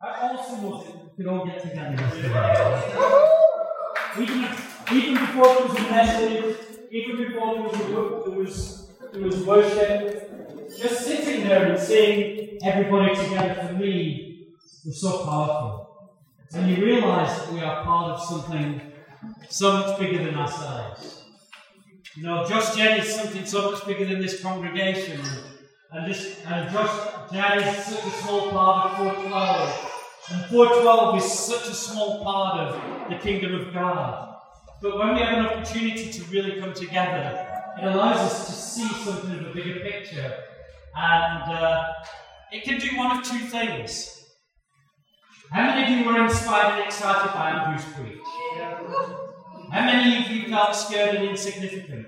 How 0.00 0.08
awesome 0.08 0.62
was 0.62 0.86
it 0.88 0.94
could 1.16 1.26
all 1.26 1.46
get 1.46 1.60
together 1.60 1.96
even, 4.20 4.48
even 4.92 5.14
before 5.14 5.46
there 5.46 5.66
was 5.66 5.76
a 5.76 5.82
message, 5.82 6.56
even 6.90 7.16
before 7.16 7.54
there 7.54 7.62
was, 7.62 7.74
a, 7.74 8.30
there 8.30 8.38
was, 8.38 8.88
there 9.12 9.22
was 9.22 9.36
worship, 9.44 10.78
just 10.78 11.04
sitting 11.04 11.46
there 11.46 11.72
and 11.72 11.78
seeing 11.78 12.58
everybody 12.62 13.14
together 13.14 13.68
for 13.68 13.74
me 13.74 14.54
was 14.84 15.00
so 15.00 15.24
powerful. 15.24 16.10
And 16.54 16.70
you 16.70 16.84
realize 16.84 17.38
that 17.38 17.52
we 17.52 17.60
are 17.60 17.84
part 17.84 18.12
of 18.12 18.24
something 18.24 18.80
so 19.48 19.72
much 19.74 19.98
bigger 19.98 20.24
than 20.24 20.34
ourselves. 20.34 21.24
You 22.16 22.22
know, 22.22 22.44
Josh 22.46 22.74
Gen 22.74 23.00
is 23.00 23.14
something 23.14 23.44
so 23.44 23.70
much 23.70 23.86
bigger 23.86 24.06
than 24.06 24.20
this 24.20 24.40
congregation. 24.40 25.20
And 25.92 26.10
this 26.10 26.40
and 26.46 26.70
Josh 26.70 27.17
Jen 27.32 27.58
is 27.58 27.84
such 27.84 28.04
a 28.06 28.10
small 28.10 28.50
part 28.50 28.90
of 28.90 28.96
412. 28.98 29.94
And 30.30 30.44
412 30.46 31.16
is 31.18 31.32
such 31.32 31.68
a 31.68 31.74
small 31.74 32.22
part 32.22 32.60
of 32.60 33.10
the 33.10 33.16
kingdom 33.16 33.54
of 33.54 33.72
God. 33.72 34.36
But 34.80 34.98
when 34.98 35.14
we 35.14 35.20
have 35.20 35.38
an 35.38 35.46
opportunity 35.46 36.10
to 36.10 36.24
really 36.24 36.60
come 36.60 36.72
together, 36.72 37.46
it 37.78 37.84
allows 37.84 38.18
us 38.18 38.46
to 38.46 38.52
see 38.52 38.88
something 39.04 39.38
of 39.38 39.46
a 39.46 39.54
bigger 39.54 39.80
picture. 39.80 40.32
And 40.96 41.52
uh, 41.52 41.92
it 42.52 42.64
can 42.64 42.78
do 42.78 42.96
one 42.96 43.18
of 43.18 43.24
two 43.24 43.38
things. 43.38 44.24
How 45.50 45.62
many 45.62 45.92
of 45.92 45.98
you 45.98 46.04
were 46.06 46.22
inspired 46.22 46.74
and 46.78 46.84
excited 46.84 47.32
by 47.32 47.50
Andrew's 47.50 47.84
preach? 47.94 48.18
How 49.72 49.84
many 49.84 50.24
of 50.24 50.30
you 50.30 50.48
felt 50.48 50.74
scared 50.74 51.16
and 51.16 51.28
insignificant? 51.28 52.06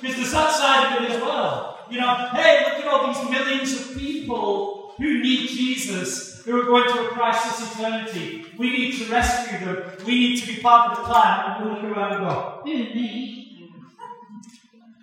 Because 0.00 0.16
there's 0.16 0.32
that 0.32 0.52
side 0.52 0.96
of 0.98 1.04
it 1.04 1.10
as 1.10 1.22
well. 1.22 1.73
You 1.94 2.00
know, 2.00 2.28
hey, 2.32 2.64
look 2.64 2.84
at 2.84 2.88
all 2.88 3.06
these 3.06 3.30
millions 3.30 3.72
of 3.72 3.96
people 3.96 4.94
who 4.98 5.22
need 5.22 5.48
Jesus, 5.48 6.42
who 6.44 6.60
are 6.60 6.64
going 6.64 6.92
to 6.92 7.06
a 7.06 7.08
crisis 7.10 7.72
eternity. 7.72 8.44
We 8.58 8.70
need 8.70 8.98
to 8.98 9.04
rescue 9.12 9.64
them. 9.64 9.92
We 10.04 10.18
need 10.18 10.40
to 10.40 10.46
be 10.48 10.60
part 10.60 10.90
of 10.90 10.96
the 10.96 11.04
plan. 11.04 11.44
And 11.46 11.64
we 11.64 11.70
look 11.70 11.84
around 11.84 12.12
and 12.14 12.24
go. 12.24 12.62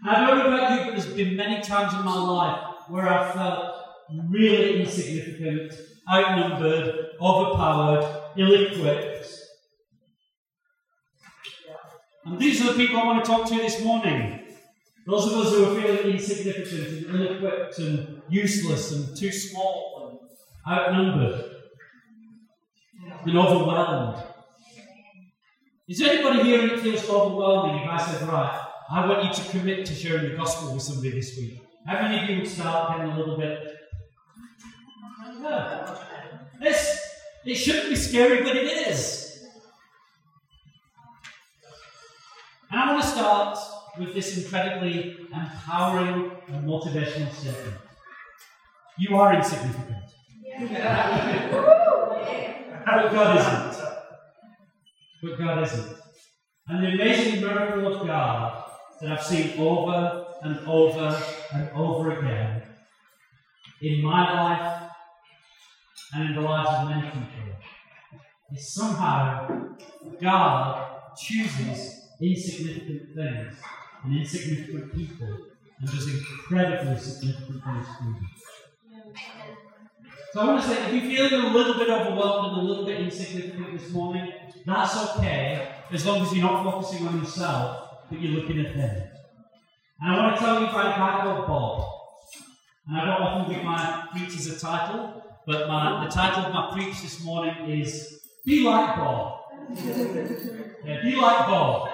I 0.03 0.27
don't 0.27 0.38
know 0.38 0.47
about 0.47 0.79
you, 0.79 0.91
but 0.91 1.01
there's 1.01 1.16
been 1.16 1.38
many 1.38 1.61
times 1.61 1.93
in 1.93 2.03
my 2.03 2.13
life 2.13 2.59
where 2.89 3.07
I 3.07 3.31
felt 3.31 3.73
really 4.29 4.81
insignificant, 4.81 5.71
outnumbered, 6.11 7.11
overpowered, 7.21 8.03
ill 8.35 8.53
equipped. 8.53 9.29
And 12.25 12.38
these 12.38 12.61
are 12.61 12.73
the 12.73 12.85
people 12.85 12.99
I 12.99 13.05
want 13.05 13.23
to 13.23 13.31
talk 13.31 13.47
to 13.47 13.55
this 13.55 13.81
morning. 13.81 14.41
Those 15.05 15.27
of 15.27 15.33
us 15.39 15.53
who 15.53 15.66
are 15.66 15.81
feeling 15.81 16.13
insignificant 16.13 17.07
and 17.07 17.16
ill 17.16 17.35
equipped 17.35 17.80
and 17.80 18.21
useless 18.30 18.91
and 18.91 19.17
too 19.17 19.31
small 19.31 20.19
and 20.67 20.73
outnumbered 20.73 21.55
and 23.25 23.38
overwhelmed. 23.38 24.23
Is 25.88 25.99
there 25.99 26.13
anybody 26.13 26.44
here 26.44 26.67
that 26.67 26.79
feels 26.79 27.09
overwhelming 27.09 27.83
if 27.83 27.89
I 27.89 27.97
said, 27.97 28.27
right, 28.27 28.67
I 28.89 29.07
want 29.07 29.25
you 29.25 29.44
to 29.44 29.49
commit 29.49 29.85
to 29.88 29.95
sharing 29.95 30.29
the 30.29 30.38
gospel 30.38 30.73
with 30.73 30.83
somebody 30.83 31.11
this 31.11 31.35
week? 31.35 31.61
How 31.85 32.02
many 32.02 32.23
of 32.23 32.29
you 32.29 32.38
would 32.38 32.47
start 32.47 32.97
getting 32.97 33.11
a 33.11 33.17
little 33.17 33.38
bit? 33.38 33.75
Yeah. 35.41 35.97
This, 36.61 36.99
it 37.44 37.55
shouldn't 37.55 37.89
be 37.89 37.95
scary, 37.95 38.44
but 38.44 38.55
it 38.55 38.88
is. 38.88 39.47
And 42.69 42.79
I 42.79 42.94
want 42.94 43.03
to 43.03 43.09
start 43.09 43.57
with 44.00 44.14
this 44.14 44.38
incredibly 44.38 45.17
empowering 45.34 46.31
and 46.47 46.67
motivational 46.67 47.31
statement. 47.34 47.78
You 48.97 49.17
are 49.17 49.34
insignificant. 49.34 49.97
but 52.86 53.12
God 53.12 53.38
isn't. 53.39 53.86
But 55.23 55.38
God 55.38 55.64
isn't. 55.64 55.97
And 56.67 56.84
the 56.84 56.89
amazing 56.89 57.41
miracle 57.41 57.94
of 57.94 58.07
God 58.07 58.63
that 59.01 59.12
I've 59.12 59.24
seen 59.24 59.59
over 59.59 60.25
and 60.44 60.59
over 60.68 61.24
and 61.53 61.69
over 61.72 62.19
again 62.19 62.62
in 63.81 64.01
my 64.01 64.34
life 64.34 64.91
and 66.13 66.30
in 66.30 66.35
the 66.35 66.41
lives 66.41 66.69
of 66.69 66.90
many 66.90 67.09
people 67.09 67.28
is 68.53 68.74
somehow 68.74 69.47
God 70.22 71.00
chooses 71.18 72.01
insignificant 72.22 73.16
things 73.16 73.56
and 74.03 74.17
insignificant 74.17 74.94
people 74.94 75.38
and 75.79 75.89
just 75.89 76.07
incredibly 76.09 76.97
significant 76.97 77.63
things. 77.63 77.88
So 80.34 80.39
I 80.39 80.45
want 80.45 80.62
to 80.63 80.67
say, 80.67 80.95
if 80.97 81.03
you're 81.03 81.29
feeling 81.29 81.45
a 81.45 81.53
little 81.53 81.73
bit 81.73 81.89
overwhelmed 81.89 82.53
and 82.57 82.62
a 82.62 82.69
little 82.69 82.85
bit 82.85 83.01
insignificant 83.01 83.78
this 83.78 83.91
morning, 83.91 84.31
that's 84.66 85.17
okay, 85.17 85.73
as 85.91 86.06
long 86.06 86.22
as 86.22 86.34
you're 86.34 86.44
not 86.44 86.63
focusing 86.63 87.06
on 87.06 87.19
yourself, 87.19 88.06
but 88.09 88.22
you're 88.22 88.31
looking 88.31 88.66
at 88.66 88.75
them. 88.75 89.07
And 90.01 90.16
I 90.16 90.18
want 90.18 90.35
to 90.35 90.41
tell 90.41 90.62
you 90.62 90.68
about 90.68 90.85
a 90.85 90.97
guy 90.97 91.22
called 91.22 91.47
Bob. 91.47 91.88
And 92.88 92.97
I 92.97 93.06
don't 93.06 93.22
often 93.22 93.53
give 93.53 93.63
my 93.63 94.07
preachers 94.12 94.47
a 94.47 94.59
title, 94.59 95.22
but 95.45 95.68
my, 95.68 96.06
the 96.06 96.12
title 96.12 96.45
of 96.45 96.53
my 96.53 96.72
preach 96.73 97.01
this 97.01 97.23
morning 97.23 97.69
is 97.69 98.22
Be 98.45 98.63
Like 98.63 98.95
Bob. 98.95 99.41
yeah, 99.75 101.01
be 101.03 101.16
like 101.16 101.39
Bob. 101.45 101.89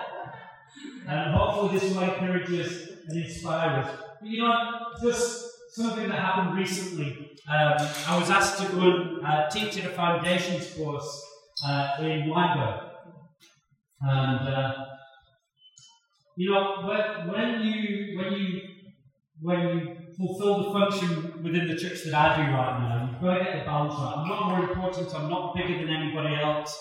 And 1.08 1.34
hopefully 1.34 1.80
this 1.80 1.94
will 1.94 2.04
encourage 2.04 2.52
us 2.60 2.88
and 3.08 3.24
inspire 3.24 3.80
us. 3.82 3.98
But 4.20 4.30
you 4.30 4.44
know, 4.44 4.54
just 5.02 5.48
something 5.72 6.10
that 6.10 6.20
happened 6.20 6.58
recently. 6.58 7.32
Um, 7.48 7.76
I 8.08 8.18
was 8.20 8.30
asked 8.30 8.60
to 8.62 8.76
go 8.76 8.82
and 8.82 9.26
uh, 9.26 9.50
teach 9.50 9.78
at 9.78 9.92
a 9.92 9.94
foundations 9.96 10.74
course 10.74 11.24
uh, 11.66 11.98
in 12.02 12.30
Wynberg. 12.30 12.90
And 14.02 14.48
uh, 14.50 14.86
you 16.36 16.52
know, 16.52 16.84
when, 17.28 17.62
you 17.62 18.18
when 18.18 18.34
you 18.34 18.62
when 19.42 19.60
you 19.62 19.98
fulfill 20.18 20.64
the 20.64 20.72
function 20.72 21.44
within 21.44 21.68
the 21.68 21.76
church 21.76 22.04
that 22.06 22.14
I 22.14 22.36
do 22.36 22.52
right 22.52 22.80
now, 22.80 23.10
you've 23.12 23.22
got 23.22 23.38
to 23.38 23.44
get 23.44 23.60
the 23.60 23.66
balance 23.66 23.94
right. 23.94 24.14
I'm 24.18 24.28
not 24.28 24.50
more 24.50 24.70
important. 24.70 25.16
I'm 25.16 25.30
not 25.30 25.56
bigger 25.56 25.78
than 25.78 25.90
anybody 25.90 26.36
else. 26.36 26.78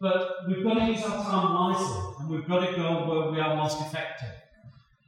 But 0.00 0.28
we've 0.46 0.62
got 0.62 0.74
to 0.74 0.92
use 0.92 1.02
our 1.04 1.24
time 1.24 1.54
wisely, 1.54 2.14
and 2.20 2.30
we've 2.30 2.46
got 2.46 2.66
to 2.66 2.76
go 2.76 3.08
where 3.08 3.32
we 3.32 3.40
are 3.40 3.56
most 3.56 3.80
effective. 3.80 4.28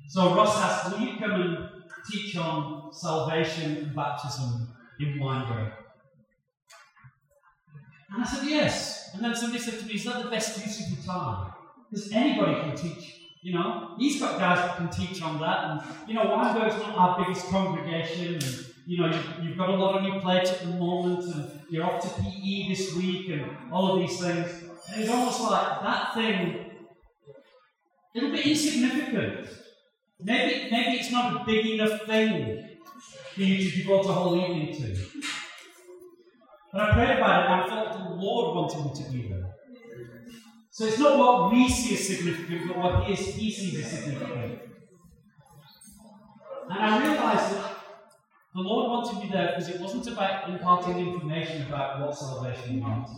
So 0.08 0.34
Ross 0.34 0.56
asked, 0.56 0.92
Will 0.92 1.06
you 1.06 1.18
come 1.18 1.32
and 1.32 1.68
teach 2.10 2.36
on 2.36 2.90
salvation 2.92 3.76
and 3.76 3.94
baptism 3.94 4.74
in 4.98 5.18
Wynberg? 5.18 5.72
And 8.10 8.24
I 8.24 8.26
said, 8.26 8.48
Yes. 8.48 9.10
And 9.12 9.22
then 9.22 9.34
somebody 9.34 9.62
said 9.62 9.78
to 9.80 9.86
me, 9.86 9.94
Is 9.94 10.04
that 10.04 10.24
the 10.24 10.30
best 10.30 10.64
use 10.64 10.80
of 10.80 10.96
your 10.96 11.04
time? 11.04 11.52
Because 11.90 12.10
anybody 12.12 12.60
can 12.60 12.76
teach. 12.76 13.14
You 13.42 13.52
know, 13.54 13.94
he's 13.98 14.18
got 14.18 14.38
guys 14.38 14.58
that 14.58 14.76
can 14.78 14.88
teach 14.88 15.22
on 15.22 15.38
that. 15.40 15.64
And, 15.64 16.08
you 16.08 16.14
know, 16.14 16.24
Wynberg's 16.24 16.78
not 16.78 16.96
our 16.96 17.18
biggest 17.18 17.46
congregation. 17.48 18.34
And, 18.34 18.64
you 18.88 18.96
know, 18.96 19.22
you've, 19.42 19.58
got 19.58 19.68
a 19.68 19.74
lot 19.74 19.96
on 19.96 20.04
your 20.04 20.18
plate 20.18 20.48
at 20.48 20.60
the 20.60 20.68
moment. 20.68 21.22
And 21.22 21.60
you're 21.68 21.84
off 21.84 22.02
to 22.02 22.22
PE 22.22 22.70
this 22.70 22.94
week 22.96 23.28
and 23.28 23.44
all 23.70 23.92
of 23.92 24.00
these 24.00 24.18
things. 24.18 24.62
And 24.90 25.02
it's 25.02 25.10
almost 25.10 25.42
like 25.42 25.82
that 25.82 26.14
thing, 26.14 26.70
it'll 28.14 28.32
be 28.32 28.50
insignificant. 28.50 29.46
Maybe, 30.22 30.70
maybe 30.70 30.96
it's 30.96 31.12
not 31.12 31.42
a 31.42 31.44
big 31.44 31.66
enough 31.66 32.06
thing 32.06 32.78
for 33.34 33.42
you 33.42 33.70
to 33.70 33.76
devote 33.76 34.06
a 34.06 34.12
whole 34.12 34.40
evening 34.40 34.74
to. 34.74 34.96
But 36.72 36.80
I 36.80 36.92
prayed 36.94 37.18
about 37.18 37.44
it 37.44 37.50
and 37.50 37.60
I 37.60 37.68
felt 37.68 38.08
the 38.08 38.14
Lord 38.14 38.56
wanted 38.56 38.86
me 38.86 39.04
to 39.04 39.12
be 39.12 39.28
there. 39.28 39.54
So 40.70 40.86
it's 40.86 40.98
not 40.98 41.18
what 41.18 41.52
we 41.52 41.68
see 41.68 41.94
as 41.94 42.06
significant, 42.06 42.68
but 42.68 42.78
what 42.78 43.04
He, 43.04 43.12
is, 43.12 43.34
he 43.34 43.50
sees 43.52 43.84
as 43.84 43.92
significant. 43.92 44.60
And 46.70 46.78
I 46.78 47.02
realized 47.02 47.54
that 47.54 47.77
the 48.58 48.64
Lord 48.64 48.90
wanted 48.90 49.22
me 49.22 49.30
there 49.30 49.48
because 49.48 49.68
it 49.68 49.80
wasn't 49.80 50.06
about 50.08 50.50
imparting 50.50 50.98
information 50.98 51.62
about 51.62 52.00
what 52.00 52.16
salvation 52.16 52.80
meant. 52.80 53.08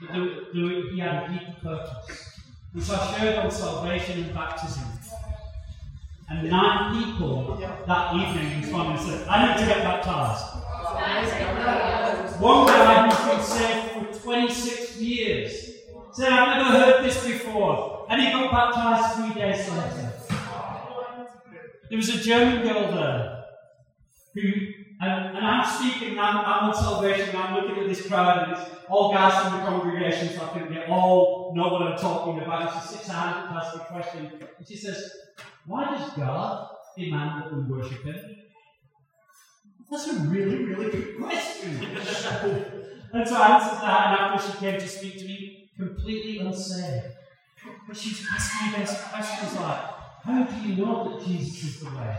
But 0.00 0.10
he 0.52 0.98
had 0.98 1.24
a 1.24 1.28
deeper 1.28 1.54
purpose. 1.62 2.40
And 2.74 2.82
so 2.82 2.94
I 2.96 3.18
shared 3.18 3.38
on 3.38 3.50
salvation 3.50 4.24
and 4.24 4.34
baptism. 4.34 4.82
And 6.28 6.50
nine 6.50 7.04
people 7.04 7.56
that 7.86 8.14
evening 8.14 8.60
responded 8.60 8.98
and 8.98 9.08
said, 9.08 9.28
I 9.28 9.46
need 9.46 9.60
to 9.60 9.66
get 9.66 9.82
baptized. 9.84 10.44
One 12.40 12.66
guy 12.66 13.10
who's 13.10 13.36
been 13.36 13.44
saved 13.44 14.16
for 14.16 14.22
26 14.22 15.00
years 15.00 15.70
said, 16.12 16.32
I've 16.32 16.64
never 16.64 16.78
heard 16.78 17.04
this 17.04 17.24
before. 17.24 18.06
And 18.08 18.20
he 18.20 18.32
got 18.32 18.50
baptized 18.50 19.16
three 19.16 19.40
days 19.40 19.68
later. 19.70 20.12
There 21.88 21.96
was 21.96 22.08
a 22.08 22.18
German 22.18 22.62
girl 22.62 22.92
there 22.92 23.40
who 24.34 24.79
and, 25.00 25.36
and 25.36 25.46
I'm 25.46 25.64
speaking, 25.64 26.18
I'm, 26.18 26.36
I'm 26.38 26.68
on 26.68 26.74
salvation, 26.74 27.30
and 27.30 27.38
I'm 27.38 27.54
looking 27.54 27.82
at 27.82 27.88
this 27.88 28.06
crowd, 28.06 28.42
and 28.42 28.52
it's 28.52 28.70
all 28.86 29.14
guys 29.14 29.42
from 29.42 29.58
the 29.58 29.64
congregation, 29.64 30.28
so 30.28 30.44
I 30.44 30.48
think 30.48 30.68
they 30.68 30.84
all 30.86 31.54
know 31.56 31.68
what 31.68 31.82
I'm 31.82 31.98
talking 31.98 32.42
about. 32.42 32.84
Sits 32.84 33.08
down 33.08 33.56
asks 33.56 33.78
the 33.78 33.84
question, 33.84 34.30
and 34.58 34.68
she 34.68 34.76
says, 34.76 35.10
Why 35.64 35.96
does 35.96 36.12
God 36.12 36.68
demand 36.98 37.44
that 37.44 37.54
we 37.54 37.62
worship 37.62 38.04
Him? 38.04 38.36
That's 39.90 40.06
a 40.08 40.14
really, 40.20 40.64
really 40.64 40.90
good 40.90 41.18
question. 41.18 41.82
and 43.14 43.26
so 43.26 43.36
I 43.36 43.56
answered 43.56 43.80
that, 43.80 44.06
and 44.06 44.20
after 44.20 44.52
she 44.52 44.58
came 44.58 44.78
to 44.78 44.86
speak 44.86 45.18
to 45.18 45.24
me, 45.24 45.70
completely 45.78 46.46
unsaved. 46.46 47.06
But 47.88 47.96
she's 47.96 48.26
asking 48.34 48.72
me 48.72 48.84
these 48.84 49.00
questions 49.00 49.56
like, 49.56 49.80
how 50.24 50.44
do 50.44 50.68
you 50.68 50.76
know 50.76 51.08
that 51.08 51.26
Jesus 51.26 51.64
is 51.64 51.80
the 51.80 51.86
way? 51.86 52.16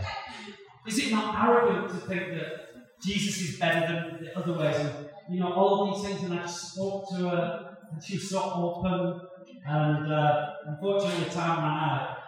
Is 0.86 0.98
it 0.98 1.12
not 1.12 1.48
arrogant 1.48 1.88
to 1.90 1.94
think 2.08 2.32
that 2.32 2.71
Jesus 3.04 3.40
is 3.40 3.58
better 3.58 3.80
than 3.80 4.24
the 4.24 4.38
other 4.38 4.52
ways? 4.52 4.76
And, 4.76 5.08
you 5.30 5.40
know, 5.40 5.52
all 5.52 5.82
of 5.82 5.94
these 5.94 6.04
things, 6.10 6.22
and 6.24 6.38
I 6.38 6.46
spoke 6.46 7.08
to 7.10 7.28
her, 7.28 7.76
and 7.92 8.02
she 8.02 8.14
was 8.14 8.30
so 8.30 8.40
open, 8.40 9.20
and 9.66 10.12
uh, 10.12 10.52
unfortunately, 10.66 11.24
the 11.24 11.30
time 11.30 11.62
ran 11.62 11.90
out. 11.90 12.18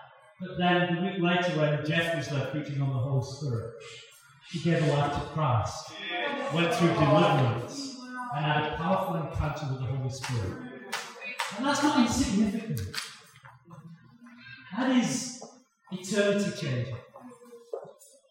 But 0.41 0.59
then 0.59 0.97
the 0.97 1.03
week 1.03 1.21
later, 1.21 1.59
when 1.59 1.87
Jeff 1.87 2.17
was 2.17 2.29
there 2.29 2.47
preaching 2.47 2.83
on 2.83 2.91
the 2.91 2.99
Holy 2.99 3.25
Spirit, 3.25 3.73
she 4.49 4.61
gave 4.63 4.83
her 4.83 4.93
life 4.93 5.15
to 5.15 5.21
Christ, 5.29 5.93
went 6.53 6.75
through 6.75 6.95
deliverance, 6.95 7.97
and 8.37 8.45
had 8.45 8.73
a 8.73 8.77
powerful 8.77 9.15
encounter 9.17 9.67
with 9.71 9.81
the 9.81 9.87
Holy 9.87 10.11
Spirit. 10.11 10.59
And 11.57 11.67
that's 11.67 11.83
not 11.83 12.01
insignificant. 12.01 12.81
That 14.77 14.91
is 14.97 15.43
eternity 15.93 16.51
changing. 16.61 16.97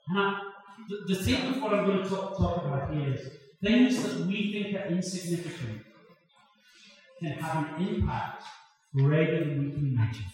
And 0.09 0.19
I, 0.19 0.52
the, 0.89 1.13
the 1.13 1.15
theme 1.15 1.53
of 1.53 1.61
what 1.61 1.73
I'm 1.73 1.85
going 1.85 2.03
to 2.03 2.09
talk, 2.09 2.37
talk 2.37 2.65
about 2.65 2.93
here 2.93 3.13
is 3.13 3.29
things 3.61 4.03
that 4.03 4.25
we 4.25 4.51
think 4.51 4.75
are 4.75 4.87
insignificant 4.87 5.81
can 7.19 7.31
have 7.33 7.79
an 7.79 7.87
impact 7.87 8.43
greater 8.95 9.45
than 9.45 9.63
we 9.63 9.71
can 9.71 9.93
imagine. 9.93 10.25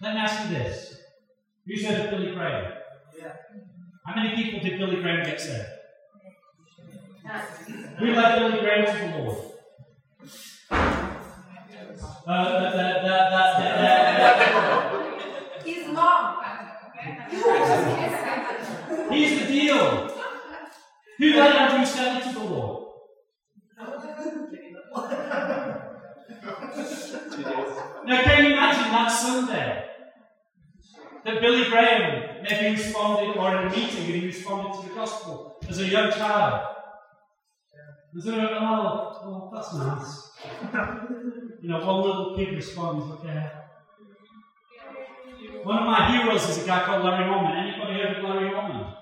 Let 0.00 0.14
me 0.14 0.20
ask 0.20 0.48
you 0.48 0.54
this. 0.56 0.96
Who's 1.66 1.84
heard 1.84 2.00
of 2.00 2.10
Billy 2.10 2.34
Graham? 2.34 2.72
Yeah. 3.18 3.32
How 4.06 4.14
many 4.22 4.36
people 4.36 4.60
did 4.60 4.78
Billy 4.78 5.00
Graham 5.00 5.24
get 5.24 5.40
saved? 5.40 5.66
Who 7.98 8.06
led 8.12 8.38
Billy 8.38 8.60
Graham 8.60 8.86
to 8.86 8.92
the 8.92 9.18
Lord? 9.18 9.38
Uh, 12.26 12.60
that, 12.62 12.72
that, 12.74 13.30
that, 13.30 14.42
His 15.64 15.86
mom. 15.92 16.36
Here's 19.10 19.40
the 19.40 19.46
deal. 19.46 20.10
Who 21.18 21.34
led 21.34 21.56
Andrew 21.56 21.86
Stanley 21.86 22.22
to 22.22 22.38
the 22.38 22.44
Lord? 22.44 22.84
now, 28.06 28.22
can 28.22 28.44
you 28.44 28.52
imagine 28.52 28.92
that 28.92 29.08
Sunday? 29.08 29.84
That 31.24 31.40
Billy 31.40 31.70
Graham 31.70 32.42
maybe 32.42 32.76
responded, 32.76 33.36
or 33.38 33.56
in 33.56 33.66
a 33.66 33.70
meeting, 33.70 34.04
and 34.04 34.14
he 34.14 34.26
responded 34.26 34.80
to 34.80 34.88
the 34.88 34.94
gospel 34.94 35.56
as 35.68 35.78
a 35.78 35.86
young 35.86 36.10
child. 36.10 36.66
And 38.12 38.22
so, 38.22 38.32
oh, 38.32 39.20
oh, 39.24 39.50
that's 39.52 39.74
nice. 39.74 40.30
you 41.62 41.68
know, 41.68 41.84
one 41.84 42.02
little 42.02 42.36
kid 42.36 42.54
responds, 42.54 43.10
okay. 43.12 43.50
One 45.64 45.78
of 45.78 45.86
my 45.86 46.12
heroes 46.12 46.46
is 46.46 46.62
a 46.62 46.66
guy 46.66 46.84
called 46.84 47.04
Larry 47.04 47.24
Norman. 47.24 47.56
Anybody 47.56 47.94
heard 47.94 48.18
of 48.18 48.24
Larry 48.24 48.50
Norman? 48.50 48.92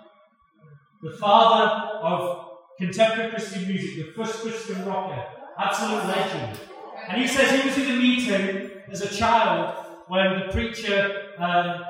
The 1.02 1.10
father 1.10 1.98
of 2.06 2.46
contemporary 2.78 3.30
Christian 3.30 3.66
music, 3.66 4.06
the 4.06 4.12
first 4.12 4.42
Christian 4.42 4.86
rocker, 4.86 5.24
absolute 5.58 6.06
legend. 6.06 6.60
And 7.08 7.20
he 7.20 7.26
says 7.26 7.50
he 7.50 7.68
was 7.68 7.76
in 7.78 7.96
a 7.96 8.00
meeting 8.00 8.70
as 8.88 9.00
a 9.02 9.08
child 9.08 9.74
when 10.06 10.38
the 10.38 10.52
preacher 10.52 11.32
um, 11.38 11.84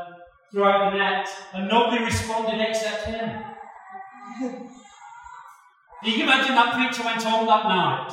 threw 0.50 0.64
out 0.64 0.90
the 0.90 0.98
net 0.98 1.28
and 1.52 1.68
nobody 1.68 2.04
responded 2.04 2.58
except 2.66 3.04
him. 3.04 3.42
Can 6.02 6.18
you 6.18 6.22
imagine 6.22 6.54
that 6.54 6.74
preacher 6.74 7.04
went 7.04 7.22
home 7.22 7.46
that 7.46 7.64
night 7.64 8.12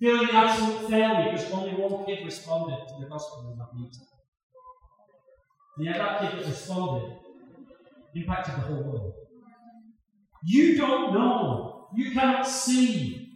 feeling 0.00 0.28
absolute 0.32 0.90
failure 0.90 1.30
because 1.30 1.48
only 1.52 1.70
one 1.70 2.04
kid 2.04 2.24
responded 2.24 2.78
to 2.88 2.94
the 3.00 3.08
gospel 3.08 3.52
in 3.52 3.58
that 3.58 3.72
meeting. 3.72 4.11
That 5.78 6.20
kid 6.20 6.38
that 6.38 6.46
responded 6.46 7.16
impacted 8.14 8.56
the 8.56 8.60
whole 8.60 8.82
world. 8.82 9.12
You 10.44 10.76
don't 10.76 11.14
know. 11.14 11.88
You 11.94 12.10
cannot 12.12 12.46
see 12.46 13.28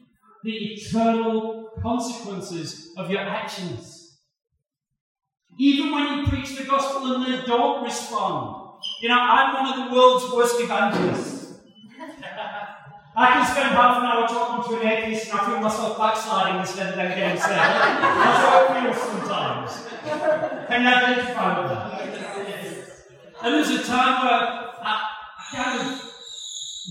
the 0.44 0.52
eternal 0.52 1.70
consequences 1.82 2.92
of 2.96 3.10
your 3.10 3.20
actions. 3.20 4.18
Even 5.58 5.92
when 5.92 6.18
you 6.18 6.26
preach 6.26 6.56
the 6.56 6.64
gospel 6.64 7.14
and 7.14 7.26
they 7.26 7.46
don't 7.46 7.84
respond. 7.84 8.62
You 9.00 9.08
know, 9.08 9.18
I'm 9.18 9.54
one 9.54 9.78
of 9.78 9.88
the 9.88 9.96
world's 9.96 10.32
worst 10.32 10.60
evangelists. 10.60 11.58
I 13.18 13.32
can 13.32 13.46
spend 13.46 13.70
half 13.70 13.96
an 13.96 14.04
hour 14.04 14.28
talking 14.28 14.76
to 14.76 14.82
an 14.82 14.86
atheist 14.86 15.30
and 15.30 15.40
I 15.40 15.46
feel 15.46 15.60
myself 15.60 15.96
backsliding 15.96 16.60
instead 16.60 16.90
of 16.90 16.96
them 16.96 17.08
getting 17.08 17.40
saved. 17.40 17.50
That's 17.56 18.38
how 18.44 18.66
I 18.68 18.82
feel 18.82 18.94
sometimes. 18.94 19.86
Can 20.68 20.82
you 20.82 20.88
identify 20.88 21.62
with 21.62 21.70
that? 21.70 22.15
And 23.46 23.54
there's 23.54 23.70
a 23.70 23.84
time 23.84 24.26
where 24.26 24.40
I 24.82 25.08
kind 25.54 25.80
of 25.80 25.86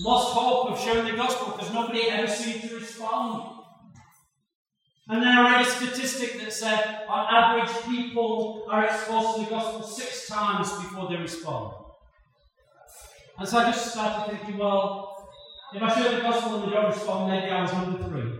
lost 0.00 0.32
hope 0.32 0.70
of 0.70 0.80
sharing 0.80 1.04
the 1.04 1.12
gospel 1.12 1.52
because 1.52 1.70
nobody 1.70 2.08
ever 2.08 2.26
seemed 2.26 2.62
to 2.62 2.76
respond. 2.76 3.60
And 5.10 5.22
then 5.22 5.28
I 5.28 5.52
read 5.52 5.66
a 5.66 5.70
statistic 5.70 6.40
that 6.40 6.50
said 6.54 7.04
on 7.10 7.26
average 7.30 7.76
people 7.84 8.66
are 8.70 8.86
exposed 8.86 9.36
to 9.36 9.44
the 9.44 9.50
gospel 9.50 9.82
six 9.82 10.28
times 10.28 10.72
before 10.72 11.10
they 11.10 11.16
respond. 11.16 11.74
And 13.38 13.46
so 13.46 13.58
I 13.58 13.64
just 13.64 13.92
started 13.92 14.38
thinking, 14.38 14.56
well, 14.56 15.28
if 15.74 15.82
I 15.82 15.94
share 15.94 16.10
the 16.10 16.22
gospel 16.22 16.54
and 16.54 16.68
they 16.68 16.74
don't 16.74 16.86
respond, 16.86 17.30
maybe 17.32 17.52
I 17.52 17.60
was 17.60 17.72
number 17.74 18.02
three. 18.08 18.32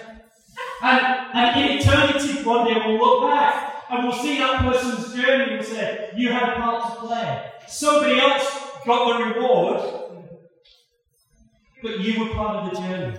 and, 0.82 1.34
and 1.34 1.60
in 1.60 1.78
eternity, 1.78 2.42
one 2.42 2.66
day 2.66 2.74
we'll 2.74 2.98
look 2.98 3.30
back 3.30 3.84
and 3.90 4.04
we'll 4.04 4.16
see 4.16 4.38
that 4.38 4.60
person's 4.60 5.14
journey 5.14 5.54
and 5.54 5.64
say, 5.64 6.10
You 6.16 6.30
had 6.32 6.50
a 6.50 6.56
part 6.56 6.94
to 6.94 7.06
play. 7.06 7.50
Somebody 7.68 8.18
else 8.18 8.68
got 8.86 9.18
the 9.18 9.24
reward, 9.24 10.30
but 11.82 12.00
you 12.00 12.20
were 12.20 12.34
part 12.34 12.56
of 12.56 12.70
the 12.70 12.80
journey. 12.80 13.18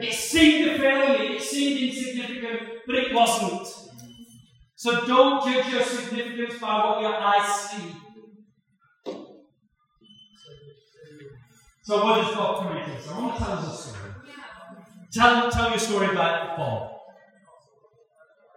It 0.00 0.14
seemed 0.14 0.70
a 0.70 0.78
failure, 0.78 1.34
it 1.34 1.40
seemed 1.40 1.80
insignificant, 1.80 2.68
but 2.86 2.94
it 2.96 3.14
wasn't. 3.14 3.68
So 4.74 5.06
don't 5.06 5.44
judge 5.44 5.72
your 5.72 5.82
significance 5.82 6.58
by 6.60 6.84
what 6.84 7.02
your 7.02 7.14
eyes 7.14 7.70
see. 7.70 7.94
So 11.84 12.04
what 12.04 12.26
is 12.26 12.34
God 12.34 12.62
coming 12.62 12.84
to 12.84 12.92
us? 12.92 13.08
I 13.08 13.20
want 13.20 13.38
to 13.38 13.44
tell 13.44 13.52
us 13.52 13.86
a 13.86 13.88
story. 13.88 14.01
Tell, 15.12 15.50
tell 15.50 15.68
you 15.68 15.76
a 15.76 15.78
story 15.78 16.08
about 16.08 16.56
Paul. 16.56 17.04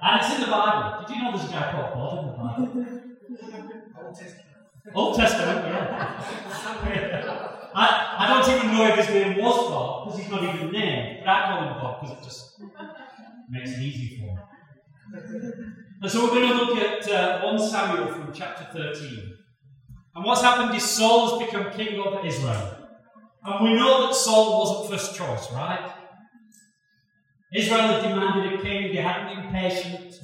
And 0.01 0.21
it's 0.21 0.35
in 0.35 0.41
the 0.41 0.47
Bible. 0.47 1.05
Did 1.05 1.15
you 1.15 1.23
know 1.23 1.35
there's 1.35 1.49
a 1.49 1.51
guy 1.51 1.71
called 1.71 1.93
Paul 1.93 2.19
in 2.19 2.25
the 2.27 2.37
Bible? 2.37 3.01
Old 4.05 4.15
Testament. 4.15 4.45
Old 4.93 5.17
Testament, 5.17 5.65
yeah. 5.65 6.35
I, 7.75 8.15
I 8.19 8.27
don't 8.29 8.55
even 8.55 8.77
know 8.77 8.87
if 8.87 8.95
his 8.95 9.09
name 9.09 9.37
was 9.37 9.69
Bob, 9.69 10.05
because 10.05 10.21
he's 10.21 10.31
not 10.31 10.43
even 10.43 10.71
named. 10.71 11.19
But 11.25 11.29
I 11.29 11.45
call 11.47 11.63
him 11.63 11.73
Bob 11.73 12.01
because 12.01 12.17
it 12.17 12.23
just 12.23 12.61
makes 13.49 13.71
it 13.71 13.79
easy 13.79 14.17
for 14.17 14.33
me. 14.33 14.41
And 16.01 16.11
so 16.11 16.23
we're 16.23 16.35
going 16.35 16.49
to 16.49 16.55
look 16.55 16.77
at 16.77 17.09
uh, 17.09 17.41
1 17.41 17.69
Samuel 17.69 18.13
from 18.13 18.31
chapter 18.33 18.65
13. 18.71 19.33
And 20.15 20.23
what's 20.23 20.41
happened 20.41 20.73
is 20.77 20.83
Saul 20.83 21.37
has 21.37 21.47
become 21.47 21.71
king 21.73 21.99
over 21.99 22.25
Israel. 22.25 22.87
And 23.43 23.63
we 23.63 23.73
know 23.73 24.07
that 24.07 24.15
Saul 24.15 24.59
wasn't 24.59 24.91
first 24.91 25.15
choice, 25.15 25.51
right? 25.51 25.94
Israel 27.55 27.87
had 27.87 28.01
demanded 28.01 28.59
a 28.59 28.61
king, 28.61 28.93
they 28.93 29.01
hadn't 29.01 29.35
been 29.35 29.51
patient, 29.51 30.19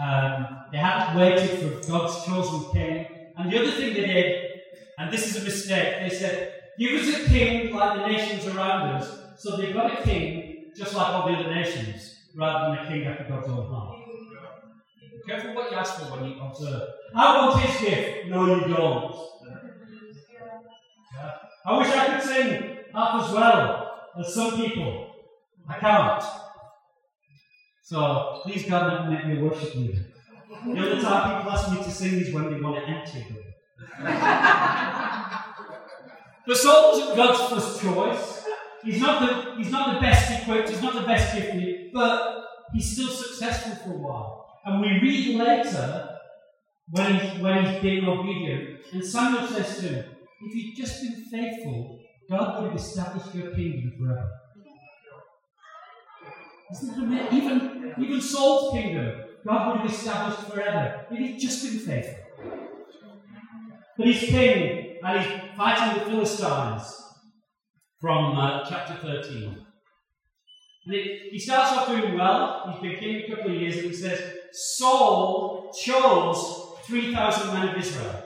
um, 0.00 0.64
they 0.72 0.78
hadn't 0.78 1.18
waited 1.18 1.50
for 1.58 1.90
God's 1.90 2.24
chosen 2.24 2.72
king. 2.72 3.06
And 3.36 3.50
the 3.50 3.58
other 3.58 3.70
thing 3.72 3.94
they 3.94 4.06
did, 4.06 4.50
and 4.98 5.12
this 5.12 5.26
is 5.28 5.42
a 5.42 5.44
mistake, 5.44 6.00
they 6.00 6.14
said, 6.14 6.54
Give 6.78 7.00
us 7.00 7.14
a 7.14 7.28
king 7.28 7.74
like 7.74 7.98
the 7.98 8.06
nations 8.06 8.46
around 8.46 8.88
us. 8.94 9.18
So 9.36 9.56
they 9.56 9.72
got 9.72 10.00
a 10.00 10.02
king 10.02 10.72
just 10.76 10.94
like 10.94 11.08
all 11.08 11.28
the 11.28 11.36
other 11.38 11.54
nations, 11.54 12.16
rather 12.34 12.74
than 12.74 12.86
a 12.86 12.88
king 12.88 13.06
after 13.06 13.24
God's 13.24 13.48
own 13.48 13.66
heart. 13.66 13.98
Careful 15.28 15.54
what 15.54 15.70
you 15.70 15.76
ask 15.76 16.00
for 16.00 16.16
when 16.16 16.30
you 16.30 16.40
observe. 16.40 16.88
I 17.14 17.46
want 17.46 17.60
his 17.60 17.80
gift. 17.80 18.28
No, 18.28 18.46
you 18.46 18.74
don't. 18.74 19.14
Yeah. 21.14 21.30
I 21.64 21.78
wish 21.78 21.88
I 21.88 22.06
could 22.06 22.22
sing 22.22 22.76
half 22.92 23.24
as 23.24 23.32
well 23.32 24.08
as 24.18 24.34
some 24.34 24.56
people. 24.56 25.14
I 25.68 25.78
can't. 25.78 26.24
So 27.82 28.40
please 28.44 28.64
God 28.68 28.92
never 28.92 29.10
make 29.10 29.26
me 29.26 29.42
worship 29.42 29.74
you. 29.74 29.92
The 30.64 30.80
only 30.80 31.02
time 31.02 31.38
people 31.38 31.52
ask 31.52 31.70
me 31.72 31.78
to 31.82 31.90
sing 31.90 32.14
is 32.14 32.32
when 32.32 32.52
they 32.52 32.60
want 32.60 32.76
to 32.76 32.90
empty 32.90 33.26
the 33.28 33.42
but 36.46 36.56
Saul 36.56 36.92
wasn't 36.92 37.16
God's 37.16 37.52
first 37.52 37.82
choice. 37.82 38.44
He's 38.84 39.00
not 39.00 39.20
the 39.20 39.56
he's 39.56 39.70
not 39.70 39.94
the 39.94 40.00
best 40.00 40.42
equipped, 40.42 40.68
he's 40.70 40.82
not 40.82 40.94
the 40.94 41.02
best 41.02 41.34
gifted, 41.34 41.92
but 41.92 42.44
he's 42.72 42.92
still 42.92 43.10
successful 43.10 43.74
for 43.76 43.94
a 43.94 43.98
while. 43.98 44.46
And 44.64 44.80
we 44.80 44.88
read 45.00 45.36
later 45.36 46.18
when 46.90 47.14
he's 47.14 47.40
when 47.40 47.64
he's 47.64 47.82
being 47.82 48.04
obedient, 48.04 48.80
and 48.92 49.04
Samuel 49.04 49.46
says 49.46 49.78
to 49.78 49.88
him, 49.88 50.04
if 50.42 50.54
you'd 50.54 50.76
just 50.76 51.02
been 51.02 51.24
faithful, 51.30 52.00
God 52.28 52.62
would 52.62 52.70
have 52.70 52.80
established 52.80 53.34
your 53.34 53.52
kingdom 53.54 53.92
forever. 53.98 54.30
Even, 57.32 57.94
even 57.98 58.20
Saul's 58.20 58.72
kingdom, 58.72 59.22
God 59.46 59.68
would 59.68 59.80
have 59.80 59.90
established 59.90 60.50
forever 60.50 61.06
if 61.10 61.18
he'd 61.18 61.38
just 61.38 61.62
been 61.62 61.78
faithful. 61.78 62.24
But 63.96 64.06
he's 64.06 64.20
king 64.20 64.98
and 65.02 65.20
he's 65.20 65.56
fighting 65.56 65.98
the 65.98 66.10
Philistines 66.10 67.02
from 68.00 68.38
uh, 68.38 68.64
chapter 68.68 68.94
13. 68.94 69.64
And 70.86 70.94
it, 70.94 71.32
he 71.32 71.38
starts 71.38 71.72
off 71.72 71.88
doing 71.88 72.16
well. 72.16 72.64
He's 72.72 72.90
been 72.90 72.98
king 72.98 73.22
a 73.22 73.36
couple 73.36 73.54
of 73.54 73.60
years, 73.60 73.76
and 73.76 73.86
he 73.86 73.94
says, 73.94 74.20
Saul 74.52 75.72
chose 75.72 76.76
3,000 76.84 77.54
men 77.54 77.68
of 77.68 77.76
Israel. 77.76 78.24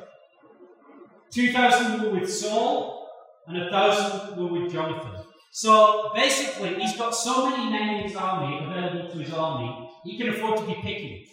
2,000 1.31 2.03
were 2.03 2.21
with 2.21 2.33
Saul, 2.33 3.09
and 3.47 3.59
1,000 3.59 4.37
were 4.37 4.47
with 4.47 4.73
Jonathan. 4.73 5.16
So 5.57 6.11
basically, 6.15 6.75
he's 6.75 6.99
got 6.99 7.15
so 7.15 7.49
many 7.49 7.71
men 7.71 7.95
in 7.95 8.03
his 8.03 8.15
army 8.15 8.63
available 8.63 9.11
to 9.11 9.19
his 9.21 9.33
army, 9.33 9.89
he 10.05 10.19
can 10.19 10.29
afford 10.29 10.59
to 10.59 10.67
be 10.67 10.75
picky. 10.75 11.27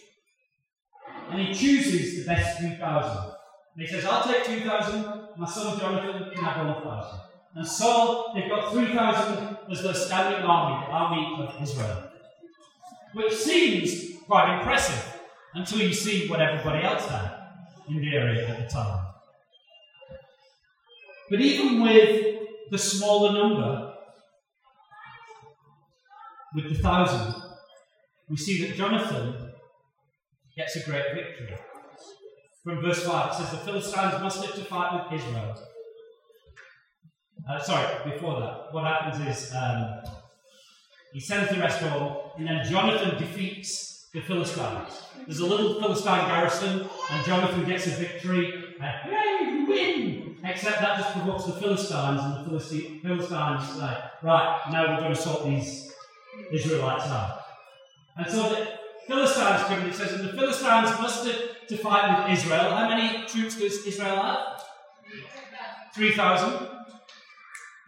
And 1.28 1.42
he 1.42 1.52
chooses 1.52 2.24
the 2.24 2.32
best 2.32 2.58
3,000. 2.58 3.18
And 3.18 3.36
he 3.76 3.86
says, 3.86 4.06
I'll 4.06 4.26
take 4.26 4.46
2,000, 4.46 5.04
my 5.36 5.46
son 5.46 5.78
Jonathan 5.78 6.30
can 6.34 6.42
have 6.42 6.66
1,000. 6.66 7.20
And 7.56 7.68
so 7.68 8.30
they've 8.34 8.48
got 8.48 8.72
3,000 8.72 9.58
as 9.70 9.82
their 9.82 9.92
standing 9.92 10.40
army, 10.40 10.86
the 10.86 10.90
army 10.90 11.46
of 11.46 11.62
Israel. 11.62 12.10
Which 13.12 13.34
seems 13.34 14.22
quite 14.26 14.58
impressive 14.58 15.20
until 15.52 15.80
you 15.80 15.92
see 15.92 16.28
what 16.28 16.40
everybody 16.40 16.82
else 16.82 17.04
had 17.08 17.30
in 17.90 18.00
the 18.00 18.16
area 18.16 18.48
at 18.48 18.58
the 18.58 18.74
time. 18.74 19.04
But 21.28 21.42
even 21.42 21.82
with 21.82 22.38
the 22.70 22.78
smaller 22.78 23.34
number, 23.34 23.90
with 26.54 26.68
the 26.68 26.82
thousand, 26.82 27.42
we 28.28 28.36
see 28.36 28.64
that 28.64 28.76
Jonathan 28.76 29.52
gets 30.56 30.76
a 30.76 30.88
great 30.88 31.04
victory. 31.14 31.56
From 32.62 32.80
verse 32.80 33.04
5, 33.04 33.30
it 33.30 33.34
says, 33.34 33.50
The 33.50 33.56
Philistines 33.58 34.22
mustered 34.22 34.54
to 34.54 34.64
fight 34.64 35.10
with 35.10 35.20
Israel. 35.20 35.54
Uh, 37.46 37.60
sorry, 37.60 38.10
before 38.10 38.40
that, 38.40 38.72
what 38.72 38.84
happens 38.84 39.26
is 39.26 39.52
um, 39.54 40.00
he 41.12 41.20
sends 41.20 41.50
the 41.50 41.58
rest 41.58 41.80
home, 41.82 42.30
and 42.38 42.46
then 42.46 42.64
Jonathan 42.64 43.18
defeats 43.18 44.08
the 44.14 44.20
Philistines. 44.22 45.02
There's 45.26 45.40
a 45.40 45.46
little 45.46 45.80
Philistine 45.80 46.28
garrison, 46.28 46.88
and 47.10 47.26
Jonathan 47.26 47.64
gets 47.66 47.86
a 47.86 47.90
victory, 47.90 48.52
and 48.80 48.90
hooray, 49.02 49.64
win! 49.68 50.36
Except 50.44 50.80
that 50.80 50.98
just 50.98 51.12
provokes 51.12 51.44
the 51.44 51.52
Philistines, 51.54 52.20
and 52.22 52.46
the 52.46 52.60
Philistines 53.02 53.68
say, 53.78 53.98
right, 54.22 54.60
now 54.70 54.94
we're 54.94 55.00
going 55.00 55.14
to 55.14 55.20
sort 55.20 55.44
these 55.44 55.93
Israelites 56.52 57.06
are. 57.06 57.40
And 58.16 58.30
so 58.30 58.48
the 58.48 58.78
Philistines 59.06 59.62
come, 59.64 59.80
and 59.80 59.88
it 59.88 59.94
says, 59.94 60.12
and 60.12 60.28
the 60.28 60.32
Philistines 60.32 60.90
mustered 61.00 61.68
to 61.68 61.76
fight 61.76 62.28
with 62.28 62.38
Israel. 62.38 62.74
How 62.74 62.88
many 62.88 63.26
troops 63.26 63.56
does 63.56 63.86
Israel 63.86 64.16
have? 64.16 64.62
3,000. 65.94 66.68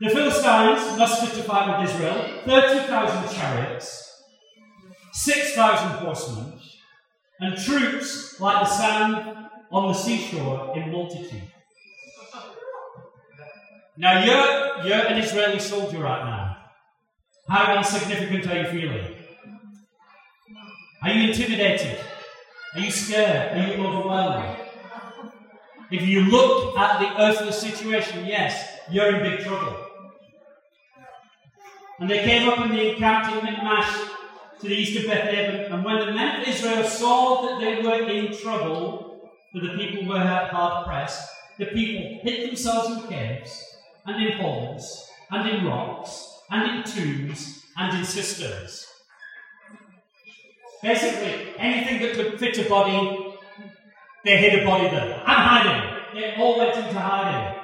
The 0.01 0.11
Philistines 0.11 0.99
mustered 0.99 1.35
to 1.39 1.43
fight 1.43 1.81
with 1.81 1.89
Israel 1.89 2.41
30,000 2.45 3.37
chariots, 3.37 4.23
6,000 5.13 5.89
horsemen, 6.05 6.59
and 7.41 7.57
troops 7.57 8.39
like 8.41 8.67
the 8.67 8.71
sand 8.71 9.49
on 9.71 9.89
the 9.89 9.95
seashore 9.95 10.77
in 10.77 10.93
multitude. 10.93 11.43
Now, 13.99 14.23
you're, 14.23 14.87
you're 14.87 15.07
an 15.07 15.19
Israeli 15.19 15.59
soldier 15.59 16.01
right 16.01 16.25
now. 16.25 16.46
How 17.49 17.77
insignificant 17.77 18.47
are 18.49 18.63
you 18.63 18.67
feeling? 18.67 19.15
Are 21.03 21.11
you 21.11 21.31
intimidated? 21.31 21.99
Are 22.75 22.81
you 22.81 22.91
scared? 22.91 23.57
Are 23.57 23.67
you 23.67 23.87
overwhelmed? 23.87 24.57
If 25.91 26.03
you 26.03 26.23
look 26.23 26.77
at 26.77 26.99
the 26.99 27.23
earthly 27.23 27.53
situation, 27.53 28.27
yes, 28.27 28.69
you're 28.91 29.15
in 29.17 29.23
big 29.23 29.47
trouble. 29.47 29.77
And 32.01 32.11
they 32.11 32.25
came 32.25 32.49
up 32.49 32.59
and 32.59 32.73
they 32.73 32.95
encamped 32.95 33.37
in 33.37 33.45
Michmash 33.45 33.97
to 34.61 34.69
the 34.69 34.75
east 34.75 34.99
of 34.99 35.07
Bethlehem. 35.07 35.73
And 35.73 35.85
when 35.85 36.01
the 36.01 36.13
men 36.13 36.41
of 36.41 36.49
Israel 36.49 36.83
saw 36.83 37.43
that 37.43 37.61
they 37.61 37.81
were 37.81 38.03
in 38.09 38.37
trouble, 38.37 39.31
for 39.53 39.61
the 39.61 39.75
people 39.77 40.09
were 40.09 40.19
hard 40.19 40.87
pressed, 40.87 41.31
the 41.59 41.67
people 41.67 42.19
hid 42.23 42.49
themselves 42.49 42.91
in 42.91 43.09
caves, 43.09 43.65
and 44.05 44.27
in 44.27 44.39
holes, 44.39 45.09
and 45.31 45.49
in 45.49 45.65
rocks, 45.65 46.36
and 46.51 46.79
in 46.79 46.83
tombs, 46.85 47.65
and 47.77 47.99
in 47.99 48.05
cisterns. 48.05 48.87
Basically, 50.83 51.55
anything 51.59 52.01
that 52.03 52.15
could 52.15 52.39
fit 52.39 52.59
a 52.59 52.69
body, 52.69 53.35
they 54.25 54.37
hid 54.37 54.63
a 54.63 54.67
body 54.67 54.89
there. 54.89 55.15
And 55.15 55.23
hiding. 55.25 55.97
They 56.15 56.35
all 56.37 56.59
went 56.59 56.77
into 56.77 56.99
hiding. 56.99 57.61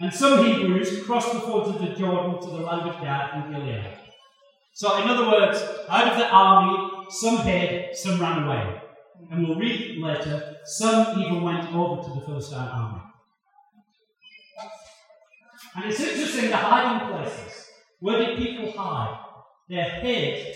And 0.00 0.12
some 0.12 0.44
Hebrews 0.44 1.04
crossed 1.04 1.32
the 1.32 1.40
fords 1.40 1.68
of 1.68 1.80
the 1.80 1.94
Jordan 1.94 2.40
to 2.40 2.46
the 2.46 2.62
land 2.62 2.88
of 2.88 3.00
Gad 3.00 3.30
and 3.34 3.54
Gilead. 3.54 3.98
So, 4.74 5.02
in 5.02 5.08
other 5.08 5.26
words, 5.26 5.62
out 5.88 6.08
of 6.08 6.18
the 6.18 6.28
army, 6.28 7.06
some 7.10 7.38
hid, 7.38 7.94
some 7.96 8.20
ran 8.20 8.44
away. 8.44 8.80
And 9.30 9.46
we'll 9.46 9.58
read 9.58 9.98
later, 10.02 10.56
some 10.64 11.20
even 11.20 11.42
went 11.42 11.72
over 11.74 12.02
to 12.02 12.14
the 12.14 12.26
Philistine 12.26 12.68
army. 12.68 13.02
And 15.74 15.86
it's 15.86 16.00
interesting 16.00 16.50
the 16.50 16.56
hiding 16.56 17.08
places. 17.08 17.68
Where 18.00 18.18
did 18.18 18.38
people 18.38 18.72
hide? 18.72 19.18
They're 19.68 19.84
hid 19.84 20.54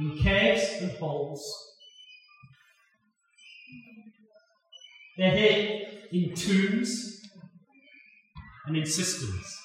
in 0.00 0.16
caves 0.18 0.80
and 0.80 0.90
holes. 0.92 1.44
They're 5.18 5.30
hid 5.30 5.86
in 6.12 6.34
tombs 6.34 7.20
and 8.66 8.76
in 8.76 8.86
cisterns. 8.86 9.60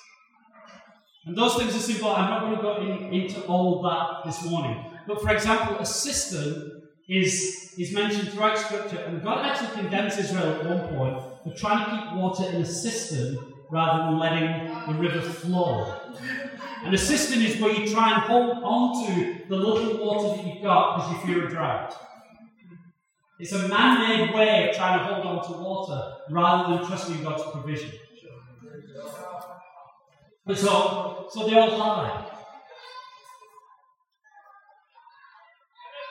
And 1.25 1.38
those 1.38 1.55
things 1.55 1.75
are 1.75 1.79
simple. 1.79 2.10
I'm 2.10 2.29
not 2.29 2.41
going 2.41 2.55
to 2.55 2.62
go 2.62 3.08
in, 3.08 3.13
into 3.13 3.41
all 3.46 3.81
that 3.84 4.25
this 4.25 4.43
morning. 4.50 4.84
But 5.08 5.22
for 5.22 5.29
example, 5.31 5.77
a 5.77 5.86
cistern 5.86 6.81
is, 7.08 7.74
is 7.77 7.93
mentioned 7.93 8.29
throughout 8.29 8.58
Scripture, 8.58 8.98
and 8.98 9.24
God 9.24 9.46
actually 9.46 9.81
condemns 9.81 10.17
Israel 10.17 10.60
at 10.60 10.65
one 10.65 10.88
point 10.96 11.28
for 11.43 11.53
trying 11.55 11.86
to 11.86 11.91
keep 11.91 12.13
water 12.15 12.46
in 12.50 12.62
a 12.62 12.65
cistern 12.65 13.38
rather 13.72 14.03
than 14.03 14.19
letting 14.19 14.67
the 14.88 15.00
river 15.00 15.22
flow. 15.22 15.93
And 16.84 16.93
a 16.93 16.98
cistern 16.98 17.41
is 17.41 17.60
where 17.62 17.74
you 17.74 17.88
try 17.91 18.13
and 18.13 18.22
hold 18.24 18.63
on 18.63 19.05
to 19.05 19.48
the 19.48 19.55
little 19.55 20.05
water 20.05 20.36
that 20.36 20.46
you've 20.46 20.63
got 20.63 20.98
because 20.98 21.12
you 21.12 21.34
fear 21.34 21.48
a 21.48 21.50
drought. 21.50 21.93
It's 23.39 23.53
a 23.53 23.67
man 23.67 24.00
made 24.00 24.34
way 24.34 24.69
of 24.69 24.75
trying 24.75 25.00
to 25.00 25.05
hold 25.05 25.25
on 25.25 25.46
to 25.46 25.58
water 25.58 26.13
rather 26.29 26.77
than 26.77 26.86
trusting 26.86 27.24
God's 27.24 27.43
provision. 27.51 27.91
And 30.46 30.58
so, 30.58 31.27
so 31.29 31.48
they 31.48 31.55
all 31.55 31.79
hide. 31.79 32.25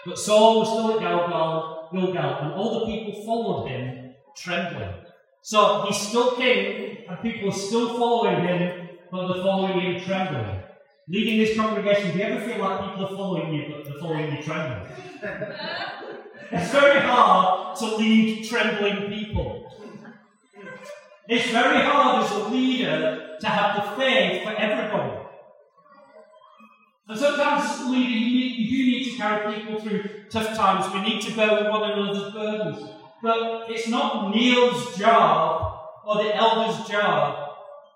But 0.06 0.18
Saul 0.18 0.60
was 0.60 0.68
still 0.68 0.92
at 0.94 1.00
Gilgal, 1.00 1.88
Gilgal, 1.92 2.34
and 2.40 2.54
all 2.54 2.80
the 2.80 2.86
people 2.86 3.24
followed 3.24 3.68
him, 3.68 4.14
trembling. 4.36 4.94
So 5.42 5.86
he's 5.86 5.96
still 5.96 6.36
king, 6.36 7.04
and 7.08 7.20
people 7.20 7.48
are 7.48 7.52
still 7.52 7.96
following 7.98 8.46
him, 8.46 8.88
but 9.10 9.28
they're 9.28 9.42
following 9.42 9.80
him 9.80 10.00
trembling. 10.02 10.62
Leading 11.08 11.38
this 11.38 11.56
congregation, 11.56 12.12
do 12.12 12.18
you 12.18 12.24
ever 12.24 12.46
feel 12.46 12.58
like 12.58 12.90
people 12.90 13.06
are 13.06 13.16
following 13.16 13.54
you, 13.54 13.74
but 13.74 13.84
they're 13.84 14.00
following 14.00 14.36
you 14.36 14.42
trembling? 14.42 14.92
it's 16.52 16.70
very 16.70 17.00
hard 17.00 17.76
to 17.78 17.96
lead 17.96 18.44
trembling 18.44 19.08
people. 19.08 19.72
It's 21.28 21.50
very 21.50 21.82
hard 21.82 22.24
as 22.24 22.30
a 22.32 22.48
leader 22.48 23.36
to 23.40 23.46
have 23.46 23.76
the 23.76 24.02
faith 24.02 24.42
for 24.42 24.50
everybody. 24.50 25.24
And 27.08 27.18
sometimes 27.18 27.86
leader, 27.86 28.10
you, 28.10 28.38
you 28.38 28.70
do 28.70 28.90
need 28.90 29.04
to 29.10 29.16
carry 29.16 29.54
people 29.54 29.80
through 29.80 30.04
tough 30.30 30.56
times. 30.56 30.92
We 30.92 31.00
need 31.00 31.22
to 31.22 31.34
bear 31.34 31.54
with 31.54 31.70
one 31.70 31.90
another's 31.90 32.32
burdens. 32.34 32.97
But 33.22 33.70
it's 33.70 33.88
not 33.88 34.34
Neil's 34.34 34.96
job 34.96 35.78
or 36.06 36.22
the 36.22 36.34
elder's 36.34 36.88
job 36.88 37.50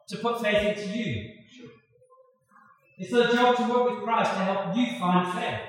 to 0.08 0.18
put 0.18 0.40
faith 0.40 0.76
into 0.76 0.98
you. 0.98 1.30
It's 2.98 3.10
their 3.12 3.28
job 3.28 3.56
to 3.56 3.62
work 3.64 3.90
with 3.90 4.02
Christ 4.02 4.32
to 4.32 4.38
help 4.38 4.76
you 4.76 4.98
find 4.98 5.32
faith. 5.32 5.60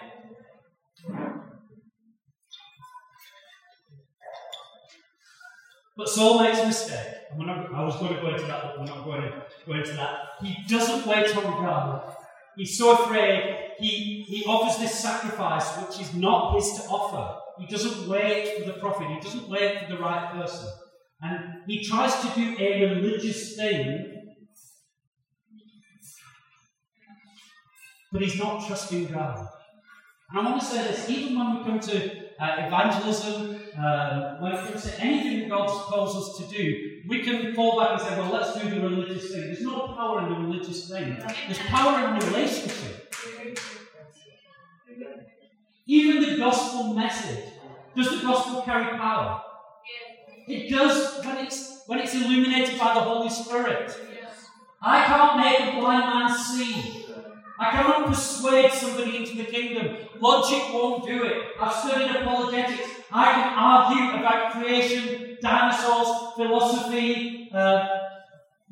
But 5.96 6.10
Saul 6.10 6.42
makes 6.42 6.60
a 6.60 6.66
mistake. 6.66 7.08
Not, 7.38 7.74
I 7.74 7.84
was 7.84 7.96
going 7.98 8.16
to 8.16 8.22
go 8.22 8.30
into 8.30 8.46
that, 8.46 8.64
but 8.64 8.80
we're 8.80 8.86
not 8.86 9.04
going 9.04 9.22
to 9.22 9.44
go 9.66 9.74
into 9.74 9.94
that. 9.94 10.20
He 10.42 10.56
doesn't 10.68 11.06
wait 11.08 11.36
on 11.38 11.44
God. 11.44 12.16
He's 12.56 12.78
so 12.78 13.04
afraid. 13.04 13.72
He, 13.80 14.24
he 14.28 14.44
offers 14.46 14.80
this 14.80 15.00
sacrifice, 15.00 15.76
which 15.78 16.02
is 16.02 16.14
not 16.14 16.56
his 16.56 16.72
to 16.74 16.82
offer. 16.90 17.43
He 17.60 17.68
doesn't 17.68 18.10
wait 18.10 18.58
for 18.58 18.72
the 18.72 18.80
prophet. 18.80 19.08
He 19.08 19.20
doesn't 19.20 19.48
wait 19.50 19.84
for 19.84 19.96
the 19.96 20.02
right 20.02 20.32
person. 20.32 20.70
And 21.22 21.40
he 21.68 21.84
tries 21.84 22.20
to 22.22 22.28
do 22.36 22.56
a 22.60 22.96
religious 22.96 23.56
thing, 23.56 24.36
but 28.12 28.22
he's 28.22 28.38
not 28.38 28.68
trusting 28.68 29.06
God. 29.06 29.48
And 30.30 30.40
I 30.40 30.52
want 30.52 30.62
to 30.62 30.68
say 30.68 30.84
this 30.84 31.10
even 31.10 31.38
when 31.38 31.58
we 31.58 31.64
come 31.64 31.80
to 31.80 32.24
uh, 32.42 32.68
evangelism, 32.68 33.62
um, 33.78 34.42
when 34.42 34.52
it 34.52 34.66
comes 34.66 34.84
to 34.84 35.02
anything 35.02 35.40
that 35.42 35.50
God 35.50 35.68
calls 35.68 36.16
us 36.16 36.38
to 36.46 36.56
do, 36.56 37.02
we 37.08 37.22
can 37.22 37.54
fall 37.54 37.80
back 37.80 37.92
and 37.92 38.02
say, 38.02 38.18
well, 38.20 38.32
let's 38.32 38.60
do 38.60 38.70
the 38.70 38.82
religious 38.82 39.32
thing. 39.32 39.42
There's 39.42 39.62
no 39.62 39.88
power 39.96 40.24
in 40.24 40.34
the 40.34 40.40
religious 40.40 40.90
thing, 40.90 41.18
there's 41.46 41.60
power 41.60 42.08
in 42.08 42.26
relationship. 42.28 43.16
Even 45.86 46.22
the 46.22 46.38
gospel 46.38 46.94
message. 46.94 47.46
Does 47.96 48.10
the 48.10 48.26
gospel 48.26 48.62
carry 48.62 48.98
power? 48.98 49.42
It 50.48 50.70
does 50.70 51.24
when 51.24 51.38
it's 51.46 51.84
when 51.86 52.00
it's 52.00 52.14
illuminated 52.16 52.80
by 52.80 52.94
the 52.94 53.02
Holy 53.02 53.30
Spirit. 53.30 53.92
I 54.82 55.06
can't 55.06 55.38
make 55.38 55.74
a 55.74 55.80
blind 55.80 56.06
man 56.06 56.38
see. 56.38 57.06
I 57.60 57.72
cannot 57.72 58.08
persuade 58.08 58.72
somebody 58.72 59.18
into 59.18 59.38
the 59.38 59.46
kingdom. 59.46 59.96
Logic 60.20 60.64
won't 60.74 61.06
do 61.06 61.24
it. 61.24 61.38
I've 61.62 61.74
studied 61.74 62.16
apologetics. 62.16 62.90
I 63.12 63.32
can 63.32 63.54
argue 63.58 64.20
about 64.20 64.52
creation, 64.52 65.38
dinosaurs, 65.42 66.34
philosophy, 66.36 67.50
uh, 67.54 67.88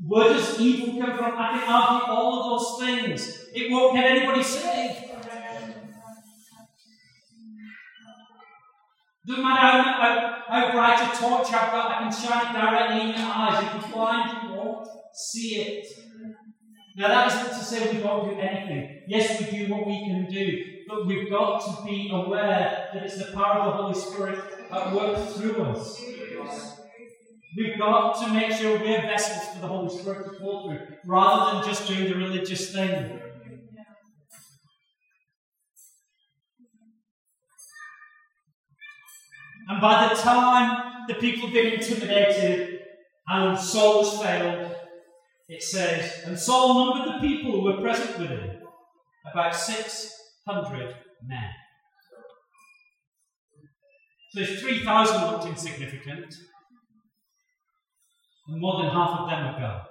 where 0.07 0.33
does 0.33 0.59
evil 0.59 0.99
come 0.99 1.15
from? 1.15 1.33
I 1.37 1.59
can 1.59 1.69
argue 1.69 2.13
all 2.13 2.39
of 2.39 2.59
those 2.59 2.87
things. 2.87 3.45
It 3.53 3.71
won't 3.71 3.95
get 3.95 4.05
anybody 4.05 4.43
saved. 4.43 5.10
Matter 9.27 9.59
how, 9.59 9.83
how, 9.83 10.43
how 10.47 10.71
bright 10.71 10.99
a 10.99 11.17
torch 11.17 11.47
I've 11.53 11.73
I 11.73 11.99
can 11.99 12.11
shine 12.11 12.47
it 12.47 12.59
directly 12.59 13.01
in 13.01 13.07
your 13.09 13.31
eyes. 13.31 13.63
If 13.63 13.81
you're 13.81 13.91
blind, 13.93 14.49
you 14.49 14.55
won't 14.55 14.87
see 15.13 15.55
it. 15.57 15.87
Now, 16.97 17.07
that 17.07 17.27
isn't 17.27 17.59
to 17.59 17.63
say 17.63 17.93
we 17.93 18.01
don't 18.01 18.29
do 18.29 18.39
anything. 18.39 19.03
Yes, 19.07 19.39
we 19.39 19.59
do 19.59 19.71
what 19.71 19.87
we 19.87 19.99
can 20.05 20.27
do, 20.29 20.63
but 20.87 21.05
we've 21.05 21.29
got 21.29 21.59
to 21.59 21.85
be 21.85 22.09
aware 22.11 22.89
that 22.93 23.03
it's 23.03 23.17
the 23.17 23.31
power 23.31 23.61
of 23.61 23.65
the 23.65 23.71
Holy 23.71 23.93
Spirit 23.93 24.39
at 24.71 24.93
work 24.93 25.29
through 25.29 25.63
us. 25.63 26.01
We've 27.55 27.77
got 27.77 28.13
to 28.21 28.33
make 28.33 28.51
sure 28.51 28.79
we're 28.79 29.01
vessels 29.01 29.53
for 29.53 29.61
the 29.61 29.67
Holy 29.67 29.89
Spirit 29.89 30.25
to 30.25 30.37
flow 30.39 30.67
through, 30.67 30.87
rather 31.05 31.59
than 31.59 31.69
just 31.69 31.87
doing 31.87 32.09
the 32.09 32.15
religious 32.15 32.73
thing. 32.73 33.20
And 39.67 39.81
by 39.81 40.09
the 40.09 40.21
time 40.21 41.05
the 41.07 41.15
people 41.15 41.47
have 41.47 41.53
been 41.53 41.73
intimidated 41.73 42.79
and 43.27 43.57
souls 43.57 44.21
failed, 44.21 44.75
it 45.47 45.61
says, 45.61 46.23
And 46.25 46.37
Saul 46.37 46.93
numbered 46.93 47.15
the 47.15 47.27
people 47.27 47.51
who 47.51 47.63
were 47.63 47.81
present 47.81 48.17
with 48.19 48.29
him, 48.29 48.61
about 49.31 49.55
600 49.55 50.95
men. 51.27 51.49
So 54.31 54.41
if 54.41 54.61
3,000 54.61 55.31
looked 55.31 55.47
insignificant, 55.47 56.33
and 58.47 58.61
more 58.61 58.81
than 58.81 58.91
half 58.91 59.19
of 59.19 59.29
them 59.29 59.45
had 59.45 59.59
gone. 59.59 59.81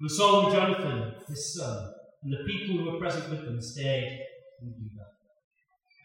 And 0.00 0.10
Saul 0.10 0.46
and 0.46 0.54
Jonathan, 0.54 1.14
his 1.28 1.54
son, 1.54 1.92
and 2.22 2.32
the 2.32 2.44
people 2.44 2.78
who 2.78 2.90
were 2.90 2.98
present 2.98 3.30
with 3.30 3.44
them 3.44 3.60
stayed 3.60 4.20
Judah. 4.62 4.99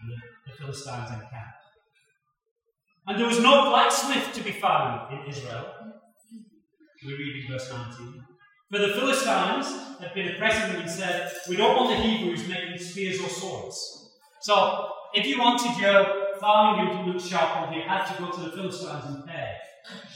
And 0.02 0.12
the, 0.12 0.52
the 0.52 0.58
Philistines 0.58 1.10
encamped. 1.10 1.66
And 3.08 3.20
there 3.20 3.28
was 3.28 3.40
no 3.40 3.70
blacksmith 3.70 4.34
to 4.34 4.44
be 4.44 4.52
found 4.52 5.14
in 5.14 5.30
Israel. 5.30 5.66
We 7.06 7.14
read 7.14 7.46
in 7.46 7.52
verse 7.52 7.72
19. 7.72 8.24
For 8.72 8.80
the 8.80 8.94
Philistines 8.94 9.68
had 10.00 10.14
been 10.16 10.34
oppressing 10.34 10.74
them 10.74 10.82
and 10.82 10.90
said, 10.90 11.32
We 11.48 11.56
don't 11.56 11.76
want 11.76 11.90
the 11.90 12.04
Hebrews 12.04 12.48
making 12.48 12.80
spears 12.80 13.22
or 13.22 13.30
swords. 13.30 14.12
So, 14.42 14.90
if 15.14 15.26
you 15.26 15.40
wanted 15.40 15.80
your 15.80 16.38
farming 16.40 16.88
implements 16.88 17.28
sharpened, 17.28 17.76
you 17.76 17.84
had 17.84 18.06
to 18.06 18.22
go 18.22 18.32
to 18.32 18.42
the 18.42 18.52
Philistines 18.52 19.06
and 19.06 19.26
pay. 19.26 19.54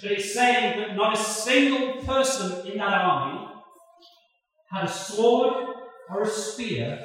But 0.02 0.12
it's 0.12 0.34
saying 0.34 0.80
that 0.80 0.96
not 0.96 1.14
a 1.14 1.18
single 1.18 2.04
person 2.04 2.66
in 2.68 2.80
that 2.80 2.94
army 2.94 3.48
had 4.72 4.86
a 4.86 4.92
sword 4.92 5.76
or 6.10 6.24
a 6.24 6.28
spear 6.28 7.00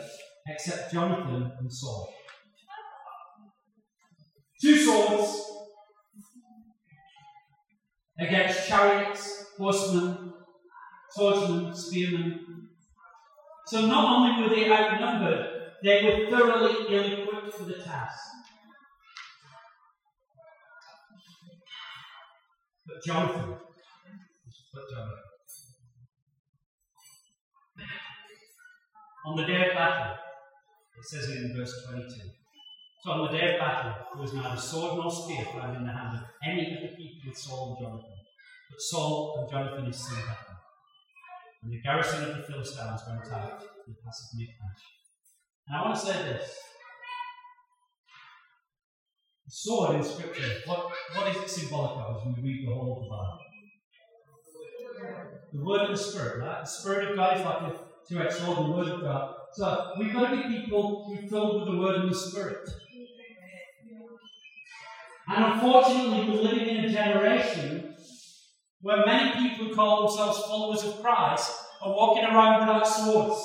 except 0.47 0.93
Jonathan 0.93 1.53
and 1.59 1.73
Saul. 1.73 2.13
Two 4.65 4.83
swords 4.83 5.43
against 8.19 8.67
chariots, 8.67 9.45
horsemen, 9.59 10.33
swordsmen, 11.11 11.75
spearmen. 11.75 12.71
So 13.67 13.85
not 13.85 14.05
only 14.17 14.43
were 14.43 14.55
they 14.55 14.73
outnumbered, 14.73 15.47
they 15.83 16.03
were 16.03 16.31
thoroughly 16.31 16.87
ill 16.89 17.13
equipped 17.13 17.53
for 17.53 17.65
the 17.65 17.75
task. 17.75 18.19
But 22.87 23.05
Jonathan. 23.07 23.59
On 29.27 29.37
the 29.37 29.45
day 29.45 29.69
of 29.69 29.75
battle, 29.75 30.17
it 30.97 31.05
says 31.05 31.29
in 31.29 31.55
verse 31.55 31.87
22. 31.87 32.44
So 33.05 33.11
on 33.11 33.31
the 33.31 33.37
day 33.37 33.53
of 33.53 33.61
battle, 33.61 33.93
there 34.15 34.23
was 34.23 34.33
neither 34.33 34.59
sword 34.59 34.97
nor 34.97 35.11
spear 35.13 35.45
found 35.53 35.77
in 35.77 35.85
the 35.85 35.93
hand 35.93 36.17
of 36.17 36.25
any 36.43 36.73
of 36.73 36.81
the 36.81 36.97
people 36.97 37.21
with 37.29 37.37
Saul 37.37 37.77
and 37.77 37.85
Jonathan. 37.85 38.17
But 38.71 38.81
Saul 38.81 39.37
and 39.41 39.51
Jonathan 39.51 39.85
his 39.85 40.01
son 40.01 40.17
had. 40.17 40.57
And 41.63 41.71
the 41.71 41.83
garrison 41.83 42.25
of 42.25 42.37
the 42.39 42.43
Philistines 42.45 43.03
went 43.07 43.31
out 43.31 43.61
to 43.61 43.67
the 43.89 43.97
pass 44.03 44.33
of 44.33 44.39
Michmash. 44.39 44.85
And 45.69 45.77
I 45.77 45.83
want 45.83 46.01
to 46.01 46.01
say 46.01 46.15
this. 46.33 46.49
The 49.45 49.53
sword 49.53 49.97
in 49.97 50.03
Scripture, 50.03 50.63
what, 50.65 50.91
what 51.15 51.29
is 51.29 51.37
it 51.43 51.51
symbolic 51.51 51.99
of 51.99 52.17
as 52.17 52.23
we 52.25 52.43
read 52.43 52.67
the 52.67 52.73
whole 52.73 52.97
of 52.97 53.03
the 53.05 53.11
Bible? 53.11 53.39
The 55.53 55.63
Word 55.63 55.91
of 55.91 55.91
the 55.91 56.03
Spirit, 56.03 56.41
right? 56.41 56.65
The 56.65 56.71
Spirit 56.71 57.11
of 57.11 57.17
God 57.17 57.37
is 57.37 57.45
like 57.45 57.61
a 57.65 57.81
two-edged 58.09 58.33
sword, 58.33 58.57
the 58.57 58.73
Word 58.73 58.89
of 58.89 59.03
God. 59.03 59.35
So 59.53 59.93
we've 59.99 60.15
got 60.15 60.31
to 60.31 60.37
be 60.37 60.57
people 60.57 61.05
who 61.05 61.19
are 61.19 61.29
filled 61.29 61.61
with 61.61 61.71
the 61.71 61.79
Word 61.79 61.97
and 61.97 62.11
the 62.11 62.17
Spirit. 62.17 62.67
And 65.29 65.45
unfortunately, 65.45 66.29
we're 66.29 66.43
living 66.43 66.69
in 66.69 66.85
a 66.85 66.93
generation 66.93 67.95
where 68.83 69.07
many 69.07 69.31
people 69.33 69.67
who 69.67 69.75
call 69.75 70.07
themselves 70.07 70.41
followers 70.41 70.85
of 70.85 71.01
Christ 71.01 71.53
are 71.83 71.91
walking 71.91 72.25
around 72.25 72.61
without 72.61 72.87
swords. 72.87 73.41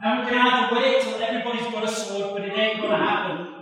And 0.00 0.24
we 0.24 0.30
can 0.30 0.46
either 0.46 0.76
wait 0.76 1.02
till 1.02 1.22
everybody's 1.22 1.72
got 1.72 1.84
a 1.84 1.88
sword, 1.88 2.30
but 2.34 2.44
it 2.44 2.56
ain't 2.56 2.80
going 2.80 2.90
to 2.90 2.96
happen. 2.96 3.54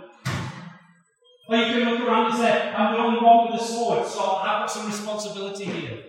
Or 1.49 1.55
you 1.55 1.65
can 1.65 1.89
look 1.89 2.01
around 2.01 2.31
and 2.31 2.35
say, 2.35 2.73
I'm 2.73 2.93
the 2.93 2.99
only 2.99 3.19
one 3.21 3.51
with 3.51 3.61
a 3.61 3.63
sword, 3.63 4.05
so 4.05 4.19
I've 4.19 4.59
got 4.59 4.71
some 4.71 4.87
responsibility 4.87 5.63
here. 5.63 6.03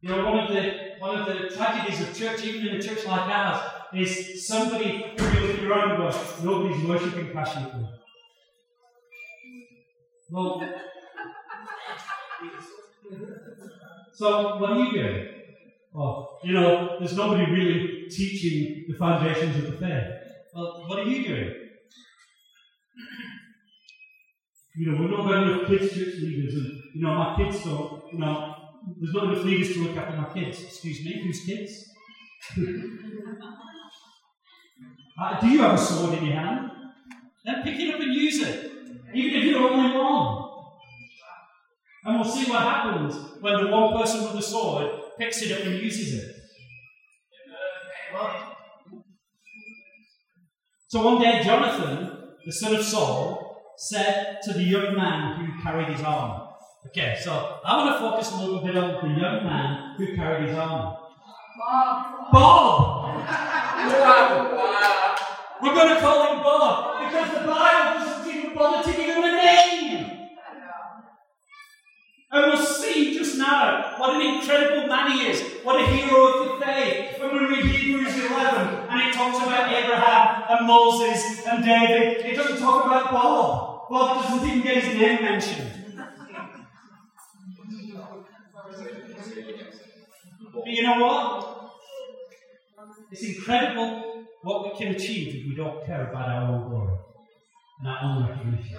You 0.00 0.08
know, 0.08 0.24
one 0.24 0.38
of 0.38 0.48
the 0.48 0.72
one 0.98 1.18
of 1.18 1.26
the 1.26 1.54
tragedies 1.54 2.00
of 2.00 2.16
church, 2.16 2.42
even 2.42 2.68
in 2.68 2.76
a 2.76 2.82
church 2.82 3.04
like 3.04 3.28
ours, 3.28 3.60
is 3.94 4.46
somebody 4.46 5.14
who 5.18 5.40
you 5.40 5.52
look 5.52 5.62
around 5.62 6.00
and 6.00 6.44
nobody's 6.44 6.84
worshipping 6.86 7.32
passionately. 7.32 7.88
Well, 10.30 10.62
so 14.12 14.58
what 14.58 14.70
are 14.70 14.78
you 14.78 14.92
doing? 14.92 15.28
Well, 15.92 16.38
you 16.44 16.52
know, 16.52 16.96
there's 16.98 17.16
nobody 17.16 17.50
really 17.50 18.08
teaching 18.08 18.84
the 18.88 18.94
foundations 18.96 19.56
of 19.56 19.72
the 19.72 19.78
faith. 19.78 20.04
Well, 20.54 20.84
what 20.86 21.00
are 21.00 21.04
you 21.04 21.26
doing? 21.26 21.54
You 24.76 24.92
know, 24.92 25.02
we're 25.02 25.10
not 25.10 25.26
got 25.26 25.42
enough 25.42 25.66
kids 25.66 25.92
church 25.92 26.14
leaders, 26.20 26.54
and 26.54 26.80
you 26.94 27.02
know, 27.02 27.14
my 27.14 27.34
kids 27.36 27.64
don't. 27.64 28.04
You 28.12 28.18
know, 28.20 28.54
there's 29.00 29.12
not 29.12 29.24
enough 29.24 29.44
leaders 29.44 29.74
to 29.74 29.82
look 29.82 29.96
after 29.96 30.16
my 30.16 30.32
kids. 30.32 30.62
Excuse 30.62 31.04
me, 31.04 31.22
whose 31.24 31.44
kids? 31.44 31.86
uh, 35.20 35.40
do 35.40 35.48
you 35.48 35.60
have 35.60 35.74
a 35.74 35.78
sword 35.78 36.18
in 36.18 36.26
your 36.26 36.36
hand? 36.36 36.70
Then 37.44 37.62
pick 37.62 37.78
it 37.78 37.94
up 37.94 38.00
and 38.00 38.14
use 38.14 38.40
it, 38.42 38.72
even 39.14 39.40
if 39.40 39.44
you're 39.44 39.60
only 39.60 39.96
one. 39.98 40.48
And 42.04 42.14
we'll 42.18 42.24
see 42.24 42.50
what 42.50 42.62
happens 42.62 43.14
when 43.40 43.64
the 43.64 43.70
one 43.70 43.96
person 44.00 44.22
with 44.22 44.32
the 44.32 44.42
sword 44.42 44.90
picks 45.18 45.42
it 45.42 45.52
up 45.52 45.66
and 45.66 45.80
uses 45.80 46.14
it. 46.14 46.36
So 50.88 51.04
one 51.04 51.22
day, 51.22 51.40
Jonathan, 51.44 52.34
the 52.44 52.52
son 52.52 52.74
of 52.74 52.84
Saul, 52.84 53.62
said 53.76 54.38
to 54.42 54.52
the 54.52 54.62
young 54.62 54.96
man 54.96 55.36
who 55.36 55.62
carried 55.62 55.88
his 55.88 56.02
armor. 56.02 56.48
Okay, 56.88 57.16
so 57.22 57.58
I 57.64 57.76
want 57.76 57.94
to 57.94 58.00
focus 58.00 58.32
a 58.32 58.36
little 58.36 58.64
bit 58.64 58.76
on 58.76 59.08
the 59.08 59.20
young 59.20 59.44
man 59.44 59.94
who 59.96 60.16
carried 60.16 60.48
his 60.48 60.56
armor. 60.56 60.96
Bob! 61.58 62.32
Bob! 62.32 63.56
We're 65.62 65.74
going 65.74 65.94
to 65.94 66.00
call 66.00 66.34
him 66.34 66.42
Bob 66.42 67.04
because 67.04 67.30
the 67.32 67.46
Bible 67.46 68.04
doesn't 68.04 68.34
even 68.34 68.54
bother 68.54 68.90
to 68.90 68.96
give 68.96 69.16
him 69.16 69.24
a 69.24 69.32
name. 69.36 70.28
And 72.32 72.46
we'll 72.46 72.64
see 72.64 73.18
just 73.18 73.36
now 73.38 73.96
what 73.98 74.14
an 74.14 74.22
incredible 74.22 74.86
man 74.86 75.10
he 75.10 75.26
is, 75.26 75.42
what 75.64 75.80
a 75.80 75.86
hero 75.86 76.26
of 76.26 76.60
the 76.60 76.64
faith. 76.64 77.18
When 77.20 77.32
we 77.34 77.40
read 77.46 77.64
Hebrews 77.64 78.14
11 78.14 78.88
and 78.88 79.00
it 79.00 79.14
talks 79.14 79.38
about 79.38 79.72
Abraham 79.72 80.44
and 80.48 80.66
Moses 80.66 81.44
and 81.46 81.64
David, 81.64 82.24
it 82.24 82.36
doesn't 82.36 82.58
talk 82.58 82.86
about 82.86 83.10
Bob. 83.10 83.88
Bob 83.90 84.22
doesn't 84.22 84.48
even 84.48 84.62
get 84.62 84.84
his 84.84 84.94
name 84.94 85.22
mentioned. 85.22 85.72
But 90.54 90.66
you 90.66 90.82
know 90.82 90.98
what? 91.00 91.59
It's 93.12 93.22
incredible 93.22 94.24
what 94.42 94.64
we 94.64 94.78
can 94.78 94.94
achieve 94.94 95.34
if 95.34 95.48
we 95.48 95.54
don't 95.56 95.84
care 95.84 96.08
about 96.10 96.28
our 96.28 96.42
own 96.52 96.68
glory 96.68 96.98
and 97.80 97.88
our 97.88 97.98
own 98.02 98.28
recognition. 98.28 98.78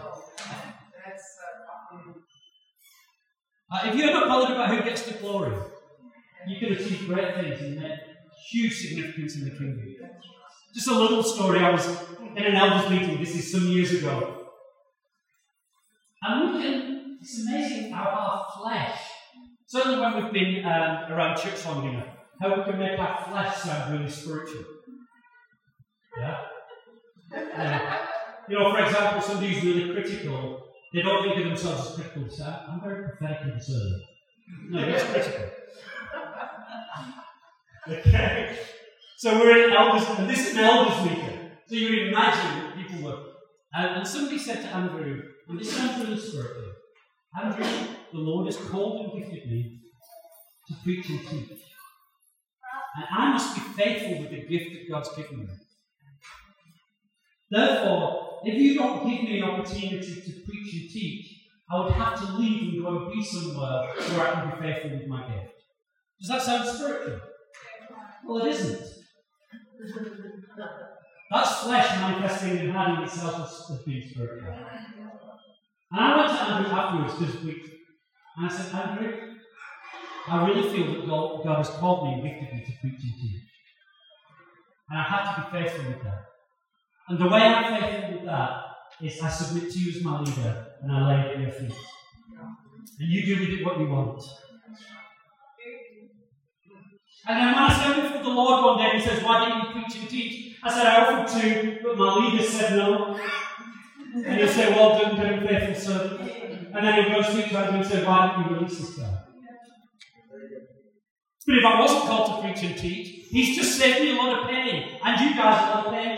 Uh, 3.73 3.79
if 3.85 3.95
you're 3.95 4.11
not 4.11 4.27
bothered 4.27 4.55
about 4.55 4.69
who 4.69 4.83
gets 4.83 5.03
the 5.03 5.13
glory, 5.19 5.55
you 6.47 6.59
can 6.59 6.73
achieve 6.73 7.07
great 7.07 7.35
things 7.35 7.61
and 7.61 7.79
make 7.79 7.99
huge 8.49 8.73
significance 8.73 9.35
in 9.35 9.45
the 9.45 9.51
kingdom. 9.51 9.95
Just 10.73 10.87
a 10.87 10.93
little 10.93 11.23
story. 11.23 11.59
I 11.59 11.69
was 11.69 11.87
in 12.35 12.43
an 12.43 12.55
elders 12.55 12.89
meeting, 12.89 13.19
this 13.19 13.35
is 13.35 13.51
some 13.51 13.67
years 13.67 13.93
ago. 13.93 14.47
And 16.21 16.53
we 16.53 16.61
can, 16.61 17.17
it's 17.21 17.45
amazing 17.47 17.91
how 17.91 18.03
our 18.03 18.45
flesh, 18.57 18.99
certainly 19.67 19.99
when 19.99 20.23
we've 20.23 20.33
been 20.33 20.65
um, 20.65 21.11
around 21.11 21.37
church 21.37 21.65
long 21.65 21.87
enough, 21.89 22.07
how 22.41 22.57
we 22.57 22.63
can 22.63 22.79
make 22.79 22.99
our 22.99 23.23
flesh 23.29 23.57
sound 23.57 23.93
really 23.93 24.09
spiritual. 24.09 24.65
Yeah? 26.17 26.37
You 28.49 28.59
know, 28.59 28.71
for 28.71 28.83
example, 28.83 29.21
somebody 29.21 29.53
who's 29.53 29.63
really 29.63 29.93
critical 29.93 30.71
they 30.93 31.01
don't 31.01 31.23
think 31.23 31.37
of 31.37 31.45
themselves 31.45 31.87
as 31.87 31.95
critical. 31.95 32.27
I'm 32.67 32.81
very 32.81 33.07
prophetically 33.07 33.53
discerning. 33.53 34.01
No, 34.69 34.85
that's 34.85 35.03
critical. 35.09 35.45
okay. 37.87 38.57
So 39.17 39.39
we're 39.39 39.67
in 39.67 39.73
elders, 39.73 40.05
and 40.17 40.29
this 40.29 40.49
is 40.49 40.57
an 40.57 40.65
elders 40.65 41.09
meeting. 41.09 41.51
So 41.67 41.75
you 41.75 42.07
imagine 42.07 42.83
people 42.83 43.03
were. 43.03 43.17
And, 43.73 43.99
and 43.99 44.07
somebody 44.07 44.37
said 44.37 44.61
to 44.63 44.67
Andrew, 44.67 45.21
and 45.47 45.59
this 45.59 45.73
sounds 45.73 46.03
really 46.05 46.19
spiritual 46.19 46.73
Andrew, 47.41 47.65
the 48.11 48.19
Lord 48.19 48.47
has 48.47 48.57
called 48.57 49.13
and 49.13 49.23
gifted 49.23 49.49
me 49.49 49.79
to 50.67 50.73
preach 50.83 51.09
and 51.09 51.25
teach. 51.25 51.70
And 52.95 53.05
I 53.09 53.31
must 53.31 53.55
be 53.55 53.61
faithful 53.61 54.19
with 54.21 54.31
the 54.31 54.45
gift 54.47 54.71
that 54.73 54.89
God's 54.89 55.15
given 55.15 55.39
me. 55.39 55.47
Therefore, 57.49 58.39
if 58.43 58.55
you 58.55 58.75
don't 58.75 59.07
give 59.09 59.23
me 59.23 59.39
an 59.39 59.49
opportunity 59.49 60.21
to 60.21 60.31
preach 60.45 60.73
and 60.73 60.89
teach, 60.89 61.41
I 61.69 61.79
would 61.79 61.93
have 61.93 62.19
to 62.19 62.33
leave 62.33 62.73
and 62.73 62.83
go 62.83 63.03
and 63.03 63.13
be 63.13 63.23
somewhere 63.23 63.93
where 63.95 64.27
I 64.27 64.31
can 64.33 64.49
be 64.49 64.67
faithful 64.67 64.97
with 64.97 65.07
my 65.07 65.27
gift. 65.27 65.53
Does 66.19 66.29
that 66.29 66.41
sound 66.41 66.67
spiritual? 66.67 67.21
Well, 68.25 68.45
it 68.45 68.49
isn't. 68.49 68.87
That's 71.31 71.63
flesh 71.63 71.99
manifesting 71.99 72.57
and 72.57 72.71
hiding 72.71 73.03
itself 73.03 73.69
as, 73.71 73.79
being 73.85 74.07
spiritual. 74.09 74.53
And 75.91 75.99
I 75.99 76.17
went 76.17 76.29
to 76.29 76.43
Andrew 76.43 76.71
afterwards 76.71 77.19
this 77.19 77.43
week, 77.43 77.63
and 78.37 78.45
I 78.45 78.49
said, 78.49 78.75
Andrew, 78.75 79.30
I 80.27 80.47
really 80.47 80.69
feel 80.69 80.93
that 80.93 81.07
God, 81.07 81.43
God 81.43 81.57
has 81.57 81.69
called 81.69 82.07
me 82.07 82.13
and 82.13 82.23
gifted 82.23 82.53
me 82.53 82.63
to 82.65 82.71
preach 82.79 83.01
and 84.91 84.99
I 84.99 85.03
have 85.03 85.35
to 85.35 85.57
be 85.57 85.63
faithful 85.63 85.85
with 85.85 86.03
that. 86.03 86.25
And 87.07 87.17
the 87.17 87.27
way 87.27 87.39
I'm 87.39 87.81
faithful 87.81 88.17
with 88.17 88.25
that 88.25 88.51
is 89.01 89.21
I 89.21 89.29
submit 89.29 89.71
to 89.71 89.79
you 89.79 89.97
as 89.97 90.03
my 90.03 90.19
leader 90.19 90.67
and 90.81 90.91
I 90.91 91.07
lay 91.07 91.21
it 91.21 91.35
at 91.37 91.41
your 91.41 91.51
feet. 91.51 91.77
And 92.99 93.09
you 93.09 93.25
do 93.25 93.39
with 93.39 93.59
it 93.59 93.65
what 93.65 93.79
you 93.79 93.87
want. 93.87 94.21
And 97.27 97.37
then 97.39 97.53
when 97.53 97.63
I 97.63 97.73
stand 97.73 98.01
before 98.01 98.23
the 98.23 98.29
Lord 98.29 98.65
one 98.65 98.77
day 98.79 98.91
and 98.91 99.01
he 99.01 99.07
says, 99.07 99.23
Why 99.23 99.45
didn't 99.45 99.63
you 99.63 99.81
preach 99.81 100.01
and 100.01 100.09
teach? 100.09 100.57
I 100.61 100.69
said, 100.69 100.85
I 100.85 101.05
offered 101.05 101.41
to, 101.41 101.79
but 101.83 101.97
my 101.97 102.15
leader 102.15 102.43
said 102.43 102.77
no. 102.77 103.17
And 104.13 104.41
he 104.41 104.47
said, 104.47 104.75
Well 104.75 104.99
done, 104.99 105.25
and 105.25 105.47
faithful 105.47 105.93
servant. 105.93 106.21
And 106.73 106.85
then 106.85 107.03
he'll 107.05 107.21
go 107.21 107.29
speak 107.29 107.49
to 107.51 107.63
him 107.63 107.75
and 107.75 107.85
say, 107.85 108.03
Why 108.05 108.35
didn't 108.35 108.51
you 108.51 108.57
release 108.57 108.77
this 108.77 108.97
guy? 108.97 109.30
But 111.45 111.57
if 111.57 111.65
I 111.65 111.79
wasn't 111.79 112.03
called 112.03 112.27
to 112.27 112.41
preach 112.47 112.63
and 112.63 112.77
teach, 112.77 113.27
he's 113.29 113.55
just 113.57 113.77
saved 113.77 114.01
me 114.01 114.11
a 114.11 114.15
lot 114.15 114.39
of 114.39 114.49
pain. 114.49 114.99
And 115.03 115.21
you 115.21 115.35
guys 115.35 115.63
a 115.63 115.69
lot 115.75 115.87
of 115.87 115.93
pain. 115.93 116.11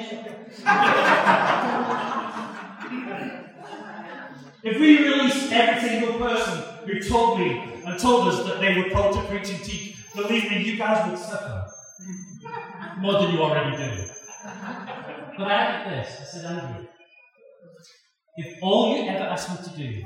if 4.63 4.79
we 4.79 4.97
release 4.97 5.51
every 5.51 5.89
single 5.89 6.19
person 6.19 6.63
who 6.85 6.99
told 6.99 7.39
me 7.39 7.81
and 7.85 7.99
told 7.99 8.27
us 8.27 8.43
that 8.45 8.59
they 8.59 8.77
were 8.77 8.89
called 8.89 9.15
to 9.15 9.21
preach 9.23 9.49
and 9.49 9.63
teach, 9.63 9.95
believe 10.13 10.51
me, 10.51 10.63
you 10.63 10.77
guys 10.77 11.09
would 11.09 11.19
suffer 11.19 11.65
more 12.99 13.13
than 13.21 13.31
you 13.33 13.41
already 13.41 13.77
do. 13.77 14.09
But 15.37 15.47
I 15.47 15.53
added 15.53 16.05
this. 16.05 16.19
I 16.19 16.23
said, 16.25 16.45
Andrew, 16.45 16.85
if 18.35 18.57
all 18.61 18.95
you 18.95 19.07
ever 19.09 19.23
ask 19.23 19.49
me 19.49 19.57
to 19.71 19.77
do 19.77 20.03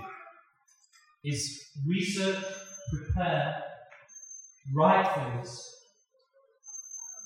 is 1.23 1.71
research, 1.87 2.43
prepare, 2.91 3.63
write 4.73 5.07
things 5.15 5.75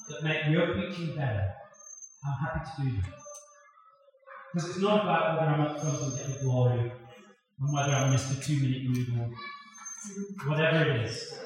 that 0.10 0.24
make 0.24 0.48
your 0.48 0.74
preaching 0.74 1.16
better, 1.16 1.54
I'm 2.26 2.46
happy 2.46 2.70
to 2.76 2.90
do 2.90 3.02
that. 3.02 3.14
Because 4.54 4.70
it's 4.70 4.80
not 4.80 5.04
about 5.04 5.40
whether 5.40 5.52
I'm 5.52 5.62
up 5.62 5.80
front 5.80 6.02
and 6.02 6.18
get 6.18 6.40
the 6.40 6.44
glory, 6.46 6.92
and 7.60 7.74
whether 7.74 7.94
I'm 7.94 8.14
Mr. 8.14 8.44
Two 8.44 8.58
Minute 8.58 8.84
Noodle, 8.84 9.30
whatever 10.46 10.90
it 10.92 11.06
is. 11.06 11.40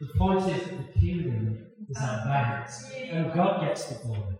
The 0.00 0.06
point 0.18 0.40
is 0.40 0.62
that 0.64 0.76
the 0.78 1.00
kingdom 1.00 1.66
is 1.88 1.96
our 1.98 2.24
balance, 2.24 2.90
and 2.94 3.32
God 3.32 3.60
gets 3.62 3.84
the 3.86 3.94
glory. 4.06 4.36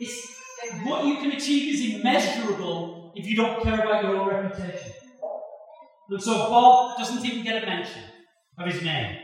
It's, 0.00 0.40
what 0.84 1.04
you 1.06 1.16
can 1.16 1.32
achieve 1.32 1.74
is 1.74 1.94
immeasurable 1.94 3.12
if 3.16 3.26
you 3.26 3.36
don't 3.36 3.62
care 3.62 3.80
about 3.80 4.04
your 4.04 4.16
own 4.16 4.28
reputation. 4.28 4.92
And 6.10 6.22
so 6.22 6.32
Bob 6.48 6.96
doesn't 6.98 7.24
even 7.24 7.44
get 7.44 7.62
a 7.62 7.66
mention 7.66 8.02
of 8.58 8.72
his 8.72 8.82
name, 8.82 9.18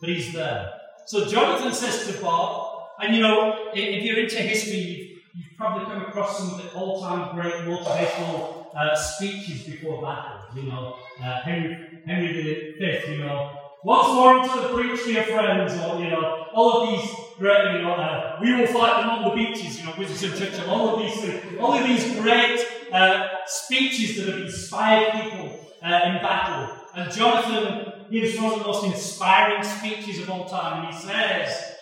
but 0.00 0.08
he's 0.08 0.32
there. 0.32 0.72
So 1.06 1.26
Jonathan 1.26 1.72
says 1.72 2.06
to 2.06 2.22
Bob, 2.22 2.82
and 3.00 3.14
you 3.14 3.22
know, 3.22 3.70
if 3.74 4.02
you're 4.02 4.18
into 4.18 4.36
history, 4.36 4.78
you've, 4.78 5.18
you've 5.34 5.56
probably 5.58 5.84
come 5.84 6.02
across 6.02 6.38
some 6.38 6.54
of 6.54 6.62
the 6.62 6.72
all-time 6.78 7.34
great 7.34 7.54
motivational 7.66 8.66
uh, 8.74 8.94
speeches 8.94 9.64
before 9.64 10.00
battle. 10.02 10.40
You 10.56 10.70
know, 10.70 10.96
uh, 11.22 11.42
Henry, 11.42 11.76
Henry 12.06 12.74
V, 12.78 13.12
you 13.12 13.18
know, 13.18 13.58
once 13.84 14.08
more 14.14 14.38
into 14.38 14.66
the 14.66 14.74
breach, 14.74 15.04
dear 15.04 15.24
friends, 15.24 15.74
or 15.74 16.02
you 16.02 16.08
know, 16.08 16.46
all 16.54 16.82
of 16.82 16.88
these 16.88 17.10
great, 17.36 17.74
you 17.74 17.82
know, 17.82 17.92
uh, 17.92 18.38
we 18.40 18.54
will 18.54 18.66
fight 18.66 19.02
them 19.02 19.10
on 19.10 19.24
the 19.24 19.34
beaches, 19.34 19.78
you 19.78 19.84
know, 19.84 19.92
Winston 19.98 20.30
Churchill, 20.30 20.70
all 20.70 20.94
of 20.94 21.00
these 21.00 21.40
all 21.60 21.74
of 21.74 21.86
these 21.86 22.18
great 22.18 22.64
uh, 22.92 23.28
speeches 23.44 24.16
that 24.16 24.32
have 24.32 24.40
inspired 24.40 25.12
people 25.12 25.63
uh, 25.84 26.00
in 26.06 26.14
battle. 26.22 26.76
And 26.96 27.12
Jonathan 27.12 28.10
gives 28.10 28.38
one 28.40 28.54
of 28.54 28.58
the 28.60 28.64
most 28.64 28.86
inspiring 28.86 29.62
speeches 29.62 30.20
of 30.22 30.30
all 30.30 30.46
time, 30.46 30.84
and 30.84 30.94
he 30.94 31.00
says, 31.00 31.72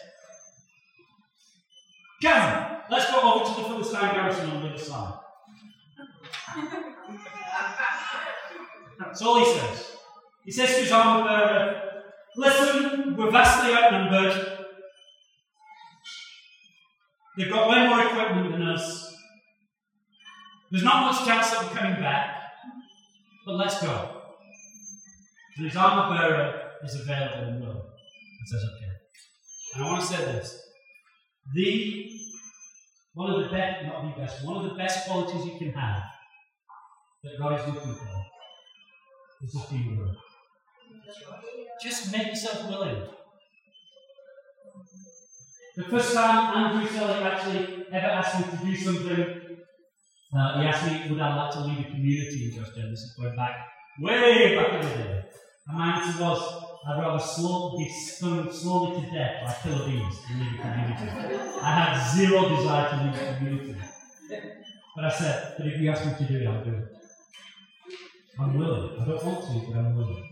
Come, 2.23 2.79
let's 2.91 3.11
go 3.11 3.21
over 3.21 3.45
to 3.45 3.61
the 3.61 3.69
Philistine 3.69 4.15
garrison 4.15 4.51
on 4.51 4.63
the 4.63 4.69
other 4.69 4.79
side. 4.79 5.15
That's 8.99 9.23
all 9.23 9.39
he 9.39 9.59
says. 9.59 9.97
He 10.45 10.53
says 10.53 10.75
to 10.75 10.81
his 10.83 10.93
armor 10.93 11.29
bearer, 11.29 11.83
Listen, 12.37 13.17
we're 13.17 13.31
vastly 13.31 13.75
outnumbered. 13.75 14.59
They've 17.37 17.51
got 17.51 17.69
way 17.69 17.87
more 17.89 18.07
equipment 18.07 18.53
than 18.53 18.63
us. 18.63 19.15
There's 20.71 20.85
not 20.85 21.13
much 21.13 21.27
chance 21.27 21.53
of 21.55 21.75
coming 21.75 22.01
back. 22.01 22.42
But 23.45 23.55
let's 23.55 23.83
go. 23.83 24.23
And 25.57 25.67
his 25.67 25.77
armor 25.77 26.17
bearer 26.17 26.71
is 26.85 26.95
available 26.95 27.49
and 27.49 27.61
will. 27.61 27.71
And 27.71 28.49
says, 28.49 28.63
okay. 28.77 28.93
And 29.75 29.85
I 29.85 29.89
want 29.89 30.01
to 30.03 30.07
say 30.07 30.25
this. 30.25 30.61
The 31.55 32.11
one 33.15 33.31
of 33.31 33.43
the 33.43 33.51
best, 33.51 33.85
not 33.85 34.03
the 34.03 34.21
best, 34.21 34.45
one 34.47 34.65
of 34.65 34.71
the 34.71 34.77
best 34.77 35.07
qualities 35.07 35.45
you 35.45 35.59
can 35.59 35.73
have 35.73 36.03
that 37.23 37.39
God 37.39 37.61
is 37.61 37.67
looking 37.67 37.95
for 37.95 38.25
is 39.43 39.53
just 39.53 39.71
being 39.71 39.99
willing. 39.99 40.17
Just 41.83 42.13
make 42.13 42.29
yourself 42.29 42.69
willing. 42.69 43.03
The 45.77 45.85
first 45.85 46.15
time 46.15 46.57
Andrew 46.57 46.89
Selley 46.89 47.23
actually 47.25 47.87
ever 47.93 48.07
asked 48.07 48.39
me 48.39 48.59
to 48.59 48.65
do 48.65 48.77
something, 48.77 49.52
uh, 50.35 50.61
he 50.61 50.67
asked 50.67 50.87
me, 50.87 51.11
would 51.11 51.21
I 51.21 51.37
like 51.37 51.53
to 51.53 51.61
lead 51.61 51.87
a 51.87 51.91
community 51.91 52.47
in 52.47 52.55
Just 52.55 52.75
This 52.75 53.01
is 53.01 53.15
going 53.19 53.37
back, 53.37 53.69
way 54.01 54.57
back 54.57 54.73
in 54.75 54.89
the 54.89 54.95
day. 54.95 55.25
And 55.69 55.79
my 55.79 55.97
answer 55.97 56.23
was, 56.23 56.65
I'd 56.89 57.01
rather 57.01 57.23
slow, 57.23 57.77
be 57.77 57.89
stung 57.89 58.51
slowly 58.51 59.01
to 59.01 59.11
death 59.11 59.45
by 59.45 59.55
killer 59.63 59.85
than 59.85 59.91
leave 59.91 60.57
the 60.57 60.63
community. 60.63 61.09
I 61.63 61.75
had 61.75 62.17
zero 62.17 62.49
desire 62.49 62.91
to 62.91 63.05
leave 63.05 63.15
the 63.15 63.35
community. 63.37 63.77
But 64.97 65.05
I 65.05 65.11
said, 65.11 65.55
but 65.59 65.67
if 65.67 65.81
you 65.81 65.91
ask 65.91 66.05
me 66.05 66.27
to 66.27 66.33
do 66.33 66.41
it, 66.41 66.47
I'll 66.47 66.65
do 66.65 66.71
it. 66.71 66.85
I'm 68.41 68.59
willing. 68.59 69.01
I 69.01 69.05
don't 69.05 69.25
want 69.25 69.45
to, 69.45 69.71
but 69.71 69.79
I'm 69.79 69.97
willing. 69.97 70.29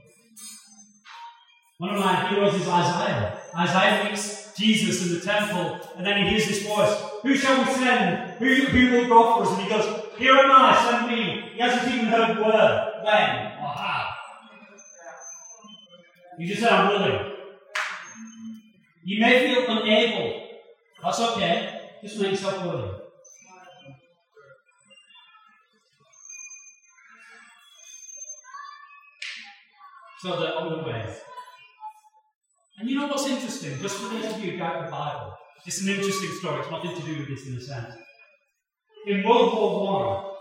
One 1.78 1.94
of 1.94 2.00
my 2.00 2.28
heroes 2.28 2.54
is 2.54 2.66
Isaiah. 2.68 3.38
Isaiah 3.56 4.04
meets 4.04 4.52
Jesus 4.56 5.06
in 5.06 5.14
the 5.18 5.24
temple, 5.24 5.78
and 5.96 6.06
then 6.06 6.24
he 6.24 6.30
hears 6.30 6.46
this 6.48 6.66
voice 6.66 6.94
Who 7.22 7.34
shall 7.34 7.64
we 7.64 7.72
send? 7.72 8.29
Who, 8.40 8.46
who 8.46 8.90
will 8.90 9.06
go 9.06 9.34
for 9.34 9.42
us? 9.42 9.52
And 9.52 9.62
he 9.62 9.68
goes, 9.68 10.02
Here 10.16 10.34
am 10.34 10.50
I, 10.50 10.90
send 10.90 11.12
me. 11.12 11.50
He 11.52 11.60
hasn't 11.60 11.94
even 11.94 12.06
heard 12.06 12.38
word, 12.38 12.92
when, 13.04 13.30
or 13.60 13.68
how. 13.68 14.08
You 16.38 16.46
just 16.48 16.62
said, 16.62 16.72
I'm 16.72 16.88
willing. 16.88 17.32
You 19.04 19.20
may 19.20 19.46
feel 19.46 19.64
unable. 19.68 20.46
That's 21.02 21.20
okay. 21.20 21.80
Just 22.02 22.18
make 22.18 22.30
yourself 22.30 22.64
willing. 22.64 22.94
So 30.22 30.40
they're 30.40 30.56
on 30.56 30.78
the 30.78 30.88
way. 30.88 31.14
And 32.78 32.88
you 32.88 32.98
know 32.98 33.08
what's 33.08 33.26
interesting? 33.26 33.78
Just 33.82 33.98
for 33.98 34.14
those 34.14 34.32
of 34.32 34.42
you 34.42 34.52
who 34.52 34.56
doubt 34.56 34.86
the 34.86 34.90
Bible, 34.90 35.34
it's 35.66 35.82
an 35.82 35.90
interesting 35.90 36.30
story. 36.38 36.60
It's 36.60 36.70
nothing 36.70 36.94
to 36.94 37.02
do 37.02 37.18
with 37.18 37.28
this 37.28 37.46
in 37.46 37.56
a 37.56 37.60
sense. 37.60 37.99
In 39.06 39.26
World 39.26 39.54
War 39.54 39.84
One, 39.84 40.32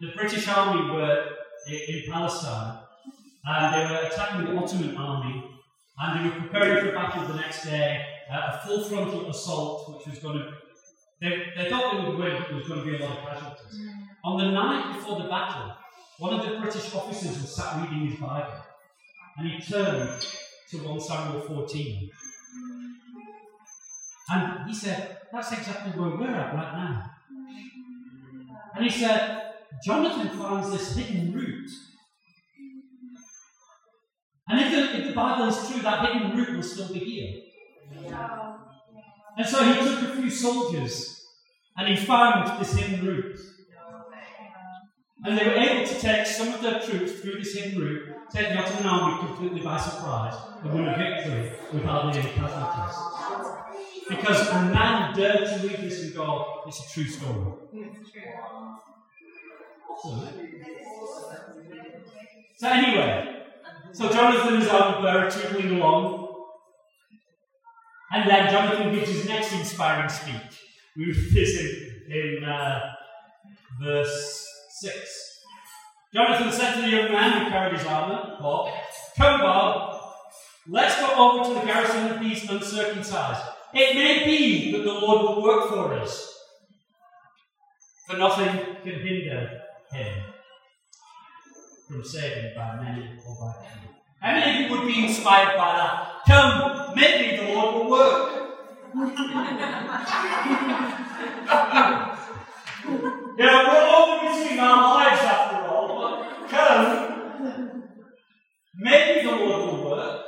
the 0.00 0.08
British 0.16 0.48
Army 0.48 0.90
were 0.90 1.26
in 1.68 2.02
Palestine, 2.10 2.80
and 3.44 3.74
they 3.74 3.94
were 3.94 4.00
attacking 4.08 4.46
the 4.46 4.60
Ottoman 4.60 4.96
army, 4.96 5.44
and 5.96 6.18
they 6.18 6.28
were 6.28 6.42
preparing 6.42 6.84
for 6.84 6.92
battle 6.92 7.28
the 7.28 7.40
next 7.40 7.64
day, 7.64 8.04
uh, 8.28 8.58
a 8.58 8.66
full 8.66 8.82
frontal 8.82 9.30
assault, 9.30 9.94
which 9.94 10.08
was 10.08 10.18
going 10.18 10.38
to. 10.38 10.52
They, 11.20 11.52
they 11.56 11.70
thought 11.70 11.92
they 11.92 12.08
would 12.08 12.18
win, 12.18 12.36
but 12.36 12.48
there 12.48 12.56
was 12.56 12.66
going 12.66 12.84
to 12.84 12.90
be 12.90 12.96
a 12.96 13.06
lot 13.06 13.18
of 13.18 13.24
casualties. 13.28 13.80
On 14.24 14.38
the 14.38 14.50
night 14.50 14.96
before 14.96 15.22
the 15.22 15.28
battle, 15.28 15.72
one 16.18 16.34
of 16.34 16.44
the 16.44 16.58
British 16.58 16.92
officers 16.92 17.40
was 17.40 17.54
sat 17.54 17.80
reading 17.80 18.08
his 18.08 18.18
Bible, 18.18 18.54
and 19.38 19.48
he 19.48 19.60
turned 19.60 20.20
to 20.70 20.78
1 20.78 21.00
Samuel 21.00 21.40
14. 21.42 22.10
And 24.30 24.68
he 24.68 24.74
said, 24.74 25.18
That's 25.32 25.52
exactly 25.52 25.92
where 25.92 26.10
we're 26.16 26.26
at 26.26 26.54
right 26.54 26.74
now. 26.74 27.11
And 28.74 28.84
he 28.84 28.90
said, 28.90 29.42
Jonathan 29.84 30.28
finds 30.38 30.70
this 30.70 30.96
hidden 30.96 31.32
root. 31.32 31.68
And 34.48 34.60
if 34.60 34.70
the, 34.70 34.98
if 34.98 35.08
the 35.08 35.14
Bible 35.14 35.46
is 35.46 35.70
true, 35.70 35.82
that 35.82 36.06
hidden 36.06 36.36
root 36.36 36.56
will 36.56 36.62
still 36.62 36.92
be 36.92 37.00
here. 37.00 37.42
And 39.36 39.46
so 39.46 39.64
he 39.64 39.74
took 39.80 40.02
a 40.02 40.16
few 40.16 40.30
soldiers 40.30 41.24
and 41.76 41.88
he 41.88 41.96
found 41.96 42.60
this 42.60 42.74
hidden 42.74 43.06
root. 43.06 43.38
And 45.24 45.38
they 45.38 45.44
were 45.44 45.54
able 45.54 45.86
to 45.86 46.00
take 46.00 46.26
some 46.26 46.52
of 46.52 46.60
their 46.62 46.80
troops 46.80 47.20
through 47.20 47.38
this 47.38 47.54
hidden 47.54 47.80
route, 47.80 48.08
take 48.32 48.48
the 48.48 48.58
Ottoman 48.58 48.86
army 48.86 49.26
completely 49.26 49.60
by 49.60 49.78
surprise, 49.78 50.34
and 50.62 50.74
win 50.74 50.88
a 50.88 50.98
victory 50.98 51.52
with 51.72 51.84
hardly 51.84 52.20
any 52.20 52.32
casualties. 52.32 53.71
Because 54.08 54.48
a 54.48 54.62
man 54.64 55.14
dared 55.14 55.46
to 55.46 55.66
read 55.66 55.78
this 55.78 56.02
and 56.02 56.14
go, 56.14 56.62
it's 56.66 56.80
a 56.80 56.92
true 56.92 57.04
story. 57.04 57.52
So, 60.02 60.28
so 62.56 62.68
anyway, 62.68 63.44
so 63.92 64.10
Jonathan 64.10 64.60
is 64.60 64.68
out 64.68 64.96
of 64.96 65.02
there, 65.02 65.30
tootling 65.30 65.76
along. 65.76 66.28
And 68.12 68.28
then 68.28 68.50
Jonathan 68.50 68.92
gives 68.92 69.10
his 69.10 69.26
next 69.26 69.52
inspiring 69.52 70.08
speech. 70.08 70.60
We 70.96 71.06
read 71.06 71.32
this 71.32 71.60
in, 71.60 72.12
in 72.12 72.44
uh, 72.44 72.80
verse 73.80 74.46
6. 74.80 75.32
Jonathan 76.12 76.52
said 76.52 76.74
to 76.74 76.82
the 76.82 76.88
young 76.88 77.12
man 77.12 77.44
who 77.44 77.50
carried 77.50 77.78
his 77.78 77.86
armour, 77.86 78.36
Bob, 78.38 78.70
Come, 79.16 79.40
Bob, 79.40 80.14
let's 80.68 80.96
go 81.00 81.14
over 81.14 81.48
to 81.48 81.60
the 81.60 81.66
garrison 81.66 82.10
of 82.10 82.20
these 82.20 82.48
uncircumcised. 82.50 83.42
It 83.74 83.94
may 83.94 84.24
be 84.24 84.72
that 84.72 84.84
the 84.84 84.92
Lord 84.92 85.22
will 85.22 85.42
work 85.42 85.68
for 85.70 85.92
us, 85.94 86.28
for 88.06 88.16
nothing 88.16 88.48
can 88.82 89.00
hinder 89.00 89.60
him 89.92 90.22
from 91.88 92.04
saving 92.04 92.52
by 92.56 92.76
many 92.82 93.18
or 93.26 93.36
by 93.40 93.52
few. 93.64 93.88
How 94.20 94.32
many 94.32 94.64
of 94.64 94.70
you 94.70 94.76
would 94.76 94.86
be 94.86 95.04
inspired 95.06 95.56
by 95.56 95.76
that? 95.76 96.22
Come, 96.26 96.94
maybe 96.94 97.36
the 97.36 97.52
Lord 97.54 97.74
will 97.74 97.90
work. 97.90 98.28
Yeah, 103.38 103.66
we're 103.66 103.88
all 103.88 104.20
risking 104.22 104.58
our 104.58 104.94
lives 104.94 105.22
after 105.22 105.66
all, 105.66 105.88
but 105.98 106.48
come. 106.50 107.82
Maybe 108.76 109.26
the 109.26 109.32
Lord 109.36 109.66
will 109.66 109.90
work. 109.90 110.20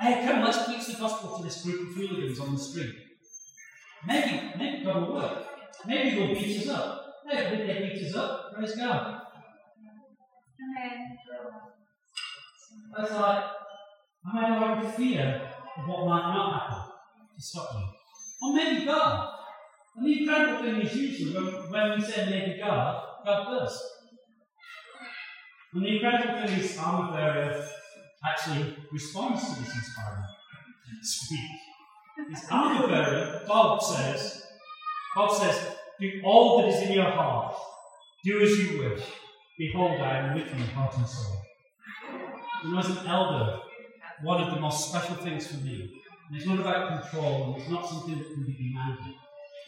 Hey, 0.00 0.24
come, 0.24 0.42
let's 0.42 0.64
preach 0.64 0.86
the 0.86 0.98
gospel 0.98 1.36
to 1.36 1.44
this 1.44 1.62
group 1.62 1.90
of 1.90 1.94
hooligans 1.94 2.40
on 2.40 2.54
the 2.54 2.58
street. 2.58 2.94
Maybe, 4.06 4.50
maybe 4.58 4.82
God 4.82 5.06
will 5.06 5.14
work. 5.14 5.44
Maybe 5.86 6.16
they'll 6.16 6.34
beat 6.34 6.58
us 6.62 6.68
up. 6.68 7.16
Maybe 7.26 7.66
they 7.66 7.92
beat 7.92 8.06
us 8.06 8.16
up. 8.16 8.54
Praise 8.54 8.76
God. 8.76 9.20
That's 12.96 13.12
like, 13.12 13.44
am 14.26 14.38
I 14.38 14.56
allowed 14.56 14.94
fear 14.94 15.50
of 15.76 15.86
what 15.86 16.06
might 16.08 16.32
not 16.32 16.60
happen? 16.60 16.92
to 17.36 17.46
stop 17.46 17.68
you. 17.74 18.48
Or 18.48 18.54
maybe 18.54 18.86
God. 18.86 19.34
And 19.96 20.06
the 20.06 20.20
incredible 20.20 20.62
thing 20.62 20.80
is 20.80 20.94
usually 20.96 21.34
when, 21.34 21.70
when 21.70 21.98
we 21.98 22.04
say 22.04 22.24
maybe 22.24 22.58
God, 22.58 23.02
God 23.24 23.44
does. 23.50 23.82
And 25.74 25.82
the 25.82 25.88
incredible 25.88 26.46
thing 26.46 26.58
is 26.58 26.78
Armor 26.78 27.12
Bearer 27.12 27.68
actually 28.24 28.76
responds 28.92 29.42
to 29.42 29.60
this 29.60 29.74
inspiring 29.74 30.24
speech. 31.02 31.50
This 32.28 32.44
Armor 32.50 32.86
Bearer, 32.86 33.42
Bob 33.46 33.82
says, 33.82 34.46
Bob 35.14 35.32
says, 35.32 35.76
do 35.98 36.20
all 36.24 36.58
that 36.58 36.68
is 36.68 36.82
in 36.82 36.92
your 36.92 37.10
heart. 37.10 37.54
Do 38.24 38.42
as 38.42 38.58
you 38.58 38.78
wish. 38.80 39.02
Behold, 39.58 40.00
I 40.00 40.18
am 40.18 40.34
with 40.34 40.46
you, 40.46 40.64
heart 40.74 40.96
and 40.96 41.06
soul. 41.06 41.36
You 42.64 42.72
know, 42.72 42.78
as 42.78 42.90
an 42.90 43.06
elder, 43.06 43.60
one 44.22 44.42
of 44.42 44.54
the 44.54 44.60
most 44.60 44.88
special 44.88 45.16
things 45.16 45.46
for 45.46 45.56
me 45.58 46.00
and 46.30 46.38
it's 46.38 46.46
not 46.46 46.60
about 46.60 47.02
control, 47.02 47.44
and 47.44 47.60
it's 47.60 47.70
not 47.70 47.88
something 47.88 48.16
that 48.16 48.32
can 48.32 48.44
be 48.44 48.52
demanded. 48.52 49.14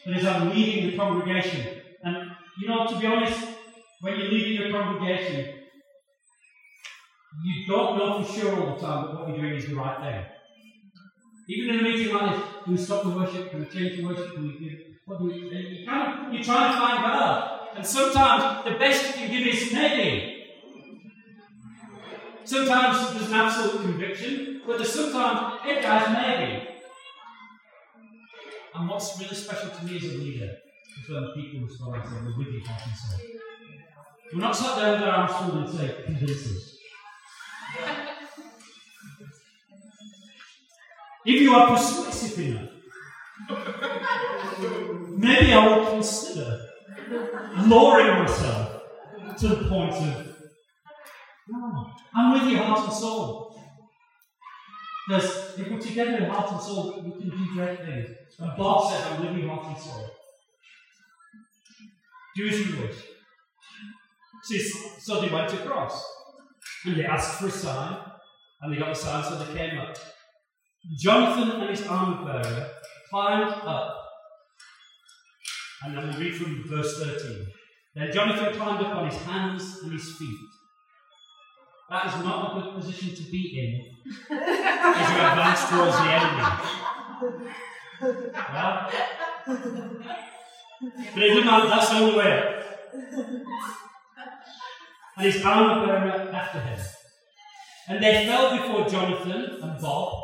But 0.06 0.16
as 0.16 0.24
I'm 0.24 0.50
leading 0.50 0.90
the 0.90 0.96
congregation, 0.96 1.66
and 2.04 2.30
you 2.60 2.68
know, 2.68 2.86
to 2.86 2.98
be 3.00 3.06
honest, 3.06 3.48
when 4.00 4.16
you're 4.16 4.30
leading 4.30 4.68
a 4.68 4.70
congregation, 4.70 5.51
you 7.44 7.66
don't 7.66 7.98
know 7.98 8.22
for 8.22 8.32
sure 8.32 8.60
all 8.60 8.74
the 8.74 8.80
time 8.80 9.06
that 9.06 9.14
what 9.14 9.28
you're 9.28 9.38
doing 9.38 9.54
is 9.54 9.66
the 9.66 9.74
right 9.74 10.00
thing. 10.00 10.24
Even 11.48 11.74
in 11.74 11.80
a 11.80 11.82
meeting 11.82 12.14
like 12.14 12.36
this, 12.36 12.44
can 12.62 12.72
we 12.72 12.78
stop 12.78 13.02
the 13.02 13.10
worship? 13.10 13.50
Can 13.50 13.60
we 13.60 13.66
change 13.66 13.96
the 13.96 14.04
worship? 14.06 14.34
Can 14.34 14.42
we 14.42 14.58
give, 14.58 14.78
what 15.06 15.18
do 15.18 15.24
we, 15.26 15.34
you 15.34 15.86
kind 15.86 16.32
you're 16.32 16.42
trying 16.42 16.72
to 16.72 16.78
find 16.78 17.02
God. 17.02 17.60
And 17.76 17.86
sometimes 17.86 18.64
the 18.64 18.78
best 18.78 19.06
you 19.06 19.12
can 19.14 19.30
give 19.30 19.46
is 19.54 19.72
maybe. 19.72 20.38
Sometimes 22.44 23.14
there's 23.14 23.28
an 23.28 23.34
absolute 23.34 23.82
conviction, 23.82 24.62
but 24.66 24.76
there's 24.76 24.92
sometimes, 24.92 25.60
it 25.66 25.82
guys, 25.82 26.08
maybe. 26.12 26.68
And 28.74 28.88
what's 28.88 29.18
really 29.18 29.34
special 29.34 29.70
to 29.70 29.84
me 29.84 29.96
as 29.96 30.04
a 30.04 30.18
leader 30.18 30.50
is 31.00 31.08
when 31.08 31.32
people 31.34 31.66
respond 31.66 31.96
and 31.96 32.04
say, 32.04 32.16
we're 32.24 32.38
with 32.38 32.48
you, 32.48 32.62
and. 32.62 33.20
We're 34.32 34.40
not 34.40 34.56
sat 34.56 34.76
there 34.76 34.92
with 34.92 35.02
our 35.02 35.10
arms 35.10 35.32
folded 35.32 35.68
and 35.68 35.78
say, 35.78 36.02
convince 36.04 36.46
us. 36.46 36.71
If 41.24 41.40
you 41.40 41.54
are 41.54 41.76
persuasive 41.76 42.38
enough, 42.38 42.68
maybe 45.16 45.52
I 45.52 45.66
will 45.68 45.86
consider 45.86 46.60
lowering 47.58 48.18
myself 48.24 48.82
to 49.38 49.48
the 49.48 49.68
point 49.68 49.94
of. 49.94 50.26
I'm 52.14 52.32
with 52.32 52.50
you, 52.50 52.58
heart 52.58 52.84
and 52.84 52.92
soul. 52.92 53.56
Because 55.08 55.58
if 55.58 55.70
we're 55.70 55.80
together 55.80 56.16
in 56.16 56.24
heart 56.24 56.52
and 56.52 56.60
soul, 56.60 57.02
we 57.04 57.10
can 57.20 57.30
do 57.30 57.54
great 57.54 57.78
things. 57.84 58.08
And 58.38 58.56
Bob 58.56 58.90
says, 58.90 59.04
I'm 59.06 59.26
with 59.26 59.36
you, 59.42 59.48
heart 59.48 59.66
and 59.66 59.78
soul. 59.78 60.06
Do 62.34 62.48
as 62.48 62.58
you 62.60 62.76
wish. 62.82 62.98
So 64.98 65.20
they 65.20 65.28
went 65.28 65.52
across. 65.52 66.21
And 66.84 66.96
they 66.96 67.04
asked 67.04 67.40
for 67.40 67.46
a 67.46 67.50
sign. 67.50 67.96
And 68.60 68.72
they 68.72 68.78
got 68.78 68.88
the 68.88 68.94
sign, 68.94 69.24
so 69.24 69.38
they 69.38 69.58
came 69.58 69.78
up. 69.78 69.96
Jonathan 70.98 71.60
and 71.60 71.70
his 71.70 71.86
armor 71.86 72.24
bearer 72.24 72.70
climbed 73.10 73.52
up. 73.64 73.98
And 75.84 75.96
then 75.96 76.08
we 76.08 76.24
read 76.24 76.36
from 76.36 76.64
verse 76.68 76.98
13. 76.98 77.46
Then 77.94 78.12
Jonathan 78.12 78.54
climbed 78.54 78.84
up 78.84 78.96
on 78.96 79.10
his 79.10 79.20
hands 79.22 79.80
and 79.82 79.92
his 79.92 80.16
feet. 80.16 80.38
That 81.90 82.06
is 82.06 82.14
not 82.24 82.56
a 82.56 82.60
good 82.60 82.74
position 82.80 83.14
to 83.14 83.22
be 83.30 83.42
in 83.58 83.92
as 84.30 85.10
you 85.10 85.16
advance 85.16 85.68
towards 85.68 85.96
the 85.96 86.04
enemy. 86.04 86.42
Yeah? 88.34 88.90
But 91.14 91.22
it 91.22 91.28
didn't 91.28 91.46
matter, 91.46 91.68
that's 91.68 91.90
the 91.90 91.96
only 91.96 92.16
way. 92.16 92.62
And 95.16 95.26
his 95.26 95.44
armor 95.44 95.86
bearer 95.86 96.30
after 96.32 96.60
him. 96.60 96.78
And 97.88 98.02
they 98.02 98.26
fell 98.26 98.56
before 98.56 98.88
Jonathan 98.88 99.58
and 99.62 99.80
Bob, 99.80 100.22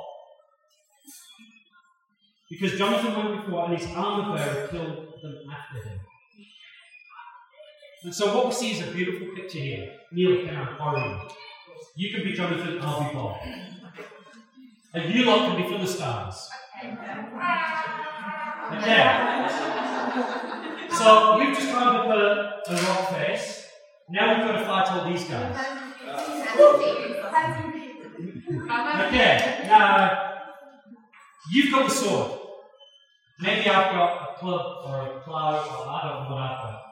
because 2.49 2.79
Jonathan 2.79 3.15
went 3.15 3.45
before 3.45 3.67
and 3.67 3.79
his 3.79 3.87
armor 3.95 4.37
bearer 4.37 4.69
killed 4.69 4.97
them 5.23 5.35
after 5.51 5.89
him. 5.89 5.99
And 8.05 8.15
so 8.15 8.35
what 8.35 8.47
we 8.47 8.53
see 8.53 8.71
is 8.73 8.89
a 8.89 8.91
beautiful 8.93 9.35
picture 9.35 9.59
here. 9.59 9.93
Neil, 10.13 10.47
can 10.47 10.57
I 10.57 10.79
borrow 10.79 11.29
you? 11.97 12.15
Can 12.15 12.25
be 12.25 12.33
Jonathan, 12.33 12.79
I'll 12.81 13.03
be 13.03 13.15
Bob. 13.15 13.37
And 14.95 15.15
you 15.15 15.25
lot 15.25 15.51
can 15.51 15.63
be 15.63 15.69
Philistines. 15.69 16.49
Okay. 18.73 19.49
So 20.97 21.39
we've 21.39 21.55
just 21.57 21.71
climbed 21.71 21.97
up 21.97 22.07
a, 22.07 22.63
a 22.69 22.75
rock 22.75 23.11
face. 23.15 23.58
Now 24.11 24.39
we've 24.39 24.47
got 24.47 24.59
to 24.59 24.65
fight 24.65 24.91
all 24.93 25.13
these 25.13 25.25
guys. 25.25 25.55
Okay, 29.07 29.65
now 29.67 30.41
you've 31.53 31.73
got 31.73 31.89
the 31.89 31.95
sword. 31.95 32.33
Maybe 33.41 33.69
I've 33.69 33.93
got 33.93 34.31
a 34.31 34.39
club 34.39 34.85
or 34.87 35.03
a 35.03 35.21
plough, 35.21 35.57
or 35.57 35.89
I 35.89 36.01
don't 36.09 36.25
know 36.25 36.35
what 36.35 36.43
I've 36.43 36.57
got. 36.57 36.83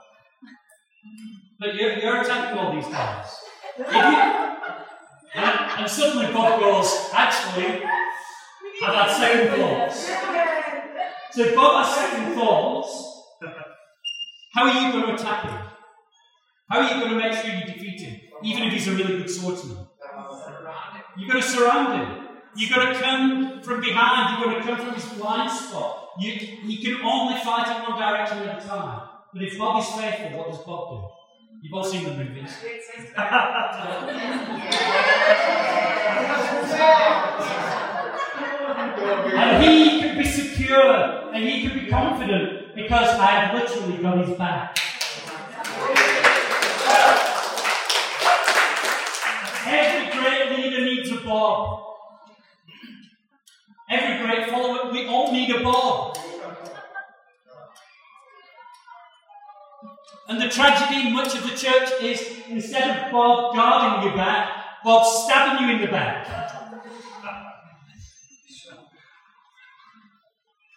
But 1.58 1.74
you're, 1.74 1.94
you're 1.98 2.20
attacking 2.20 2.58
all 2.58 2.74
these 2.74 2.86
guys. 2.86 3.26
And, 5.34 5.58
and, 5.78 5.90
suddenly 5.90 6.32
Bob 6.32 6.60
goes, 6.60 7.10
actually, 7.12 7.82
I've 8.84 8.94
had 8.94 9.10
second 9.16 9.58
thoughts. 9.58 10.06
So 11.32 11.54
Bob 11.54 11.84
has 11.84 11.94
second 11.94 12.34
thoughts. 12.34 13.22
How 14.54 14.64
are 14.64 14.72
you 14.72 14.92
going 14.92 15.06
to 15.06 15.14
attack 15.14 15.44
him? 15.44 15.65
How 16.68 16.80
are 16.80 16.92
you 16.92 17.00
going 17.00 17.12
to 17.12 17.16
make 17.16 17.32
sure 17.32 17.54
you 17.54 17.64
defeat 17.64 18.00
him, 18.00 18.20
even 18.42 18.64
if 18.64 18.72
he's 18.72 18.88
a 18.88 18.92
really 18.92 19.18
good 19.18 19.30
swordsman? 19.30 19.86
You've 21.16 21.30
got 21.30 21.40
to 21.40 21.42
surround 21.42 22.02
him. 22.02 22.26
You've 22.56 22.70
got 22.70 22.92
to 22.92 22.98
come 22.98 23.62
from 23.62 23.80
behind. 23.80 24.38
You've 24.38 24.52
got 24.52 24.58
to 24.58 24.64
come 24.64 24.84
from 24.84 24.94
his 24.94 25.04
blind 25.12 25.50
spot. 25.50 26.08
You, 26.18 26.32
you 26.64 26.78
can 26.78 27.04
only 27.04 27.38
fight 27.40 27.68
in 27.68 27.82
one 27.88 28.00
direction 28.00 28.38
at 28.38 28.64
a 28.64 28.66
time. 28.66 29.08
But 29.32 29.42
if 29.42 29.56
Bob 29.58 29.80
is 29.80 29.88
faithful, 29.90 30.38
what 30.38 30.50
does 30.50 30.58
Bob 30.64 30.90
do? 30.90 31.08
You've 31.62 31.74
all 31.74 31.84
seen 31.84 32.04
the 32.04 32.14
movies. 32.14 32.50
and 39.36 39.62
he 39.64 40.00
can 40.00 40.18
be 40.18 40.24
secure 40.24 41.32
and 41.32 41.44
he 41.44 41.68
can 41.68 41.78
be 41.78 41.86
confident 41.86 42.74
because 42.74 43.08
I 43.20 43.26
have 43.26 43.54
literally 43.54 44.02
got 44.02 44.26
his 44.26 44.36
back. 44.36 44.76
Every 49.78 50.18
great 50.18 50.56
leader 50.56 50.84
needs 50.84 51.10
a 51.10 51.16
Bob. 51.16 51.82
Every 53.90 54.26
great 54.26 54.50
follower, 54.50 54.90
we 54.90 55.06
all 55.06 55.32
need 55.32 55.50
a 55.54 55.62
Bob. 55.62 56.18
And 60.28 60.40
the 60.40 60.48
tragedy 60.48 61.08
in 61.08 61.12
much 61.14 61.34
of 61.36 61.42
the 61.44 61.56
church 61.56 61.90
is 62.02 62.42
instead 62.48 63.06
of 63.06 63.12
Bob 63.12 63.54
guarding 63.54 64.08
your 64.08 64.16
back, 64.16 64.48
Bob 64.82 65.06
stabbing 65.06 65.68
you 65.68 65.74
in 65.76 65.80
the 65.82 65.88
back. 65.88 66.26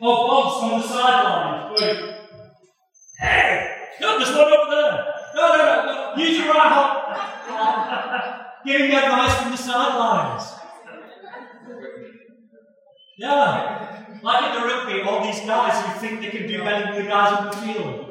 Or 0.01 0.27
Bob's 0.27 0.63
on 0.63 0.79
the 0.79 0.88
sideline 0.88 1.75
going, 1.75 2.15
Hey, 3.17 3.88
no, 3.99 4.17
there's 4.17 4.29
one 4.29 4.53
over 4.53 4.71
there. 4.71 5.13
No, 5.35 5.47
no, 5.49 5.57
no, 5.57 6.15
no. 6.15 6.23
use 6.23 6.38
your 6.38 6.53
right 6.53 6.71
hand. 6.71 8.45
Giving 8.65 8.91
advice 8.91 9.41
from 9.41 9.52
the 9.52 9.58
sidelines. 9.58 10.54
Yeah. 13.17 14.19
Like 14.22 14.43
in 14.43 14.62
the 14.62 14.67
rugby, 14.67 15.02
all 15.02 15.24
these 15.24 15.39
guys 15.41 15.86
who 15.86 16.00
think 16.00 16.22
they 16.22 16.30
can 16.30 16.48
do 16.48 16.63
better 16.63 16.93
than 16.93 17.04
the 17.04 17.10
guys 17.10 17.34
on 17.34 17.45
the 17.48 17.54
field. 17.54 18.06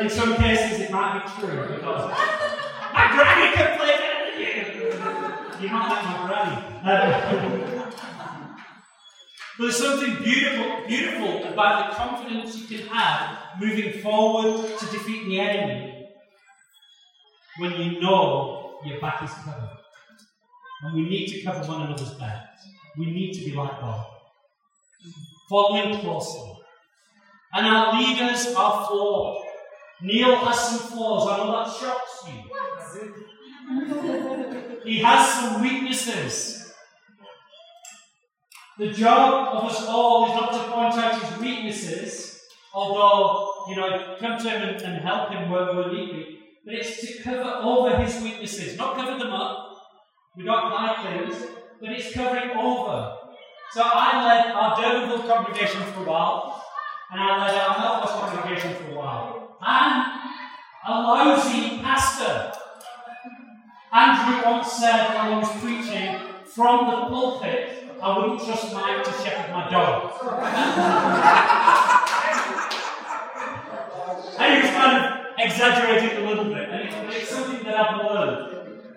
In 0.00 0.08
some 0.10 0.34
cases, 0.36 0.80
it 0.80 0.90
might 0.90 1.22
be 1.22 1.40
true 1.40 1.66
because 1.68 2.10
my 2.94 3.04
granny 3.12 3.54
can 3.54 3.78
play 3.78 3.94
better 4.02 4.24
than 4.30 4.40
you. 4.40 4.48
You 5.60 5.68
might 5.72 5.88
like 5.88 6.04
my 6.04 6.16
granny. 6.26 6.56
There's 9.58 9.76
something 9.76 10.22
beautiful, 10.22 10.86
beautiful 10.86 11.44
about 11.44 11.90
the 11.90 11.96
confidence 11.96 12.56
you 12.56 12.78
can 12.78 12.86
have 12.88 13.38
moving 13.60 14.00
forward 14.00 14.78
to 14.78 14.86
defeat 14.86 15.26
the 15.26 15.40
enemy 15.40 16.08
when 17.58 17.72
you 17.72 18.00
know 18.00 18.80
your 18.84 19.00
back 19.00 19.22
is 19.22 19.30
covered. 19.44 19.68
And 20.82 20.94
we 20.94 21.02
need 21.02 21.26
to 21.28 21.42
cover 21.42 21.64
one 21.70 21.82
another's 21.82 22.14
backs. 22.14 22.66
We 22.98 23.06
need 23.06 23.32
to 23.34 23.44
be 23.44 23.52
like 23.52 23.80
God 23.80 24.06
following 25.52 26.00
closely. 26.00 26.54
And 27.54 27.66
our 27.66 28.00
leaders 28.00 28.54
are 28.54 28.86
flawed. 28.86 29.44
Neil 30.00 30.36
has 30.36 30.58
some 30.58 30.78
flaws. 30.78 31.28
I 31.28 31.36
know 31.36 31.52
that 31.52 31.70
shocks 31.70 32.24
you. 32.26 32.40
he 34.84 34.98
has 34.98 35.28
some 35.34 35.62
weaknesses. 35.62 36.61
The 38.78 38.90
job 38.90 39.54
of 39.54 39.70
us 39.70 39.84
all 39.86 40.26
is 40.26 40.32
not 40.32 40.52
to 40.52 40.72
point 40.72 40.94
out 40.94 41.22
his 41.22 41.38
weaknesses, 41.38 42.40
although, 42.72 43.66
you 43.68 43.76
know, 43.76 44.16
come 44.18 44.38
to 44.38 44.50
him 44.50 44.62
and, 44.62 44.82
and 44.82 45.02
help 45.02 45.30
him 45.30 45.50
where 45.50 45.74
we 45.74 45.94
need 45.94 46.12
be, 46.12 46.38
but 46.64 46.74
it's 46.74 47.00
to 47.00 47.22
cover 47.22 47.60
over 47.62 47.96
his 47.96 48.22
weaknesses, 48.22 48.78
not 48.78 48.96
cover 48.96 49.18
them 49.18 49.32
up. 49.32 49.76
We 50.36 50.44
don't 50.44 50.72
hide 50.72 51.26
things, 51.26 51.44
but 51.80 51.90
it's 51.90 52.14
covering 52.14 52.56
over. 52.56 53.18
So 53.72 53.82
I 53.84 54.24
led 54.24 54.52
our 54.52 54.76
Durbanville 54.76 55.28
congregation 55.28 55.82
for 55.92 56.00
a 56.00 56.04
while, 56.04 56.64
and 57.10 57.20
I 57.20 57.46
led 57.46 57.54
our 57.54 57.74
Melfast 57.76 58.20
congregation 58.20 58.74
for 58.74 58.92
a 58.92 58.94
while. 58.94 59.58
And 59.60 60.22
a 60.88 60.92
lousy 60.92 61.78
pastor. 61.78 62.52
Andrew 63.92 64.50
once 64.50 64.72
said 64.72 65.14
while 65.14 65.34
I 65.34 65.38
was 65.38 65.60
preaching 65.60 66.18
from 66.46 66.86
the 66.86 66.96
pulpit, 67.08 67.81
I 68.02 68.18
wouldn't 68.18 68.42
trust 68.44 68.74
Mike 68.74 69.04
to 69.04 69.12
shepherd 69.12 69.52
my 69.52 69.70
dog. 69.70 70.10
he 74.38 74.60
was 74.60 74.70
kind 74.74 74.96
of 74.98 75.26
exaggerating 75.38 76.24
a 76.24 76.28
little 76.28 76.46
bit, 76.46 76.68
and 76.68 77.12
it's 77.12 77.28
something 77.28 77.62
that 77.62 77.76
I've 77.76 78.04
learned. 78.04 78.52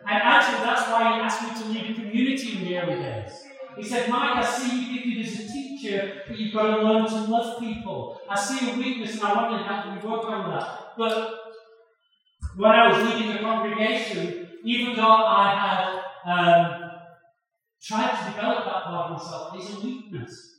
And 0.08 0.22
actually, 0.24 0.66
that's 0.66 0.90
why 0.90 1.16
he 1.16 1.22
asked 1.22 1.44
me 1.44 1.50
to 1.62 1.70
lead 1.70 1.92
a 1.92 1.94
community 1.94 2.58
in 2.58 2.66
the 2.66 2.78
early 2.80 3.02
days. 3.04 3.44
He 3.78 3.84
said, 3.84 4.10
Mike, 4.10 4.38
I 4.38 4.44
see 4.44 4.80
you 4.80 4.98
gifted 4.98 5.26
as 5.26 5.40
a 5.40 5.54
teacher, 5.54 6.22
but 6.28 6.40
you've 6.40 6.54
got 6.54 6.76
to 6.76 6.82
learn 6.82 7.06
to 7.08 7.16
love 7.32 7.60
people. 7.60 8.20
I 8.30 8.36
see 8.40 8.72
a 8.72 8.78
weakness 8.78 9.14
and 9.16 9.24
I 9.24 9.34
wonder 9.36 9.64
how 9.64 9.84
can 9.84 9.96
we 10.02 10.10
work 10.10 10.26
on 10.26 10.50
that. 10.50 10.94
But 10.98 11.40
when 12.56 12.72
I 12.72 12.88
was 12.88 13.14
leading 13.14 13.34
the 13.34 13.40
congregation, 13.40 14.48
even 14.64 14.96
though 14.96 15.26
I 15.26 16.02
had 16.26 16.32
um, 16.32 16.85
tried 17.86 18.18
to 18.18 18.32
develop 18.32 18.66
that 18.66 18.84
part 18.84 19.12
of 19.12 19.18
myself, 19.18 19.54
it's 19.56 19.74
a 19.74 19.86
weakness. 19.86 20.56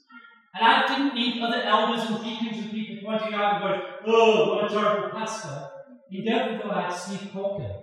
And 0.55 0.65
I 0.65 0.87
didn't 0.87 1.15
need 1.15 1.43
other 1.43 1.63
elders 1.63 2.09
and 2.09 2.25
deacons 2.25 2.63
and 2.63 2.71
people 2.71 2.97
pointing 3.05 3.35
out 3.35 3.55
and 3.55 3.63
going, 3.63 3.81
oh, 4.07 4.55
what 4.55 4.65
a 4.65 4.75
terrible 4.75 5.11
pastor. 5.11 5.69
In 6.11 6.25
Durbanville, 6.25 6.73
I 6.73 6.83
had 6.83 6.93
Steve 6.93 7.31
Corker, 7.33 7.81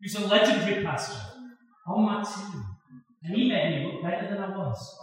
who's 0.00 0.14
a 0.14 0.26
legendary 0.28 0.84
pastor 0.84 1.20
on 1.86 2.04
my 2.04 2.22
team. 2.22 2.64
And 3.24 3.36
he 3.36 3.48
made 3.48 3.70
me 3.70 3.92
look 3.92 4.02
better 4.02 4.28
than 4.28 4.42
I 4.42 4.56
was. 4.56 4.98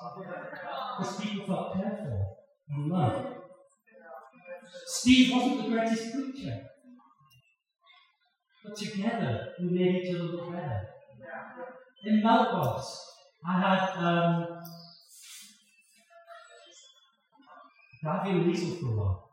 Because 0.97 1.21
people 1.21 1.45
felt 1.45 1.73
cared 1.75 1.97
for 1.97 2.25
and 2.69 2.89
loved. 2.89 3.35
Steve 4.85 5.33
wasn't 5.33 5.63
the 5.63 5.69
greatest 5.69 6.13
preacher. 6.13 6.57
But 8.63 8.75
together 8.77 9.49
we 9.61 9.69
made 9.69 9.95
each 10.03 10.15
other 10.15 10.23
look 10.23 10.51
better. 10.51 10.81
In 12.03 12.23
Melbourne, 12.23 12.81
I 13.47 13.59
had 13.61 13.81
um, 13.97 14.47
Davy 18.03 18.47
Weasel 18.47 18.75
for 18.77 18.87
a 18.87 18.97
while. 18.97 19.29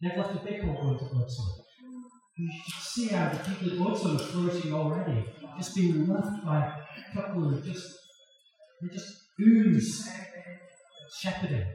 They've 0.00 0.16
left 0.16 0.34
a 0.34 0.44
big 0.44 0.62
hole 0.64 0.74
going 0.82 0.98
to 0.98 1.04
Godson. 1.04 1.44
You 2.36 2.50
should 2.64 2.82
see 2.82 3.08
how 3.08 3.28
the 3.28 3.38
people 3.38 3.72
at 3.72 3.78
Godson 3.78 4.16
are 4.16 4.18
flourishing 4.18 4.72
already, 4.72 5.24
just 5.58 5.76
being 5.76 6.08
left 6.08 6.44
by 6.44 6.58
a 6.66 7.14
couple 7.14 7.54
of 7.54 7.64
just 7.64 7.98
they 8.80 8.88
just 8.88 9.28
ooze 9.40 10.08
shepherding. 11.20 11.66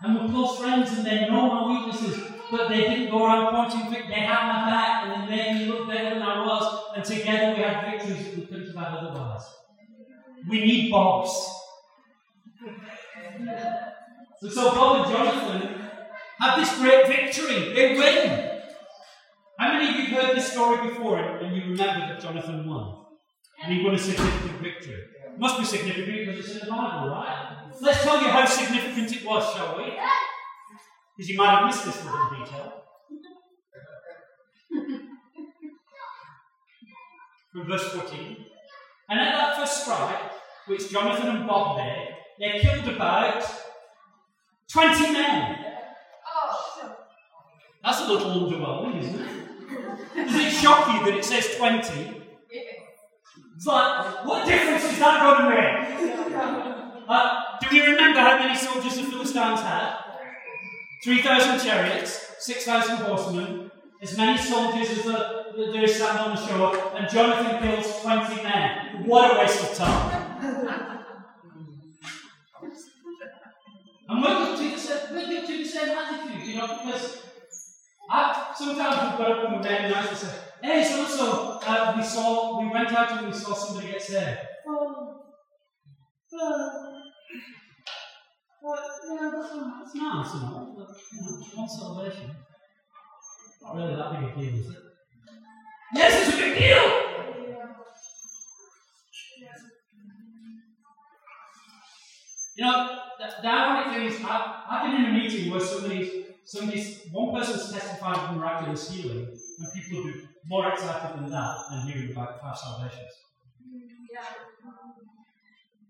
And 0.00 0.14
we're 0.14 0.28
close 0.28 0.58
friends 0.60 0.92
and 0.92 1.04
they 1.04 1.28
know 1.28 1.48
my 1.48 1.66
weaknesses, 1.66 2.22
but 2.52 2.68
they 2.68 2.82
didn't 2.82 3.10
go 3.10 3.26
around 3.26 3.52
pointing. 3.52 3.90
They 3.90 4.20
had 4.20 4.46
my 4.46 4.70
back 4.70 5.06
and 5.06 5.28
they 5.28 5.36
made 5.36 5.54
me 5.54 5.66
look 5.66 5.88
better 5.88 6.10
than 6.10 6.22
I 6.22 6.46
was. 6.46 6.92
And 6.94 7.04
together 7.04 7.54
we 7.56 7.62
had 7.62 7.84
victories 7.84 8.26
that 8.26 8.36
we 8.36 8.46
couldn't 8.46 8.67
otherwise. 8.86 9.44
We 10.48 10.60
need 10.60 10.90
Bobs. 10.90 11.30
So, 14.40 14.48
so 14.48 14.70
Bob 14.72 15.06
and 15.06 15.14
Jonathan 15.14 15.80
have 16.38 16.58
this 16.58 16.78
great 16.78 17.06
victory. 17.06 17.74
They 17.74 17.98
win. 17.98 18.50
How 19.58 19.72
many 19.72 19.88
of 19.88 19.96
you 19.96 20.14
have 20.14 20.24
heard 20.24 20.36
this 20.36 20.52
story 20.52 20.88
before 20.88 21.18
and 21.18 21.56
you 21.56 21.62
remember 21.62 22.06
that 22.06 22.20
Jonathan 22.20 22.68
won? 22.68 23.06
And 23.62 23.72
he 23.72 23.84
won 23.84 23.94
a 23.94 23.98
significant 23.98 24.60
victory. 24.62 25.02
Must 25.36 25.58
be 25.58 25.64
significant 25.64 26.26
because 26.26 26.38
it's 26.38 26.62
in 26.62 26.66
the 26.66 26.72
Bible, 26.72 27.10
right? 27.10 27.70
Let's 27.80 28.02
tell 28.02 28.20
you 28.20 28.28
how 28.28 28.44
significant 28.44 29.12
it 29.12 29.24
was, 29.24 29.54
shall 29.54 29.76
we? 29.76 29.84
Because 31.16 31.30
you 31.30 31.36
might 31.36 31.50
have 31.50 31.66
missed 31.66 31.84
this 31.84 32.04
little 32.04 32.30
detail. 32.30 32.82
From 37.52 37.66
verse 37.66 37.88
14. 37.92 38.36
And 39.08 39.20
at 39.20 39.32
that 39.32 39.56
first 39.56 39.82
strike, 39.82 40.32
which 40.66 40.90
Jonathan 40.90 41.36
and 41.36 41.46
Bob 41.46 41.78
made, 41.78 42.14
they 42.38 42.58
killed 42.60 42.88
about 42.94 43.44
20 44.70 45.12
men. 45.12 45.64
That's 47.82 48.00
a 48.02 48.12
little 48.12 48.48
underwhelming, 48.48 49.00
isn't 49.00 49.20
it? 49.20 50.26
Does 50.26 50.34
it 50.34 50.52
shock 50.52 50.92
you 50.92 51.04
that 51.06 51.18
it 51.18 51.24
says 51.24 51.56
20? 51.56 52.22
It's 53.56 53.66
like, 53.66 54.24
what 54.26 54.46
difference 54.46 54.84
is 54.84 54.98
that 54.98 55.20
going 55.20 55.42
to 55.42 55.56
make? 55.56 57.04
Uh, 57.08 57.58
do 57.60 57.68
we 57.72 57.80
remember 57.80 58.20
how 58.20 58.38
many 58.38 58.56
soldiers 58.56 58.96
the 58.96 59.04
Philistines 59.04 59.60
had? 59.60 59.96
3,000 61.02 61.66
chariots, 61.66 62.36
6,000 62.40 62.96
horsemen, 62.96 63.70
as 64.02 64.16
many 64.16 64.38
soldiers 64.38 64.90
as 64.90 65.04
the, 65.04 65.37
the, 65.66 65.82
is 65.82 65.96
sand 65.96 66.18
on 66.18 66.36
the 66.36 66.46
shore, 66.46 66.94
and 66.96 67.10
Jonathan 67.10 67.60
kills 67.60 68.00
20 68.02 68.42
men. 68.42 69.04
What 69.06 69.36
a 69.36 69.38
waste 69.40 69.62
of 69.70 69.76
time. 69.76 70.38
and 74.08 74.22
we're 74.22 74.46
guilty, 74.46 74.68
the, 74.76 75.08
we're 75.12 75.26
guilty 75.26 75.52
of 75.54 75.58
the 75.58 75.64
same 75.64 75.88
attitude, 75.98 76.46
you 76.46 76.56
know, 76.58 76.66
because 76.68 77.22
I, 78.08 78.54
sometimes 78.56 79.10
we've 79.10 79.18
got 79.18 79.32
up 79.32 79.48
on 79.48 79.60
the 79.60 79.68
men 79.68 79.92
and 79.92 80.16
say, 80.16 80.34
hey, 80.62 80.84
so 80.84 81.04
so, 81.04 81.60
uh, 81.66 81.94
we 81.96 82.04
saw, 82.04 82.60
we 82.60 82.68
went 82.68 82.92
out 82.92 83.18
and 83.18 83.26
we 83.26 83.32
saw 83.32 83.52
somebody 83.54 83.88
get 83.92 84.02
saved. 84.02 84.38
Oh. 84.68 85.22
Uh, 86.40 86.68
well, 88.62 88.90
yeah, 89.08 89.30
that's, 89.34 89.50
that's 89.50 89.94
nice, 89.94 90.34
you 90.34 90.40
know, 90.40 90.86
you 91.14 91.20
know, 91.22 91.46
one 91.54 91.68
salvation. 91.68 92.30
Not 93.62 93.74
really 93.74 93.96
that 93.96 94.12
big 94.12 94.30
a 94.30 94.50
deal, 94.50 94.60
is 94.60 94.70
it? 94.70 94.87
Yes, 95.94 96.28
is 96.28 96.34
a 96.34 96.36
big 96.36 96.58
deal! 96.58 97.08
You 102.56 102.64
know, 102.64 102.98
the, 103.18 103.42
the 103.42 103.48
ironic 103.48 103.94
thing 103.94 104.06
is, 104.06 104.24
I've, 104.24 104.50
I've 104.68 104.90
been 104.90 105.04
in 105.04 105.10
a 105.10 105.12
meeting 105.12 105.50
where 105.50 105.60
somebody, 105.60 106.26
somebody's, 106.44 107.06
one 107.12 107.32
person's 107.32 107.72
testified 107.72 108.16
of 108.16 108.36
miraculous 108.36 108.90
healing, 108.90 109.28
and 109.28 109.72
people 109.72 110.04
be 110.04 110.12
more 110.46 110.68
excited 110.72 111.20
than 111.20 111.30
that 111.30 111.56
than 111.70 111.80
hearing 111.82 112.10
about 112.10 112.40
five 112.40 112.58
salvations. 112.58 113.12
Yeah. 114.12 114.24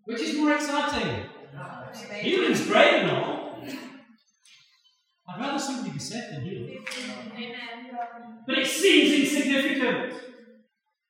Which 0.05 0.21
is 0.21 0.37
more 0.37 0.53
exciting? 0.53 1.25
Healing's 2.21 2.67
great 2.67 3.03
and 3.03 3.11
all. 3.11 3.38
I'd 5.29 5.41
rather 5.41 5.59
somebody 5.59 5.91
be 5.91 5.99
saved 5.99 6.33
than 6.33 6.43
healed. 6.43 6.71
But 8.47 8.59
it 8.59 8.67
seems 8.67 9.21
insignificant. 9.21 10.15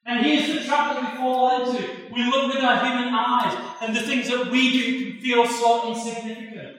And 0.06 0.24
here's 0.24 0.58
the 0.58 0.64
trap 0.64 0.94
that 0.94 1.12
we 1.12 1.18
fall 1.18 1.60
into. 1.60 1.84
We 2.12 2.24
look 2.24 2.54
with 2.54 2.64
our 2.64 2.84
human 2.84 3.14
eyes, 3.14 3.76
and 3.82 3.94
the 3.94 4.00
things 4.00 4.28
that 4.28 4.50
we 4.50 4.72
do 4.72 5.12
can 5.12 5.20
feel 5.20 5.46
so 5.46 5.88
insignificant. 5.92 6.76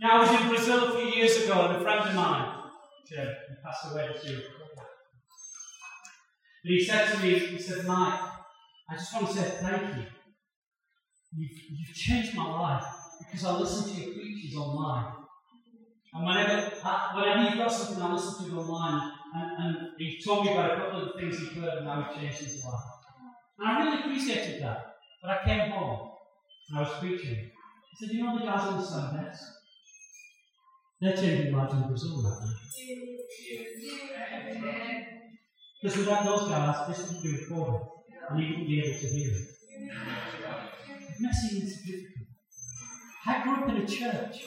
Now, 0.00 0.16
I 0.16 0.18
was 0.20 0.40
in 0.40 0.48
Brazil 0.48 0.84
a 0.84 0.98
few 0.98 1.08
years 1.20 1.44
ago, 1.44 1.66
and 1.66 1.76
a 1.76 1.80
friend 1.80 2.08
of 2.08 2.14
mine, 2.14 2.62
Jim, 3.08 3.26
he 3.26 3.54
passed 3.64 3.92
away 3.92 4.08
this 4.12 4.24
year. 4.28 4.42
But 4.76 6.70
he 6.70 6.84
said 6.84 7.12
to 7.12 7.22
me, 7.22 7.38
he 7.38 7.58
said, 7.58 7.86
Mike, 7.86 8.20
I 8.90 8.96
just 8.96 9.14
want 9.14 9.28
to 9.28 9.34
say 9.34 9.42
thank 9.60 9.96
you 9.96 10.04
You've, 11.34 11.50
you've 11.70 11.96
changed 11.96 12.36
my 12.36 12.44
life 12.44 12.84
because 13.18 13.44
I 13.44 13.56
listen 13.56 13.94
to 13.94 14.00
your 14.00 14.12
preachers 14.12 14.54
online. 14.54 15.21
And 16.12 16.26
whenever, 16.26 16.70
whenever 17.14 17.42
you've 17.42 17.58
got 17.58 17.72
something, 17.72 18.02
I 18.02 18.12
listen 18.12 18.50
to 18.50 18.56
online. 18.58 19.12
And, 19.34 19.50
and 19.64 19.76
he 19.98 20.20
told 20.22 20.44
me 20.44 20.52
about 20.52 20.72
a 20.72 20.76
couple 20.76 21.00
of 21.00 21.12
the 21.12 21.20
things 21.20 21.38
he'd 21.38 21.60
heard 21.60 21.78
and 21.78 21.86
how 21.86 22.10
it 22.10 22.18
changed 22.18 22.38
his 22.38 22.64
life. 22.64 22.80
And 23.58 23.68
I 23.68 23.84
really 23.84 24.00
appreciated 24.00 24.62
that. 24.62 24.96
But 25.22 25.30
I 25.30 25.44
came 25.44 25.70
home 25.70 26.10
and 26.68 26.78
I 26.78 26.82
was 26.82 26.98
preaching. 27.00 27.50
He 27.90 28.06
said, 28.06 28.14
You 28.14 28.24
know 28.24 28.38
the 28.38 28.44
guys 28.44 28.68
on 28.68 28.78
the 28.78 28.84
Sundays? 28.84 29.38
They're 31.00 31.16
changing 31.16 31.56
lives 31.56 31.74
in 31.74 31.82
Brazil 31.88 32.22
now. 32.22 32.38
Because 35.82 35.98
without 35.98 36.24
those 36.24 36.48
guys, 36.48 36.88
this 36.88 37.06
wouldn't 37.06 37.22
be 37.22 37.38
recorded. 37.38 37.80
And 38.28 38.40
you 38.40 38.48
wouldn't 38.50 38.68
be 38.68 38.80
able 38.80 38.98
to 39.00 39.06
hear 39.06 39.28
it 39.28 39.48
messy 41.22 41.60
and 41.60 41.68
significant. 41.68 42.26
I 43.26 43.42
grew 43.42 43.54
up 43.54 43.68
in 43.68 43.76
a 43.76 43.86
church 43.86 44.44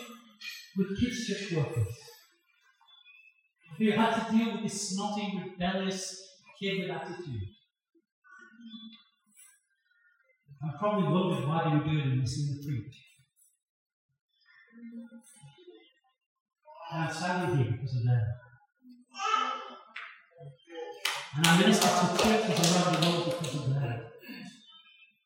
with 0.78 1.00
kids 1.00 1.26
church 1.28 1.52
workers 1.54 1.88
who 3.78 3.92
had 3.92 4.16
to 4.16 4.32
deal 4.32 4.54
with 4.54 4.64
this 4.64 4.90
snotty, 4.90 5.42
rebellious 5.44 6.22
kid 6.60 6.82
with 6.82 6.92
attitude. 6.92 7.42
I 10.64 10.78
probably 10.80 11.12
wondered 11.12 11.48
why 11.48 11.64
they 11.64 11.78
were 11.78 11.84
doing 11.84 12.12
and 12.12 12.20
missing 12.20 12.56
the 12.56 12.66
preach. 12.66 12.96
And 16.92 17.04
I'm 17.04 17.14
sadly 17.14 17.58
here 17.58 17.72
because 17.74 17.96
of 17.98 18.06
them. 18.06 18.22
And 21.38 21.48
I 21.48 21.60
minister 21.60 21.88
to 21.88 22.24
churches 22.24 22.76
around 22.76 22.96
the 22.96 23.10
world 23.10 23.26
because 23.26 23.56
of 23.56 23.74
them. 23.74 24.02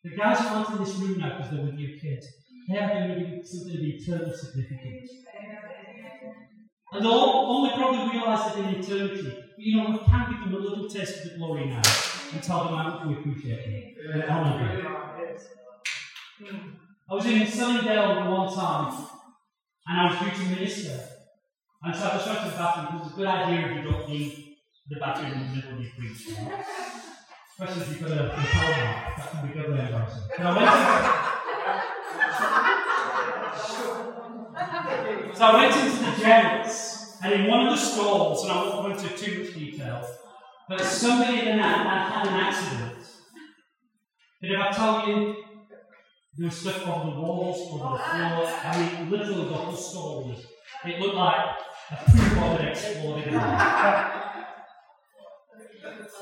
The 0.04 0.16
guys 0.16 0.40
who 0.40 0.48
aren't 0.48 0.70
in 0.72 0.84
this 0.84 0.96
room 0.96 1.20
now 1.20 1.38
because 1.38 1.52
they're 1.52 1.66
with 1.66 1.78
your 1.78 2.00
kids, 2.00 2.26
they 2.68 2.78
are 2.78 3.08
doing 3.08 3.42
something 3.44 3.76
of 3.76 3.84
eternal 3.84 4.34
significance. 4.34 5.12
And 6.92 7.06
they'll 7.06 7.12
only 7.12 7.72
probably 7.72 8.18
realise 8.18 8.44
that 8.46 8.58
in 8.58 8.66
eternity, 8.76 9.50
But 9.60 9.66
you 9.66 9.78
know, 9.78 9.92
we 9.92 9.98
can 9.98 10.32
give 10.32 10.40
them 10.40 10.54
a 10.54 10.58
little 10.58 10.90
taste 10.90 11.18
of 11.18 11.32
the 11.32 11.38
glory 11.38 11.66
now 11.66 11.82
and 12.34 12.42
tell 12.42 12.64
them 12.64 12.76
how 12.76 12.90
much 12.90 13.06
we 13.06 13.14
appreciate 13.16 13.96
them 14.06 14.22
and 14.22 14.30
honour 14.30 14.82
them. 14.82 14.86
I 17.10 17.14
was 17.14 17.26
in 17.26 17.46
Sunningdale 17.46 18.32
one 18.32 18.54
time 18.54 19.08
and 19.88 20.00
I 20.00 20.06
was 20.06 20.20
due 20.20 20.44
to 20.44 20.50
minister. 20.56 21.00
And 21.84 21.96
so 21.96 22.06
I 22.06 22.12
just 22.12 22.28
went 22.28 22.40
to 22.40 22.50
the 22.52 22.58
bathroom. 22.58 22.88
It 22.88 23.04
was 23.04 23.12
a 23.12 23.16
good 23.16 23.28
idea 23.28 23.68
if 23.68 23.76
you 23.76 23.92
don't 23.92 24.10
leave 24.10 24.46
the 24.90 25.00
bathroom 25.00 25.34
in 25.34 25.40
the 25.40 25.56
middle 25.56 25.74
of 25.74 25.82
your 25.82 25.92
preach. 25.98 26.28
Especially 27.52 27.82
if 27.82 27.90
you've 27.90 28.10
got 28.10 28.18
a 28.18 28.30
empowerment, 28.30 29.18
that 29.18 29.32
can 29.32 29.48
be 29.48 29.54
doubly 29.54 29.80
embarrassing. 29.80 30.24
But 30.38 30.46
I 30.46 30.56
went 30.56 30.70
into, 30.70 31.39
so 35.34 35.46
I 35.46 35.54
went 35.56 35.76
into 35.76 36.04
the 36.04 36.22
gents, 36.22 37.18
and 37.24 37.34
in 37.34 37.48
one 37.48 37.68
of 37.68 37.78
the 37.78 37.82
stalls, 37.82 38.44
and 38.44 38.52
I 38.52 38.64
won't 38.64 38.98
go 38.98 39.04
into 39.04 39.18
too 39.18 39.44
much 39.44 39.54
detail, 39.54 40.06
but 40.68 40.82
somebody 40.82 41.40
in 41.48 41.58
that 41.58 42.12
had 42.12 42.28
an 42.28 42.34
accident. 42.34 43.06
And 44.42 44.54
if 44.54 44.60
I 44.60 44.72
tell 44.72 45.08
you, 45.08 45.36
there 46.38 46.46
was 46.46 46.58
stuff 46.58 46.88
on 46.88 47.10
the 47.10 47.20
walls, 47.20 47.82
on 47.82 47.94
the 47.94 48.00
floor, 48.00 48.54
I 48.64 49.00
mean, 49.02 49.10
literally 49.10 49.50
the 49.50 49.54
whole 49.54 49.76
stall 49.76 50.30
was, 50.30 50.46
it 50.86 51.00
looked 51.00 51.16
like 51.16 51.56
a 51.92 52.12
poo 52.12 52.36
bomb 52.36 52.58
had 52.58 52.70
exploded. 52.70 53.34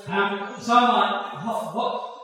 Um, 0.10 0.56
so 0.58 0.74
I'm 0.74 0.88
like, 0.88 1.46
what, 1.46 1.76
what, 1.76 2.18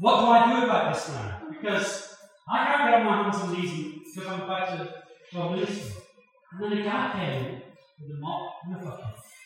what 0.00 0.20
do 0.20 0.26
I 0.26 0.60
do 0.60 0.64
about 0.64 0.92
this 0.92 1.08
now? 1.10 1.40
Because 1.48 2.16
I 2.50 2.64
can't 2.64 2.90
get 2.90 2.94
on 3.00 3.06
my 3.06 3.22
hands 3.22 3.44
and 3.44 3.52
knees 3.52 4.00
because 4.12 4.32
I'm 4.32 4.40
about 4.40 4.76
to 4.76 4.94
And 5.32 6.60
then 6.60 6.72
a 6.72 6.82
guy 6.82 7.12
came 7.14 7.44
in 7.46 7.62
with 8.00 8.18
mop 8.18 8.54
and 8.64 8.74
a 8.74 8.78
bucket 8.78 9.04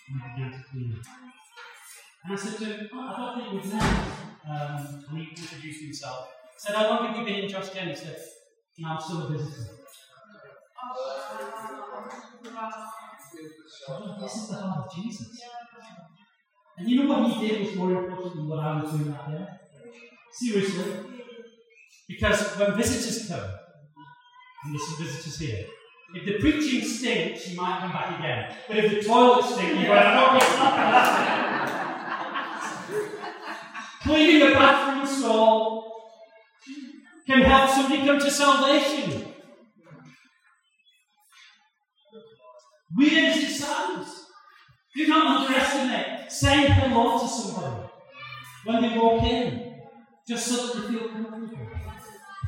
and 0.09 0.21
began 0.35 0.53
to 0.53 0.65
clean 0.71 0.97
it. 0.99 1.07
And 2.25 2.33
I 2.33 2.37
said 2.37 2.59
to 2.59 2.65
him, 2.65 2.89
oh, 2.95 3.01
I 3.01 3.17
don't 3.19 3.53
think 3.53 3.63
we've 3.63 3.73
met. 3.73 3.83
Um, 4.49 5.05
and 5.11 5.19
he 5.19 5.29
introduced 5.31 5.83
himself. 5.83 6.29
I 6.29 6.57
said, 6.57 6.77
How 6.77 6.89
long 6.91 7.07
have 7.07 7.17
you 7.17 7.25
been 7.25 7.45
in 7.45 7.49
Josh 7.49 7.71
Gen? 7.71 7.89
He 7.89 7.95
said, 7.95 8.17
No, 8.79 8.89
I'm 8.91 9.01
still 9.01 9.27
a 9.27 9.31
visitor. 9.31 9.71
Oh, 13.89 14.17
this 14.21 14.35
is 14.37 14.49
the 14.49 14.57
heart 14.57 14.87
of 14.87 14.95
Jesus. 14.95 15.41
And 16.77 16.89
you 16.89 17.03
know 17.03 17.09
what 17.09 17.31
he 17.31 17.49
did 17.49 17.61
was 17.61 17.77
more 17.77 17.93
important 17.93 18.37
than 18.37 18.49
what 18.49 18.59
I 18.59 18.83
was 18.83 18.91
doing 18.93 19.15
out 19.15 19.31
there? 19.31 19.61
Seriously. 20.33 20.93
Because 22.09 22.59
when 22.59 22.77
visitors 22.77 23.29
come, 23.29 23.51
and 24.65 24.75
there's 24.75 24.87
some 24.89 25.05
visitors 25.05 25.39
here, 25.39 25.67
If 26.15 26.25
the 26.25 26.39
preaching 26.39 26.83
stinks, 26.83 27.49
you 27.49 27.57
might 27.57 27.81
come 27.81 27.93
back 27.93 28.19
again. 28.19 28.57
But 28.67 28.77
if 28.79 28.91
the 28.91 29.03
toilet 29.03 29.45
stinks, 29.45 29.79
you've 29.79 29.89
not 29.89 30.03
to 30.03 30.15
knock 30.15 30.43
it 30.43 31.75
Cleaning 34.03 34.49
the 34.49 34.55
bathroom 34.55 35.07
stall 35.07 35.93
can 37.27 37.43
help 37.43 37.71
somebody 37.71 38.07
come 38.07 38.19
to 38.19 38.31
salvation. 38.31 39.33
Weird 42.97 43.25
as 43.25 43.43
it 43.43 43.57
sounds, 43.57 44.27
do 44.95 45.07
not 45.09 45.41
underestimate 45.41 46.31
saying 46.31 46.71
hello 46.73 47.19
to 47.19 47.27
somebody 47.27 47.89
when 48.65 48.83
they 48.83 48.99
walk 48.99 49.23
in, 49.25 49.75
just 50.29 50.47
so 50.47 50.67
that 50.67 50.83
they 50.83 50.99
feel 50.99 51.09
comfortable. 51.09 51.67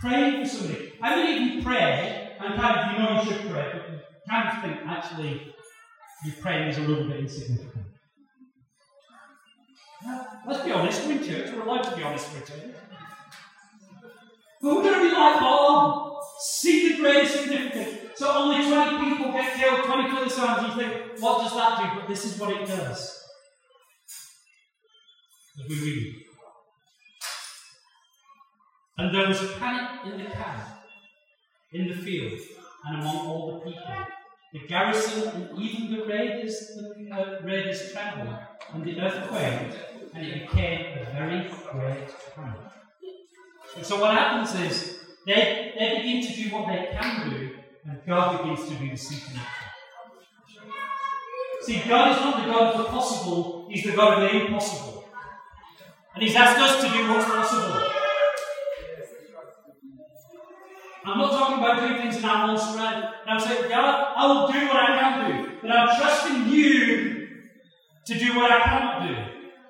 Praying 0.00 0.44
for 0.44 0.50
somebody. 0.50 0.85
How 1.00 1.16
many 1.16 1.36
of 1.36 1.54
you 1.54 1.62
pray 1.62 2.36
and 2.40 2.54
kind 2.54 2.78
of 2.78 2.92
you 2.92 2.98
know 2.98 3.22
you 3.22 3.30
should 3.30 3.50
pray, 3.50 3.70
but 3.72 3.90
you 3.90 3.98
kind 4.28 4.48
of 4.48 4.62
think 4.62 4.86
actually 4.86 5.54
your 6.24 6.34
praying 6.40 6.68
is 6.68 6.78
a 6.78 6.82
little 6.82 7.08
bit 7.08 7.20
insignificant? 7.20 7.86
Let's 10.46 10.64
be 10.64 10.72
honest, 10.72 11.06
we're 11.06 11.12
in 11.12 11.24
church, 11.24 11.52
we're 11.52 11.62
allowed 11.62 11.82
to 11.82 11.96
be 11.96 12.02
honest 12.02 12.32
with 12.32 12.42
each 12.42 12.54
other. 12.56 12.74
But 14.62 14.74
we're 14.76 14.82
going 14.82 15.00
to 15.00 15.10
be 15.10 15.16
like 15.16 15.38
Paul. 15.38 16.22
See 16.40 16.92
the 16.92 17.00
great 17.00 17.28
significance. 17.28 17.98
So 18.16 18.30
only 18.30 18.66
20 18.66 19.10
people 19.10 19.32
get 19.32 19.54
killed, 19.54 19.84
20 19.84 20.10
Philistines. 20.10 20.62
You 20.62 20.82
think, 20.82 21.20
what 21.20 21.42
does 21.42 21.54
that 21.54 21.78
do? 21.78 22.00
But 22.00 22.08
this 22.08 22.24
is 22.24 22.38
what 22.38 22.50
it 22.50 22.66
does. 22.66 23.22
As 25.58 25.68
we 25.68 25.80
read. 25.80 26.22
And 28.98 29.14
there 29.14 29.28
was 29.28 29.52
panic 29.58 30.06
in 30.06 30.24
the 30.24 30.30
camp, 30.30 30.62
in 31.76 31.88
the 31.88 31.94
field, 31.94 32.40
and 32.84 33.00
among 33.00 33.16
all 33.26 33.52
the 33.52 33.70
people. 33.70 33.82
The 34.52 34.60
garrison 34.66 35.28
and 35.28 35.58
even 35.58 35.90
the 35.90 36.06
raiders, 36.06 36.72
the 36.76 37.10
uh, 37.10 37.42
raiders 37.44 37.92
trembled, 37.92 38.34
and 38.72 38.84
the 38.84 39.00
earth 39.00 39.28
quaked, 39.28 39.76
and 40.14 40.26
it 40.26 40.48
became 40.48 40.98
a 40.98 41.04
very 41.12 41.48
great 41.48 42.08
panic. 42.34 42.60
And 43.76 43.84
so 43.84 44.00
what 44.00 44.14
happens 44.14 44.54
is 44.60 44.98
they, 45.26 45.74
they 45.78 45.96
begin 45.98 46.26
to 46.26 46.42
do 46.42 46.54
what 46.54 46.68
they 46.68 46.88
can 46.98 47.30
do, 47.30 47.50
and 47.84 48.00
God 48.06 48.42
begins 48.42 48.68
to 48.68 48.74
do 48.76 48.90
the 48.90 48.96
supernatural. 48.96 49.66
See, 51.60 51.82
God 51.88 52.12
is 52.12 52.18
not 52.18 52.46
the 52.46 52.52
God 52.52 52.74
of 52.74 52.78
the 52.78 52.84
possible, 52.84 53.66
He's 53.68 53.84
the 53.84 53.92
God 53.92 54.22
of 54.22 54.30
the 54.30 54.46
impossible. 54.46 55.04
And 56.14 56.22
He's 56.22 56.36
asked 56.36 56.60
us 56.60 56.84
to 56.84 56.96
do 56.96 57.10
what's 57.10 57.26
possible. 57.26 58.05
I'm 61.06 61.18
not 61.18 61.30
talking 61.30 61.58
about 61.58 61.78
doing 61.78 62.02
things 62.02 62.16
in 62.16 62.24
our 62.24 62.50
own 62.50 62.58
strength. 62.58 63.06
I'm 63.28 63.38
saying, 63.38 63.68
God, 63.68 64.12
I 64.16 64.26
will 64.26 64.52
do 64.52 64.66
what 64.66 64.76
I 64.76 64.98
can 64.98 65.30
do. 65.30 65.50
But 65.62 65.70
I'm 65.70 65.96
trusting 65.96 66.48
you 66.48 67.28
to 68.06 68.18
do 68.18 68.36
what 68.36 68.50
I 68.50 68.60
cannot 68.62 69.06
do. 69.06 69.14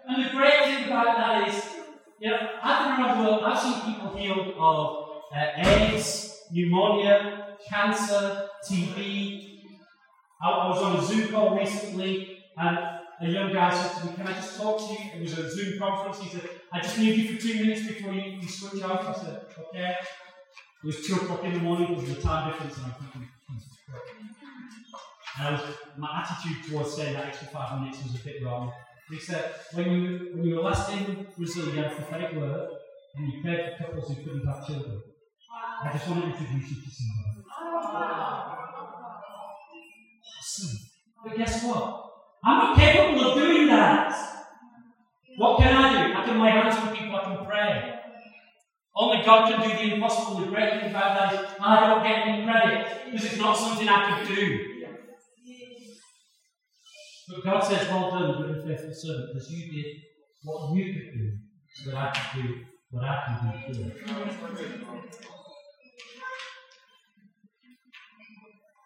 And 0.09 0.24
the 0.24 0.30
great 0.30 0.64
thing 0.64 0.87
about 0.87 1.16
that 1.18 1.49
is, 1.49 1.62
you 2.20 2.30
know, 2.30 2.39
around 2.64 3.18
the 3.18 3.22
world, 3.22 3.43
I've 3.45 3.59
seen 3.59 3.95
people 3.95 4.16
healed 4.16 4.55
of 4.59 5.09
uh, 5.37 5.47
AIDS, 5.57 6.41
pneumonia, 6.51 7.49
cancer, 7.68 8.49
TB. 8.66 9.59
I, 10.43 10.51
I 10.51 10.68
was 10.70 10.82
on 10.82 10.97
a 10.97 11.03
Zoom 11.05 11.28
call 11.28 11.55
recently, 11.59 12.39
and 12.57 12.78
a 13.20 13.28
young 13.28 13.53
guy 13.53 13.70
said 13.74 14.01
to 14.01 14.07
me, 14.07 14.16
Can 14.16 14.26
I 14.26 14.32
just 14.32 14.57
talk 14.59 14.78
to 14.78 14.93
you? 14.95 15.11
It 15.16 15.20
was 15.20 15.37
a 15.37 15.51
Zoom 15.51 15.78
conference. 15.78 16.22
He 16.22 16.30
said, 16.30 16.49
I 16.72 16.80
just 16.80 16.99
need 16.99 17.18
you 17.18 17.34
for 17.34 17.43
two 17.43 17.55
minutes 17.55 17.87
before 17.87 18.14
you, 18.14 18.39
you 18.41 18.49
switch 18.49 18.82
off. 18.82 19.07
I 19.07 19.12
said, 19.12 19.41
Okay. 19.59 19.95
It 20.83 20.87
was 20.87 21.07
2 21.07 21.14
o'clock 21.14 21.45
in 21.45 21.55
the 21.55 21.61
morning 21.61 21.89
because 21.89 22.11
of 22.11 22.16
the 22.16 22.22
time 22.22 22.51
difference, 22.51 22.77
and 22.77 22.87
I'm 22.87 22.93
thinking, 22.93 23.29
and 25.39 25.53
was, 25.55 25.77
my 25.99 26.22
attitude 26.22 26.64
towards 26.70 26.95
saying 26.95 27.14
that 27.14 27.27
extra 27.27 27.49
five 27.49 27.81
minutes 27.81 28.03
was 28.03 28.14
a 28.20 28.24
bit 28.24 28.43
wrong. 28.45 28.72
Except 29.12 29.74
when 29.74 29.91
you, 29.91 30.31
when 30.35 30.45
you 30.45 30.57
were 30.57 30.62
last 30.62 30.91
in 30.93 31.27
Brazil, 31.37 31.66
you 31.66 31.72
had 31.72 31.93
a 31.93 31.95
prophetic 31.95 32.37
word, 32.37 32.68
and 33.16 33.33
you 33.33 33.43
prayed 33.43 33.61
for 33.79 33.85
couples 33.85 34.09
who 34.09 34.14
couldn't 34.24 34.47
have 34.47 34.66
children. 34.66 35.03
I 35.85 35.93
just 35.93 36.09
want 36.09 36.22
to 36.22 36.31
introduce 36.31 36.70
you 36.70 36.83
to 36.83 36.91
somebody. 36.91 37.45
Awesome. 40.39 40.79
But 41.24 41.37
guess 41.37 41.64
what? 41.64 42.11
I'm 42.45 42.59
not 42.59 42.79
capable 42.79 43.33
of 43.33 43.39
doing 43.39 43.66
that. 43.68 44.12
What 45.37 45.59
can 45.59 45.77
I 45.77 45.93
do? 45.93 46.14
I 46.14 46.24
can 46.24 46.41
lay 46.41 46.51
hands 46.51 46.77
on 46.77 46.97
people, 46.97 47.16
I 47.16 47.24
can 47.24 47.47
pray. 47.47 47.95
Only 48.99 49.22
God 49.24 49.51
can 49.51 49.61
do 49.61 49.76
the 49.76 49.94
impossible. 49.94 50.40
The 50.40 50.47
great 50.47 50.80
thing 50.80 50.90
about 50.90 51.18
that 51.18 51.34
is 51.34 51.51
I 51.61 51.86
don't 51.86 52.03
get 52.03 52.26
any 52.26 52.44
credit 52.44 53.05
because 53.05 53.26
it's 53.26 53.36
not 53.36 53.57
something 53.57 53.86
I 53.86 54.24
could 54.24 54.34
do. 54.34 54.72
But 57.28 57.44
God 57.44 57.61
says, 57.61 57.88
Well 57.88 58.11
done, 58.11 58.40
good 58.40 58.57
and 58.57 58.66
faithful 58.66 58.94
servant, 58.94 59.34
because 59.34 59.51
you 59.51 59.70
did 59.70 60.01
what 60.44 60.74
you 60.74 60.94
could 60.94 61.12
do 61.12 61.32
so 61.74 61.90
that 61.90 61.97
I 61.97 62.11
could 62.11 62.42
do 62.42 62.64
what 62.90 63.05
I 63.05 63.24
can 63.26 63.72
do 63.72 63.74
too. 63.74 63.92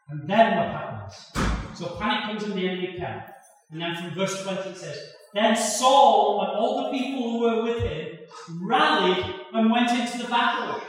And 0.08 0.28
then 0.28 0.56
what 0.56 0.66
happens? 0.66 1.30
So 1.78 1.96
panic 2.00 2.24
comes 2.24 2.42
in 2.42 2.56
the 2.56 2.68
enemy 2.68 2.96
camp. 2.98 3.26
And 3.70 3.80
then 3.80 3.94
from 3.94 4.14
verse 4.14 4.42
20 4.42 4.70
it 4.70 4.76
says, 4.76 5.12
Then 5.32 5.54
Saul 5.54 6.44
and 6.44 6.58
all 6.58 6.82
the 6.82 6.98
people 6.98 7.30
who 7.30 7.38
were 7.38 7.62
with 7.62 7.82
him 7.84 8.18
rallied 8.60 9.39
and 9.52 9.70
went 9.70 9.90
into 9.90 10.18
the 10.18 10.28
battle. 10.28 10.80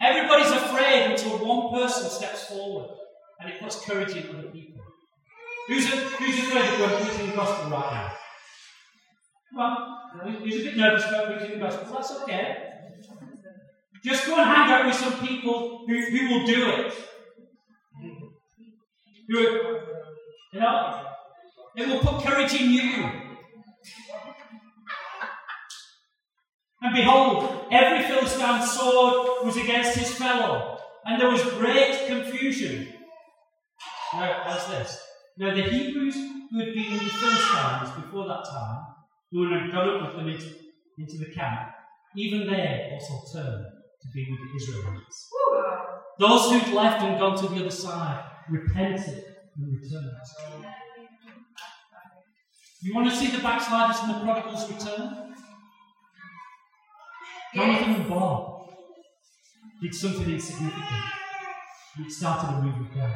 Everybody's 0.00 0.50
afraid 0.50 1.10
until 1.10 1.38
one 1.38 1.72
person 1.72 2.08
steps 2.10 2.46
forward 2.46 2.90
and 3.40 3.50
it 3.50 3.60
puts 3.60 3.84
courage 3.84 4.16
in 4.16 4.28
other 4.36 4.48
people. 4.48 4.82
Who's, 5.68 5.86
a, 5.86 5.96
who's 5.96 6.38
afraid 6.38 6.72
of 6.72 6.78
going 6.78 7.04
preaching 7.04 7.30
the 7.30 7.36
gospel 7.36 7.70
right 7.70 7.92
now? 7.92 8.12
Well, 9.54 10.00
who's 10.40 10.60
a 10.60 10.64
bit 10.64 10.76
nervous 10.76 11.04
about 11.06 11.26
preaching 11.26 11.58
the 11.58 11.64
gospel? 11.64 11.92
That's 11.92 12.12
okay. 12.22 12.56
Just 14.04 14.26
go 14.26 14.36
and 14.36 14.44
hang 14.44 14.70
out 14.72 14.86
with 14.86 14.96
some 14.96 15.26
people 15.26 15.84
who, 15.86 16.00
who 16.00 16.28
will 16.30 16.46
do 16.46 16.68
it. 16.68 16.94
Who, 19.28 19.38
you 20.52 20.60
know, 20.60 21.06
it 21.76 21.86
will 21.86 22.00
put 22.00 22.24
courage 22.24 22.54
in 22.54 22.70
you. 22.70 23.10
And 26.82 26.94
behold, 26.94 27.66
every 27.70 28.04
Philistine 28.04 28.66
sword 28.66 29.44
was 29.44 29.56
against 29.56 29.96
his 29.96 30.12
fellow, 30.14 30.78
and 31.04 31.20
there 31.20 31.30
was 31.30 31.42
great 31.42 32.06
confusion. 32.08 32.88
Now, 34.14 34.42
what's 34.46 34.66
this? 34.66 35.00
Now, 35.38 35.54
the 35.54 35.62
Hebrews 35.62 36.14
who 36.14 36.58
had 36.58 36.74
been 36.74 36.92
with 36.92 37.02
the 37.02 37.08
Philistines 37.08 37.90
before 38.02 38.26
that 38.26 38.44
time, 38.50 38.84
who 39.30 39.52
had 39.52 39.70
gone 39.72 39.88
up 39.88 40.08
with 40.08 40.16
them 40.16 40.28
into, 40.28 40.48
into 40.98 41.18
the 41.18 41.32
camp, 41.32 41.70
even 42.16 42.50
they 42.50 42.90
also 42.92 43.38
turned 43.38 43.64
to 43.64 44.08
be 44.12 44.26
with 44.28 44.40
the 44.40 44.56
Israelites. 44.56 45.28
Those 46.18 46.50
who'd 46.50 46.74
left 46.74 47.02
and 47.02 47.18
gone 47.18 47.36
to 47.38 47.46
the 47.48 47.60
other 47.60 47.70
side 47.70 48.24
repented 48.50 49.24
and 49.56 49.80
returned. 49.80 50.10
You 52.82 52.94
want 52.94 53.08
to 53.08 53.16
see 53.16 53.28
the 53.28 53.42
backsliders 53.42 54.00
and 54.02 54.14
the 54.14 54.24
prodigals 54.24 54.68
return? 54.70 55.31
Jonathan 57.54 57.94
and 57.96 58.08
Bob 58.08 58.70
did 59.82 59.94
something 59.94 60.30
insignificant. 60.30 60.84
It 61.98 62.10
started 62.10 62.48
a 62.48 62.62
move 62.62 62.80
of 62.80 62.94
God. 62.94 63.14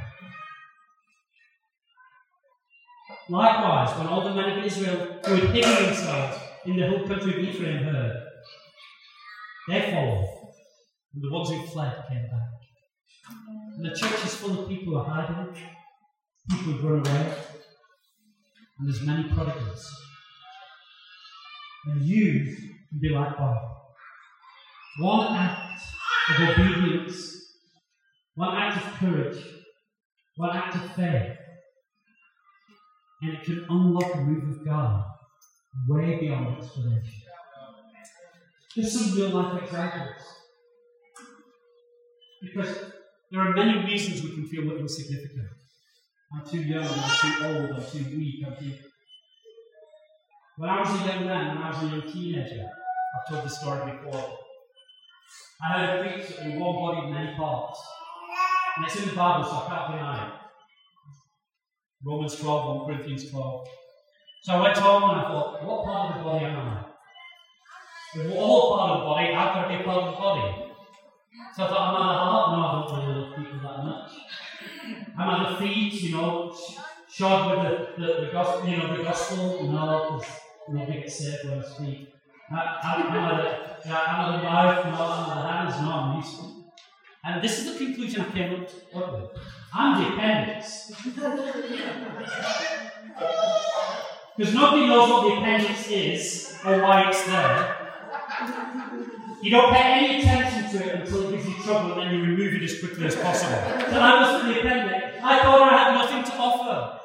Likewise, 3.31 3.99
when 3.99 4.09
all 4.09 4.25
the 4.25 4.35
men 4.35 4.59
of 4.59 4.65
Israel 4.65 5.19
who 5.25 5.35
had 5.37 5.51
hidden 5.51 5.85
themselves 5.87 6.39
in 6.67 6.77
the 6.77 6.87
hill 6.87 7.09
country 7.09 7.33
of 7.33 7.49
Ephraim 7.49 7.85
heard, 7.85 8.23
they 9.69 9.91
followed, 9.91 10.29
and 11.15 11.23
the 11.23 11.33
ones 11.33 11.49
who 11.49 11.67
fled 11.67 12.05
came 12.09 12.29
back. 12.31 12.51
And 13.77 13.85
the 13.87 13.97
church 13.97 14.25
is 14.25 14.35
full 14.35 14.63
of 14.63 14.69
people 14.69 14.93
who 14.93 14.99
are 14.99 15.05
hiding, 15.05 15.57
people 16.51 16.73
who 16.75 16.89
run 16.89 17.07
away, 17.07 17.35
and 18.79 18.87
there's 18.87 19.03
many 19.03 19.25
prodigals. 19.31 19.91
And 21.87 22.03
you 22.03 22.57
can 22.91 23.01
be 23.01 23.09
like 23.09 23.37
Bob. 23.39 23.76
One 24.99 25.37
act 25.37 25.83
of 26.31 26.49
obedience, 26.49 27.53
one 28.35 28.57
act 28.57 28.77
of 28.79 28.93
courage, 28.95 29.45
one 30.37 30.57
act 30.57 30.75
of 30.75 30.95
faith, 30.95 31.37
and 33.21 33.33
it 33.35 33.45
can 33.45 33.67
unlock 33.69 34.15
a 34.15 34.19
move 34.19 34.49
of 34.49 34.65
God 34.65 35.05
way 35.87 36.19
beyond 36.19 36.57
explanation. 36.57 37.23
Just 38.75 38.93
some 38.93 39.17
real 39.17 39.31
life 39.31 39.63
examples. 39.63 40.23
Because 42.43 42.93
there 43.31 43.41
are 43.41 43.53
many 43.55 43.85
reasons 43.85 44.23
we 44.23 44.31
can 44.31 44.47
feel 44.47 44.67
we're 44.67 44.79
insignificant. 44.79 45.49
I'm 46.33 46.47
too 46.47 46.63
young, 46.63 46.87
I'm 46.87 47.11
too 47.21 47.45
old, 47.45 47.71
I'm 47.73 47.91
too 47.91 48.17
weak, 48.17 48.47
I'm 48.47 48.57
too. 48.57 48.73
When 50.57 50.71
I 50.71 50.81
was 50.81 50.89
a 50.89 51.07
young 51.07 51.27
man, 51.27 51.57
when 51.57 51.65
I 51.65 51.71
was 51.71 51.83
a 51.83 51.97
young 51.97 52.11
teenager, 52.11 52.67
I've 53.15 53.29
told 53.29 53.45
this 53.45 53.59
story 53.59 53.93
before. 53.93 54.39
I 55.63 56.03
preach 56.03 56.29
that 56.29 56.47
we 56.47 56.59
one 56.59 56.75
body, 56.75 57.07
in 57.07 57.15
many 57.15 57.37
parts. 57.37 57.81
And 58.77 58.87
it's 58.87 58.97
in 58.97 59.09
the 59.09 59.15
Bible, 59.15 59.45
so 59.45 59.57
I 59.57 59.69
can't 59.69 59.93
deny 59.93 60.27
it. 60.27 60.33
Romans 62.05 62.37
12, 62.37 62.77
1 62.77 62.87
Corinthians 62.87 63.31
12. 63.31 63.67
So 64.43 64.53
I 64.53 64.63
went 64.63 64.77
home 64.77 65.11
and 65.11 65.21
I 65.21 65.29
thought, 65.29 65.65
what 65.65 65.85
part 65.85 66.13
of 66.13 66.19
the 66.19 66.25
body 66.25 66.45
am 66.45 66.57
I? 66.57 66.85
We're 68.15 68.39
all 68.39 68.77
part 68.77 68.91
of 68.91 69.01
the 69.01 69.05
body, 69.07 69.35
I've 69.35 69.55
got 69.55 69.69
to 69.69 69.79
be 69.79 69.85
part 69.85 70.03
of 70.05 70.15
the 70.15 70.21
body. 70.21 70.73
So 71.57 71.65
I 71.65 71.69
thought, 71.69 71.89
am 71.89 72.03
I 72.03 72.13
the 72.13 72.19
heart? 72.19 72.47
No, 72.53 72.65
I 72.65 72.99
don't 72.99 73.09
really 73.09 73.21
love 73.21 73.37
people 73.37 73.61
that 73.61 73.85
much. 73.85 74.13
Am 75.19 75.31
I 75.31 75.51
the 75.51 75.57
feet, 75.57 76.03
you 76.03 76.17
know, 76.17 76.57
shod 77.11 77.65
with 77.65 77.97
the, 77.97 78.03
the, 78.07 78.27
the 78.27 78.33
gospel, 78.33 78.69
you 78.69 78.77
know, 78.77 78.97
the 78.97 79.03
gospel? 79.03 79.73
No, 79.73 80.21
because 80.69 81.15
saved 81.15 81.49
when 81.49 81.59
I 81.59 81.63
speak. 81.63 81.83
Am 81.83 81.85
I 81.85 81.85
the, 81.89 82.13
I 82.13 82.13
the 82.13 82.16
mouth? 82.51 82.83
No, 83.87 83.93
am 83.95 84.15
I 84.15 84.33
the 84.33 85.49
hands? 85.49 85.81
No, 85.83 85.91
I'm 85.91 86.17
useful. 86.17 86.73
And 87.25 87.43
this 87.43 87.59
is 87.59 87.73
the 87.73 87.85
conclusion 87.85 88.21
I 88.21 88.31
came 88.31 88.53
up 88.55 88.61
with. 88.61 89.31
I'm 89.75 90.03
the 90.03 90.09
appendix. 90.15 90.93
Because 94.37 94.55
nobody 94.55 94.87
knows 94.87 95.09
what 95.11 95.23
the 95.29 95.33
appendix 95.41 95.89
is 95.89 96.59
or 96.65 96.83
why 96.83 97.09
it's 97.09 97.25
there. 97.27 97.77
You 99.43 99.51
don't 99.51 99.73
pay 99.73 99.83
any 99.83 100.21
attention 100.21 100.71
to 100.71 100.87
it 100.87 101.01
until 101.01 101.29
it 101.29 101.37
gives 101.37 101.49
you 101.49 101.55
trouble 101.63 101.93
and 101.93 102.01
then 102.03 102.15
you 102.15 102.23
remove 102.23 102.55
it 102.55 102.63
as 102.63 102.79
quickly 102.81 103.07
as 103.07 103.17
possible. 103.17 103.59
So 103.91 103.99
I 103.99 104.21
was 104.21 104.43
the 104.45 104.61
appendix. 104.61 105.19
I 105.23 105.39
thought 105.43 105.73
I 105.73 105.77
had 105.77 105.95
nothing 105.95 106.25
to 106.25 106.39
offer. 106.39 107.01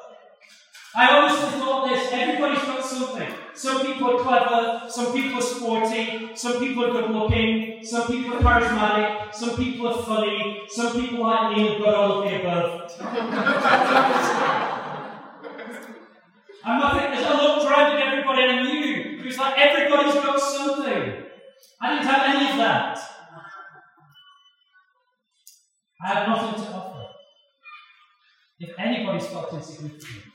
I 0.94 1.18
honestly 1.18 1.58
thought 1.58 1.88
this 1.88 2.12
everybody's 2.12 2.64
got 2.64 2.84
something. 2.84 3.32
Some 3.54 3.86
people 3.86 4.16
are 4.16 4.22
clever, 4.22 4.88
some 4.88 5.12
people 5.12 5.38
are 5.38 5.42
sporty, 5.42 6.30
some 6.34 6.58
people 6.58 6.84
are 6.86 6.92
good 6.92 7.10
looking, 7.10 7.84
some 7.84 8.06
people 8.06 8.36
are 8.36 8.40
charismatic, 8.40 9.34
some 9.34 9.56
people 9.56 9.88
are 9.88 10.02
funny, 10.02 10.62
some 10.68 10.92
people 10.92 11.20
like 11.20 11.56
me 11.56 11.68
have 11.68 11.78
got 11.78 11.94
all 11.94 12.22
of 12.22 12.30
the 12.30 12.40
above. 12.40 12.90
I'm 16.64 16.78
not 16.80 16.94
I 16.94 17.42
looked 17.42 17.66
around 17.66 17.96
at 17.96 18.06
everybody 18.06 18.42
and 18.42 18.52
I 18.52 18.62
knew 18.62 18.82
like 19.42 19.58
everybody's 19.58 20.14
got 20.14 20.40
something. 20.40 21.24
I 21.80 21.94
didn't 21.94 22.06
have 22.06 22.36
any 22.36 22.50
of 22.50 22.56
that. 22.58 22.98
I 26.00 26.06
have 26.08 26.28
nothing 26.28 26.64
to 26.64 26.72
offer. 26.72 27.06
If 28.58 28.70
anybody's 28.78 29.26
felt 29.26 29.52
insignificant, 29.52 30.32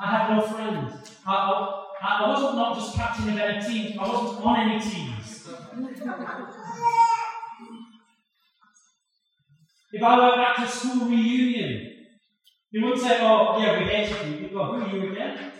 I 0.00 0.06
have 0.10 0.30
no 0.30 0.40
friends. 0.42 1.10
I, 1.26 1.34
I, 1.34 1.85
I 2.02 2.28
wasn't 2.28 2.56
not 2.56 2.76
just 2.76 2.94
captain 2.96 3.30
of 3.30 3.38
any 3.38 3.60
teams, 3.66 3.98
I 3.98 4.08
wasn't 4.08 4.44
on 4.44 4.70
any 4.70 4.80
teams. 4.80 5.48
if 9.92 10.02
I 10.02 10.18
went 10.18 10.36
back 10.36 10.56
to 10.56 10.68
school 10.68 11.08
reunion, 11.08 11.92
you 12.70 12.84
wouldn't 12.84 13.00
say, 13.00 13.18
oh, 13.22 13.58
yeah, 13.58 13.78
we 13.78 13.84
hate 13.86 14.08
you. 14.26 14.38
You'd 14.38 14.52
go, 14.52 14.64
who 14.64 14.82
are 14.82 14.88
you 14.88 15.12
again? 15.12 15.52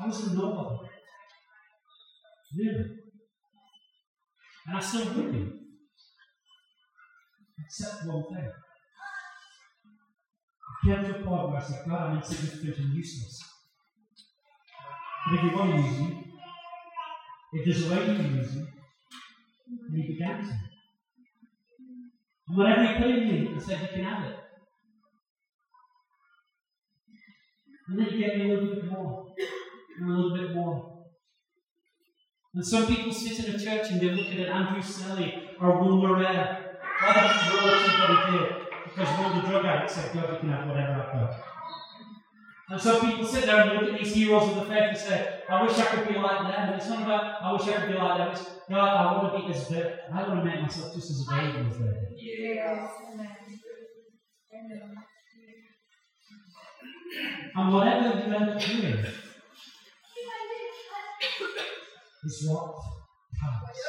I 0.00 0.06
was 0.06 0.26
a 0.26 0.34
nobody. 0.34 0.88
Really. 2.56 2.84
And 4.66 4.76
I 4.76 4.80
still 4.80 5.14
would 5.14 5.32
be. 5.32 5.52
Except 7.64 8.06
one 8.06 8.24
thing 8.34 8.50
came 10.84 11.04
to 11.04 11.10
a 11.10 11.24
point 11.24 11.48
where 11.48 11.58
I 11.58 11.62
said, 11.62 11.84
God, 11.88 12.10
I'm 12.10 12.16
insignificant 12.18 12.78
and 12.78 12.94
useless. 12.94 13.42
But 15.30 15.38
if 15.38 15.44
you 15.44 15.56
want 15.56 15.70
to 15.70 15.76
use 15.76 15.98
me, 16.00 16.32
if 17.52 17.64
there's 17.64 17.86
a 17.86 17.94
way 17.94 18.00
you 18.10 18.16
can 18.16 18.36
use 18.36 18.56
and 18.56 20.02
he 20.02 20.12
began 20.12 20.42
to. 20.42 20.50
And 22.48 22.56
whatever 22.58 22.86
he 22.86 22.94
put 22.94 23.10
in 23.10 23.28
me, 23.28 23.54
he 23.54 23.60
said, 23.60 23.80
you 23.82 23.88
can 23.88 24.04
have 24.04 24.24
it. 24.24 24.36
And 27.88 27.98
then 27.98 28.06
he 28.06 28.18
gave 28.18 28.38
me 28.38 28.50
a 28.50 28.54
little 28.54 28.74
bit 28.74 28.84
more, 28.86 29.34
and 29.98 30.10
a 30.10 30.12
little 30.12 30.36
bit 30.36 30.54
more. 30.54 31.04
And 32.54 32.66
some 32.66 32.86
people 32.86 33.12
sit 33.12 33.44
in 33.44 33.54
a 33.54 33.58
church 33.58 33.90
and 33.90 34.00
they 34.00 34.10
look 34.10 34.26
at 34.26 34.38
an 34.38 34.46
Andrew 34.46 34.82
Selley 34.82 35.50
or 35.60 35.80
Will 35.80 36.02
Murray. 36.02 36.24
Why 36.24 37.12
don't 37.14 37.34
you 37.44 37.60
roll 37.60 37.70
everybody 37.70 38.38
here? 38.38 38.71
Because 38.94 39.18
all 39.18 39.34
the 39.34 39.48
drug 39.48 39.64
addicts 39.64 39.94
said, 39.94 40.12
God, 40.12 40.32
you 40.32 40.38
can 40.40 40.48
have 40.50 40.68
whatever 40.68 40.92
I've 40.92 41.12
got. 41.12 41.34
And 42.70 42.80
so 42.80 43.00
people 43.00 43.26
sit 43.26 43.44
there 43.44 43.60
and 43.60 43.80
look 43.80 43.92
at 43.92 44.00
these 44.00 44.14
heroes 44.14 44.48
of 44.48 44.54
the 44.56 44.64
faith 44.64 44.88
and 44.88 44.96
say, 44.96 45.40
I 45.48 45.62
wish 45.62 45.76
I 45.78 45.84
could 45.84 46.08
be 46.08 46.18
like 46.18 46.38
them. 46.38 46.52
And 46.56 46.74
it's 46.74 46.88
not 46.88 47.02
about, 47.02 47.42
I 47.42 47.52
wish 47.52 47.62
I 47.62 47.72
could 47.80 47.88
be 47.92 47.98
like 47.98 48.18
them. 48.18 48.28
It's, 48.32 48.44
God, 48.70 48.78
I 48.78 49.22
want 49.22 49.34
to 49.34 49.48
be 49.48 49.54
as 49.54 49.68
big. 49.68 49.86
I 50.12 50.28
want 50.28 50.40
to 50.40 50.44
make 50.44 50.62
myself 50.62 50.94
just 50.94 51.10
as 51.10 51.26
available 51.28 51.70
as 51.70 51.78
they 51.78 51.84
Yes. 52.16 52.90
And 57.54 57.74
whatever 57.74 58.08
you 58.08 58.34
end 58.34 58.50
up 58.50 58.58
doing 58.58 59.04
is 62.24 62.48
what 62.48 62.74
counts. 63.38 63.80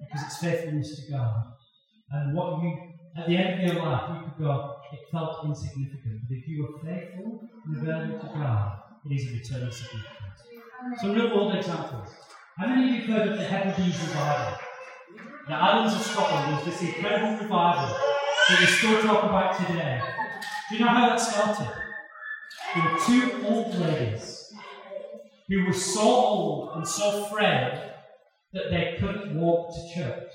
Because 0.00 0.26
it's 0.26 0.38
faithfulness 0.38 1.06
to 1.06 1.12
God. 1.12 1.34
And 2.10 2.36
what 2.36 2.62
you 2.62 2.96
at 3.18 3.26
the 3.28 3.36
end 3.36 3.60
of 3.60 3.74
your 3.74 3.84
life, 3.84 4.10
you 4.14 4.30
could 4.30 4.44
go, 4.44 4.76
it 4.92 5.00
felt 5.10 5.44
insignificant. 5.44 6.20
But 6.28 6.36
if 6.36 6.48
you 6.48 6.62
were 6.62 6.78
faithful 6.84 7.48
and 7.66 7.76
available 7.76 8.18
to 8.20 8.26
God, 8.26 8.82
it 9.08 9.14
is 9.14 9.26
of 9.28 9.34
eternal 9.34 9.72
significance. 9.72 10.42
Some 11.00 11.12
real 11.12 11.34
world 11.34 11.54
examples. 11.54 12.10
How 12.58 12.66
many 12.68 12.88
of 12.88 12.94
you 12.94 13.12
have 13.12 13.18
heard 13.18 13.28
of 13.32 13.38
the 13.38 13.44
Hebrides 13.44 14.00
revival? 14.00 14.58
The 15.48 15.54
islands 15.54 15.94
of 15.94 16.02
Scotland 16.02 16.56
was 16.56 16.64
this 16.64 16.82
incredible 16.82 17.42
revival 17.42 17.96
that 18.48 18.60
we 18.60 18.66
still 18.66 19.02
talk 19.02 19.24
about 19.24 19.56
today. 19.56 20.00
Do 20.68 20.76
you 20.76 20.84
know 20.84 20.90
how 20.90 21.08
that 21.08 21.20
started? 21.20 21.72
There 22.74 22.84
were 22.84 22.98
two 22.98 23.46
old 23.46 23.74
ladies 23.78 24.52
who 25.48 25.64
were 25.64 25.72
so 25.72 26.02
old 26.02 26.76
and 26.76 26.86
so 26.86 27.26
frail 27.26 27.92
that 28.52 28.70
they 28.70 28.96
couldn't 28.98 29.38
walk 29.38 29.72
to 29.74 29.94
church. 29.94 30.25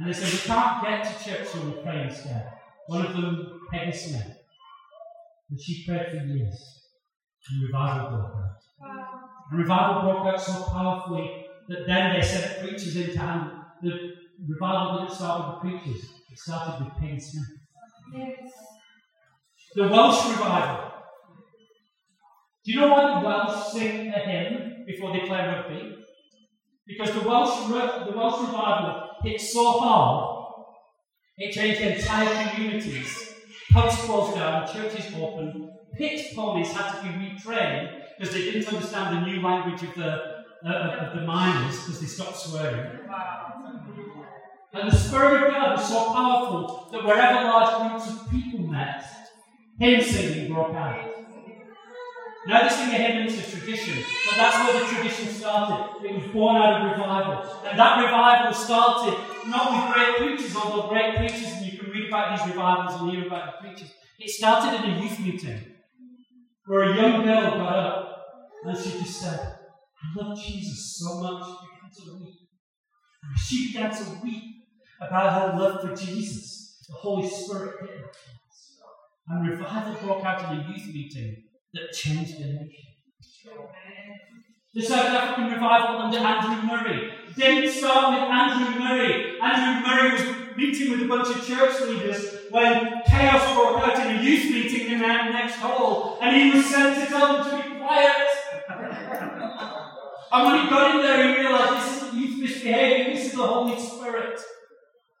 And 0.00 0.08
they 0.08 0.18
said, 0.18 0.32
We 0.32 0.38
can't 0.38 0.82
get 0.82 1.04
to 1.04 1.24
church, 1.24 1.48
so 1.48 1.60
we'll 1.60 1.82
pray 1.82 2.04
instead. 2.08 2.50
One 2.86 3.04
of 3.04 3.12
them, 3.12 3.60
Peggy 3.70 3.92
Smith. 3.92 4.38
And 5.50 5.60
she 5.60 5.84
prayed 5.86 6.06
for 6.08 6.26
years. 6.26 6.88
And 7.50 7.62
revival 7.64 8.16
broke 8.16 8.34
out. 8.34 8.56
Wow. 8.80 9.20
And 9.50 9.58
revival 9.58 10.02
broke 10.02 10.26
out 10.26 10.40
so 10.40 10.62
powerfully 10.72 11.44
that 11.68 11.86
then 11.86 12.14
they 12.14 12.26
sent 12.26 12.60
preachers 12.60 12.96
in 12.96 13.14
hand. 13.14 13.50
The 13.82 14.12
revival 14.48 15.00
didn't 15.00 15.14
start 15.14 15.62
with 15.62 15.72
the 15.72 15.78
preachers, 15.78 16.10
it 16.30 16.38
started 16.38 16.82
with 16.82 16.94
Peggy 16.94 17.20
Smith. 17.20 17.44
Yes. 18.16 18.52
The 19.74 19.82
Welsh 19.82 20.30
revival. 20.30 20.92
Do 22.64 22.72
you 22.72 22.80
know 22.80 22.88
why 22.88 23.20
the 23.20 23.26
Welsh 23.26 23.72
sing 23.72 24.08
a 24.08 24.18
hymn 24.18 24.84
before 24.86 25.12
they 25.12 25.26
play 25.26 25.46
rugby? 25.46 25.96
Because 26.86 27.12
the 27.12 27.28
Welsh, 27.28 27.68
the 27.68 28.16
Welsh 28.16 28.40
revival 28.46 29.09
hit 29.22 29.40
so 29.40 29.78
hard, 29.78 30.54
it 31.38 31.52
changed 31.52 31.80
entire 31.80 32.50
communities. 32.50 33.34
Pubs 33.72 33.96
closed 33.96 34.34
down, 34.36 34.66
churches 34.72 35.06
opened, 35.14 35.70
pit 35.96 36.34
ponies 36.34 36.72
had 36.72 36.96
to 36.96 37.02
be 37.02 37.08
retrained 37.08 38.02
because 38.18 38.34
they 38.34 38.42
didn't 38.42 38.66
understand 38.68 39.16
the 39.16 39.30
new 39.30 39.40
language 39.42 39.82
of 39.82 39.94
the, 39.94 40.44
uh, 40.66 41.06
of 41.06 41.18
the 41.18 41.24
miners 41.26 41.78
because 41.80 42.00
they 42.00 42.06
stopped 42.06 42.36
swearing. 42.36 42.98
And 44.72 44.90
the 44.90 44.96
Spirit 44.96 45.42
of 45.42 45.50
God 45.50 45.78
was 45.78 45.88
so 45.88 46.12
powerful 46.12 46.88
that 46.92 47.04
wherever 47.04 47.44
large 47.44 47.90
groups 47.90 48.20
of 48.20 48.30
people 48.30 48.60
met, 48.60 49.04
hymn 49.78 50.02
singing 50.02 50.52
broke 50.52 50.74
out. 50.74 51.09
Now 52.46 52.62
this 52.62 52.76
thing 52.76 52.88
ahead 52.88 53.26
is 53.26 53.38
a 53.38 53.58
tradition, 53.58 54.02
but 54.26 54.36
that's 54.36 54.56
where 54.56 54.80
the 54.80 54.86
tradition 54.86 55.28
started. 55.28 56.06
It 56.06 56.14
was 56.14 56.32
born 56.32 56.56
out 56.56 56.80
of 56.80 56.90
revival. 56.92 57.66
And 57.68 57.78
that 57.78 58.02
revival 58.02 58.54
started 58.54 59.18
not 59.46 59.72
with 59.72 59.94
great 59.94 60.16
preachers, 60.16 60.56
although 60.56 60.88
great 60.88 61.16
preachers, 61.16 61.52
and 61.52 61.66
you 61.66 61.78
can 61.78 61.90
read 61.90 62.08
about 62.08 62.38
these 62.38 62.48
revivals 62.48 63.00
and 63.00 63.10
hear 63.10 63.26
about 63.26 63.52
the 63.52 63.68
preachers. 63.68 63.92
It 64.18 64.30
started 64.30 64.82
in 64.82 64.90
a 64.90 65.02
youth 65.02 65.20
meeting 65.20 65.60
where 66.66 66.92
a 66.92 66.96
young 66.96 67.24
girl 67.24 67.50
got 67.58 67.76
up 67.76 68.26
and 68.64 68.78
she 68.78 68.90
just 68.90 69.20
said, 69.20 69.38
I 69.38 70.22
love 70.22 70.38
Jesus 70.38 70.98
so 70.98 71.20
much, 71.20 71.44
she 71.46 71.66
began 71.66 71.90
to 71.92 72.24
weep. 72.24 72.34
And 73.22 73.38
she 73.38 73.66
began 73.68 73.90
to 73.90 74.20
weep 74.22 74.42
about 75.00 75.52
her 75.52 75.58
love 75.58 75.80
for 75.82 75.94
Jesus. 75.94 76.84
The 76.88 76.94
Holy 76.94 77.28
Spirit 77.28 77.76
hit 77.82 77.98
her. 77.98 78.10
And 79.28 79.48
revival 79.48 79.94
broke 80.02 80.24
out 80.24 80.52
in 80.52 80.60
a 80.60 80.68
youth 80.68 80.86
meeting 80.86 81.36
that 81.74 81.92
changed 81.92 82.38
the 82.38 82.46
nation. 82.46 82.90
The 84.72 84.82
South 84.82 85.06
African 85.06 85.52
revival 85.52 85.98
under 85.98 86.18
Andrew 86.18 86.62
Murray 86.68 87.12
didn't 87.36 87.72
start 87.72 88.12
with 88.12 88.30
Andrew 88.30 88.78
Murray. 88.78 89.40
Andrew 89.40 89.88
Murray 89.88 90.12
was 90.12 90.56
meeting 90.56 90.90
with 90.92 91.02
a 91.02 91.06
bunch 91.06 91.34
of 91.34 91.46
church 91.46 91.80
leaders 91.80 92.36
when 92.50 93.02
chaos 93.06 93.54
broke 93.54 93.78
out 93.78 93.98
in 94.06 94.18
a 94.18 94.22
youth 94.22 94.50
meeting 94.50 94.92
in 94.92 94.98
the 95.00 95.06
next 95.06 95.56
hall, 95.56 96.18
and 96.20 96.36
he 96.36 96.56
was 96.56 96.66
sent 96.66 97.02
to 97.02 97.06
tell 97.06 97.32
them 97.32 97.50
to 97.50 97.68
be 97.68 97.78
quiet. 97.78 98.28
and 100.32 100.46
when 100.46 100.64
he 100.64 100.70
got 100.70 100.94
in 100.94 101.02
there, 101.02 101.34
he 101.34 101.40
realized 101.40 101.86
this 101.86 101.96
isn't 101.96 102.20
youth 102.20 102.40
misbehaving, 102.40 103.14
this 103.14 103.26
is 103.26 103.32
the 103.32 103.46
Holy 103.46 103.80
Spirit. 103.80 104.40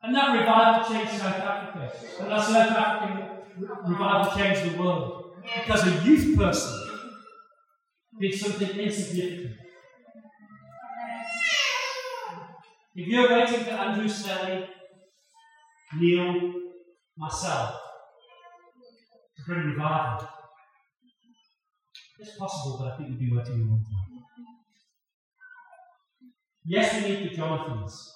And 0.02 0.14
that 0.14 0.38
revival 0.38 0.94
changed 0.94 1.12
South 1.12 1.36
Africa. 1.36 1.92
And 2.20 2.30
that 2.30 2.44
South 2.44 2.70
African 2.70 3.68
revival 3.86 4.32
changed 4.36 4.74
the 4.74 4.80
world. 4.80 5.29
Because 5.42 5.86
a 5.86 6.04
youth 6.04 6.36
person 6.36 6.88
did 8.20 8.34
something 8.34 8.70
insignificant. 8.78 9.56
If 12.94 13.06
you're 13.06 13.30
waiting 13.30 13.64
for 13.64 13.70
Andrew 13.70 14.08
Selley, 14.08 14.66
Neil, 15.98 16.52
myself 17.16 17.80
to 19.36 19.42
bring 19.46 19.70
revival, 19.70 20.28
it's 22.18 22.36
possible, 22.36 22.78
but 22.78 22.92
I 22.92 22.96
think 22.96 23.10
we'll 23.10 23.18
be 23.18 23.30
waiting 23.34 23.54
a 23.54 23.70
long 23.70 23.84
time. 23.84 24.10
Yes, 26.66 27.02
we 27.02 27.08
need 27.08 27.30
the 27.30 27.36
Jonathans. 27.36 28.12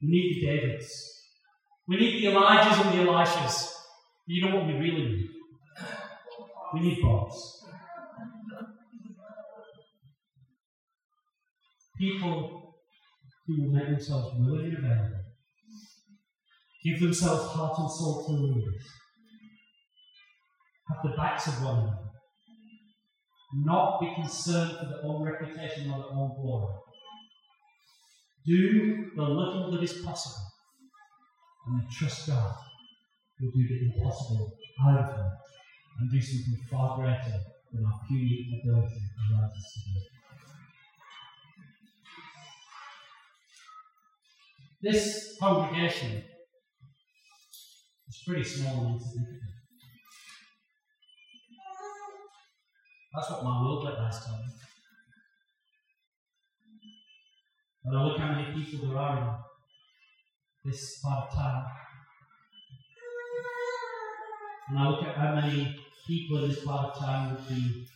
We 0.00 0.08
need 0.08 0.34
the 0.34 0.46
Davids. 0.46 1.24
We 1.88 1.96
need 1.96 2.22
the 2.22 2.28
Elijahs 2.32 2.86
and 2.86 2.98
the 2.98 3.10
Elishas. 3.10 3.72
You 4.26 4.44
know 4.44 4.56
what 4.56 4.66
we 4.66 4.74
really 4.74 5.08
need? 5.08 5.27
We 6.74 6.80
need 6.80 7.02
Bobs. 7.02 7.64
People 11.96 12.74
who 13.46 13.62
will 13.62 13.72
make 13.72 13.86
themselves 13.86 14.36
willing 14.38 14.66
and 14.66 14.84
available, 14.84 15.24
give 16.84 17.00
themselves 17.00 17.52
heart 17.54 17.78
and 17.78 17.90
soul 17.90 18.24
to 18.26 18.32
leaders, 18.32 18.84
have 20.88 20.98
the 21.02 21.16
backs 21.16 21.46
of 21.48 21.62
one 21.64 21.78
another, 21.78 22.10
not 23.64 24.00
be 24.00 24.14
concerned 24.14 24.72
for 24.78 24.84
their 24.84 25.04
own 25.04 25.22
reputation 25.22 25.90
or 25.90 25.98
their 25.98 26.12
own 26.12 26.36
glory. 26.40 26.74
Do 28.46 29.10
the 29.16 29.22
little 29.22 29.72
that 29.72 29.82
is 29.82 29.94
possible 30.04 30.46
and 31.66 31.90
trust 31.90 32.28
God 32.28 32.54
will 33.40 33.50
do 33.50 33.68
the 33.68 33.96
impossible 33.96 34.52
out 34.86 35.00
of 35.00 35.16
them 35.16 35.30
and 35.98 36.10
do 36.10 36.20
something 36.20 36.66
far 36.70 36.96
greater 36.96 37.40
than 37.72 37.84
our 37.84 38.00
puny 38.08 38.62
ability 38.62 39.00
allows 39.30 39.50
us 39.50 39.72
to 39.74 39.80
do. 39.80 40.00
This 44.80 45.36
congregation 45.40 46.22
is 48.08 48.22
pretty 48.24 48.44
small 48.44 48.86
and 48.86 48.94
insignificant. 48.94 49.42
That's 53.12 53.30
what 53.30 53.44
my 53.44 53.60
world 53.60 53.84
let 53.84 53.94
last 53.94 54.24
time. 54.24 54.44
But 57.84 57.96
I 57.96 58.04
look 58.04 58.18
how 58.18 58.32
many 58.32 58.64
people 58.64 58.88
there 58.88 58.98
are 58.98 59.18
in 59.18 60.70
this 60.70 61.00
part 61.00 61.28
of 61.28 61.34
town. 61.34 61.64
And 64.68 64.78
I 64.78 64.88
look 64.88 65.02
at 65.02 65.16
how 65.16 65.34
many 65.34 65.76
people 66.08 66.42
in 66.42 66.48
this 66.48 66.64
part 66.64 66.86
of 66.86 66.98
town 66.98 67.34
would 67.34 67.48
be 67.48 67.86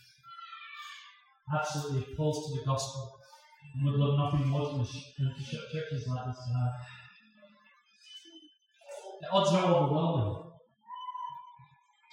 absolutely 1.51 2.13
opposed 2.13 2.47
to 2.47 2.59
the 2.59 2.65
gospel 2.65 3.19
and 3.73 3.85
would 3.85 3.99
love 3.99 4.19
nothing 4.19 4.47
more 4.47 4.69
than 4.69 4.85
to 4.85 5.43
shut 5.43 5.61
churches 5.71 6.07
like 6.07 6.27
this 6.27 6.37
have. 6.53 6.73
The 9.21 9.29
odds 9.31 9.51
are 9.51 9.65
overwhelming. 9.65 10.43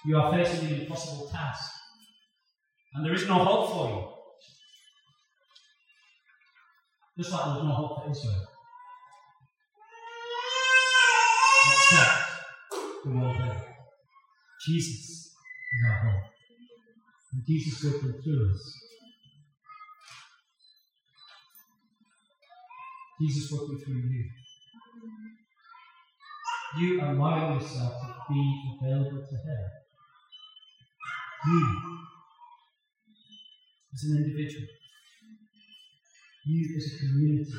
You 0.06 0.16
are 0.16 0.32
facing 0.32 0.68
an 0.68 0.80
impossible 0.80 1.28
task. 1.28 1.70
And 2.94 3.04
there 3.04 3.12
is 3.12 3.28
no 3.28 3.34
hope 3.34 3.70
for 3.70 3.88
you. 3.90 4.06
Just 7.18 7.32
like 7.32 7.44
there's 7.44 7.64
no 7.64 7.72
hope 7.72 8.04
for 8.04 8.10
Israel. 8.10 8.46
Except 11.72 12.10
the 13.04 13.10
thing. 13.10 13.62
Jesus 14.66 15.29
Jesus 17.46 17.84
working 17.84 18.22
through 18.22 18.50
us. 18.54 18.78
Jesus 23.20 23.52
working 23.52 23.78
through 23.78 23.94
you. 23.94 24.24
You 26.78 27.00
allowing 27.02 27.60
yourself 27.60 27.92
to 28.00 28.32
be 28.32 28.76
available 28.80 29.26
to 29.28 29.36
Him. 29.36 29.64
You, 31.46 31.66
as 33.94 34.04
an 34.04 34.16
individual, 34.16 34.68
you 36.46 36.76
as 36.76 36.94
a 36.94 36.98
community. 36.98 37.52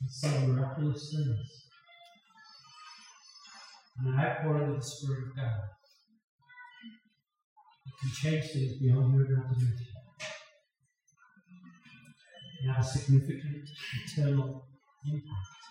And 0.00 0.10
say 0.10 0.46
miraculous 0.46 1.14
things. 1.14 1.63
And 3.96 4.20
I 4.20 4.36
pour 4.42 4.60
into 4.60 4.74
the 4.74 4.82
Spirit 4.82 5.28
of 5.28 5.36
God. 5.36 5.60
It 7.86 7.92
can 8.00 8.10
change 8.10 8.52
things 8.52 8.78
beyond 8.80 9.14
your 9.14 9.26
imagination 9.26 9.94
It 12.60 12.72
has 12.72 12.96
a 12.96 12.98
significant 12.98 13.68
eternal 14.06 14.66
impact, 15.06 15.62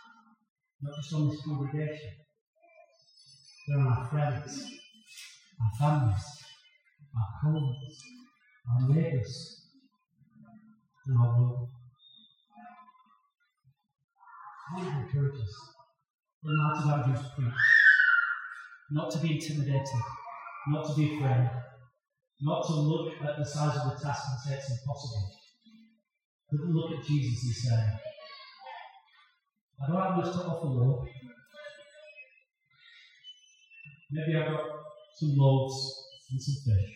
not 0.82 0.96
just 0.96 1.14
on 1.14 1.30
this 1.30 1.42
congregation, 1.44 2.12
but 3.68 3.80
on 3.80 3.88
our 3.88 4.08
friends, 4.08 4.72
our 5.60 5.72
families, 5.80 6.26
our 7.18 7.30
colleagues, 7.42 7.98
our 8.70 8.90
neighbours, 8.90 9.68
and 11.08 11.18
our 11.20 11.42
world. 11.42 11.70
I 14.70 14.78
want 14.78 14.90
to 14.90 15.18
encourage 15.18 15.42
us, 15.42 15.56
in 16.46 16.58
light 16.58 16.84
of 16.84 16.90
Andrew's 16.90 17.28
preach, 17.36 17.83
not 18.94 19.12
to 19.12 19.18
be 19.20 19.34
intimidated, 19.36 20.04
not 20.70 20.88
to 20.88 20.94
be 20.96 21.16
afraid, 21.16 21.50
not 22.42 22.66
to 22.68 22.74
look 22.74 23.14
at 23.22 23.38
the 23.38 23.46
size 23.46 23.78
of 23.78 23.92
the 23.92 24.06
task 24.06 24.24
and 24.30 24.40
say 24.40 24.54
it's 24.58 24.72
impossible 24.72 25.34
but 26.54 26.70
look 26.70 26.92
at 26.92 27.06
Jesus 27.06 27.44
and 27.44 27.56
say, 27.56 27.82
I 29.82 29.88
don't 29.88 30.02
have 30.02 30.18
much 30.18 30.34
to 30.34 30.46
offer, 30.46 30.68
Lord. 30.68 31.10
Maybe 34.12 34.38
I've 34.38 34.52
got 34.52 34.62
some 35.18 35.36
loaves 35.36 35.98
and 36.30 36.42
some 36.42 36.56
fish. 36.64 36.94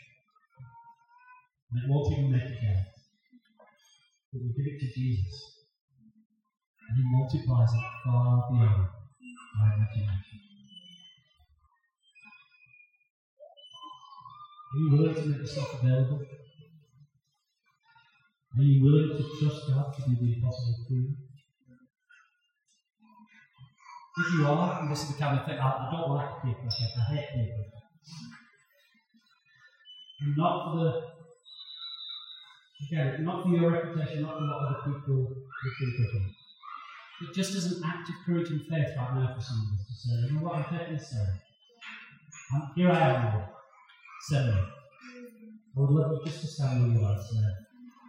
And 1.72 1.84
it 1.84 1.89
won't 1.89 2.14
even 2.14 2.32
make 2.32 2.43
it 2.43 2.60
count. 2.62 2.86
But 4.32 4.41
we 4.43 4.54
give 4.54 4.74
it 4.74 4.80
to 4.80 4.93
Jesus. 4.93 5.66
And 6.88 6.98
He 6.98 7.04
multiplies 7.06 7.74
it 7.74 7.86
far 8.06 8.43
beyond 8.52 8.88
our 9.58 9.74
imagination. 9.74 10.47
Are 14.78 14.80
you 14.80 14.92
willing 14.92 15.16
to 15.16 15.26
make 15.26 15.40
yourself 15.40 15.74
available? 15.82 16.22
Are 18.58 18.62
you 18.62 18.84
willing 18.86 19.18
to 19.18 19.24
trust 19.42 19.66
God 19.74 19.92
to 19.92 20.02
do 20.06 20.16
the 20.22 20.34
impossible 20.38 20.86
for 20.88 20.94
you? 20.94 21.16
If 24.20 24.34
you 24.34 24.46
are, 24.46 24.92
is 24.92 25.08
the 25.08 25.18
kind 25.18 25.40
of 25.40 25.46
thing, 25.48 25.58
I, 25.58 25.66
I 25.66 25.90
don't 25.92 26.14
like 26.14 26.30
pressure, 26.42 26.94
I 26.94 27.16
hate 27.16 27.26
pressure. 27.26 27.66
And 30.22 30.38
not 30.38 30.54
for 30.66 30.78
the, 30.78 30.90
again, 32.86 33.26
not 33.26 33.44
for 33.44 33.50
your 33.50 33.72
reputation, 33.72 34.22
not 34.22 34.38
for 34.38 34.46
what 34.46 34.62
other 34.62 34.80
people 34.86 35.18
would 35.26 35.74
think 35.80 35.94
of 36.06 36.14
you. 36.14 36.30
But 37.22 37.34
just 37.34 37.56
as 37.56 37.66
an 37.66 37.82
act 37.84 38.10
of 38.10 38.16
courage 38.28 38.50
and 38.52 38.62
faith 38.62 38.94
right 38.96 39.16
now 39.16 39.34
for 39.34 39.42
some 39.42 39.58
of 39.58 39.80
us 39.80 39.88
to 39.88 39.94
say, 39.94 40.14
you 40.28 40.34
know 40.36 40.46
what, 40.46 40.56
I'm 40.58 40.78
taking 40.78 40.94
this 40.98 41.08
step. 41.08 41.34
Here 42.76 42.92
I 42.92 43.00
am, 43.10 43.34
Lord. 43.34 43.57
Send 44.22 44.47
me. 44.47 44.61
I 45.78 45.80
would 45.80 45.91
love 45.91 46.11
you 46.11 46.26
just 46.26 46.41
to 46.41 46.47
stand 46.47 46.82
where 46.82 46.99
you 46.99 47.05
are 47.05 47.18
say, 47.18 47.38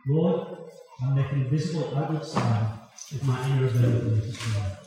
Lord, 0.08 0.58
I'm 1.02 1.14
making 1.14 1.46
a 1.46 1.48
visible 1.48 1.96
outward 1.96 2.24
sign 2.24 2.78
of 3.12 3.24
my 3.24 3.46
inner 3.46 3.66
availability 3.66 4.32
to 4.32 4.38
God. 4.54 4.78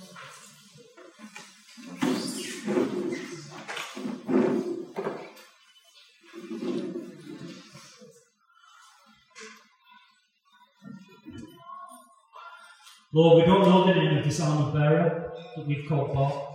Lord, 13.13 13.37
we 13.37 13.45
don't 13.45 13.61
know 13.61 13.85
the 13.85 13.93
name 13.93 14.17
of 14.17 14.23
this 14.23 14.39
armor 14.39 14.71
bearer 14.71 15.33
that 15.55 15.67
we've 15.67 15.87
called 15.87 16.13
Bob. 16.13 16.50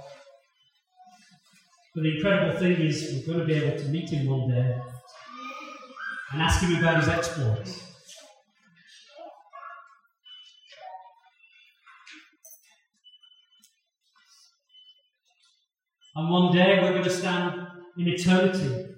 But 1.97 2.03
the 2.03 2.16
incredible 2.16 2.59
thing 2.59 2.72
is, 2.72 3.24
we're 3.26 3.32
going 3.32 3.49
to 3.49 3.55
be 3.55 3.55
able 3.55 3.78
to 3.78 3.88
meet 3.88 4.11
him 4.11 4.26
one 4.26 4.51
day 4.51 4.78
and 6.30 6.42
ask 6.42 6.61
him 6.61 6.76
about 6.76 7.01
his 7.01 7.09
exploits. 7.09 7.82
And 16.14 16.30
one 16.30 16.55
day 16.55 16.80
we're 16.82 16.92
going 16.92 17.05
to 17.05 17.09
stand 17.11 17.66
in 17.97 18.09
eternity. 18.09 18.92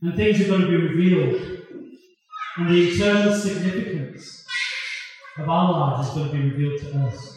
And 0.00 0.14
things 0.14 0.40
are 0.42 0.46
going 0.48 0.60
to 0.60 0.68
be 0.68 0.76
revealed. 0.76 1.42
And 2.56 2.70
the 2.70 2.88
eternal 2.88 3.34
significance 3.34 4.46
of 5.38 5.48
our 5.48 5.72
lives 5.72 6.08
is 6.08 6.14
going 6.14 6.30
to 6.30 6.36
be 6.36 6.50
revealed 6.50 6.80
to 6.82 6.98
us. 7.00 7.29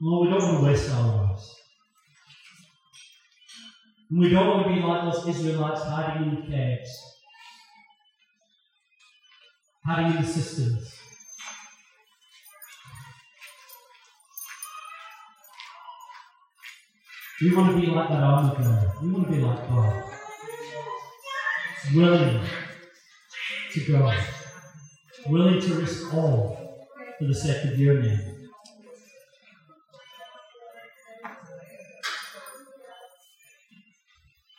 Lord, 0.00 0.26
we 0.26 0.34
don't 0.34 0.42
want 0.42 0.60
to 0.60 0.66
waste 0.66 0.90
our 0.90 1.06
lives. 1.06 1.54
And 4.10 4.20
we 4.20 4.28
don't 4.30 4.46
want 4.46 4.66
to 4.66 4.74
be 4.74 4.80
like 4.80 5.12
those 5.12 5.28
Israelites 5.28 5.82
hiding 5.82 6.28
in 6.28 6.34
the 6.36 6.46
caves, 6.46 6.90
hiding 9.86 10.16
in 10.16 10.22
the 10.22 10.28
cisterns. 10.28 11.00
We 17.40 17.54
want 17.54 17.74
to 17.74 17.80
be 17.80 17.86
like 17.88 18.08
that 18.08 18.22
army 18.22 18.56
girl. 18.56 18.94
We 19.02 19.10
want 19.10 19.26
to 19.26 19.32
be 19.32 19.40
like 19.42 19.68
God. 19.68 20.04
Willing 21.94 22.40
to 23.72 23.80
go. 23.80 24.14
Willing 25.28 25.60
to 25.60 25.74
risk 25.74 26.14
all 26.14 26.88
for 27.18 27.24
the 27.24 27.34
sake 27.34 27.64
of 27.64 27.78
your 27.78 28.00
name. 28.00 28.43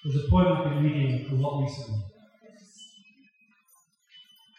There's 0.06 0.24
a 0.24 0.30
poem 0.30 0.56
I've 0.56 0.64
been 0.66 0.84
reading 0.84 1.28
a 1.32 1.34
lot 1.34 1.64
recently. 1.64 2.00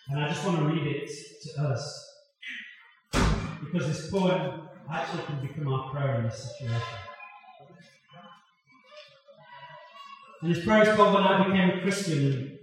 And 0.08 0.18
I 0.18 0.26
just 0.26 0.44
want 0.44 0.58
to 0.58 0.64
read 0.64 0.84
it 0.84 1.08
to 1.44 1.62
us. 1.62 2.14
Because 3.12 3.86
this 3.86 4.10
poem 4.10 4.68
actually 4.92 5.22
can 5.22 5.46
become 5.46 5.72
our 5.72 5.92
prayer 5.92 6.16
in 6.16 6.24
this 6.24 6.50
situation. 6.50 6.82
And 10.42 10.52
this 10.52 10.64
prayer 10.64 10.82
is 10.82 10.96
called 10.96 11.14
When 11.14 11.22
I 11.22 11.46
Became 11.46 11.78
a 11.78 11.82
Christian. 11.82 12.26
And 12.26 12.58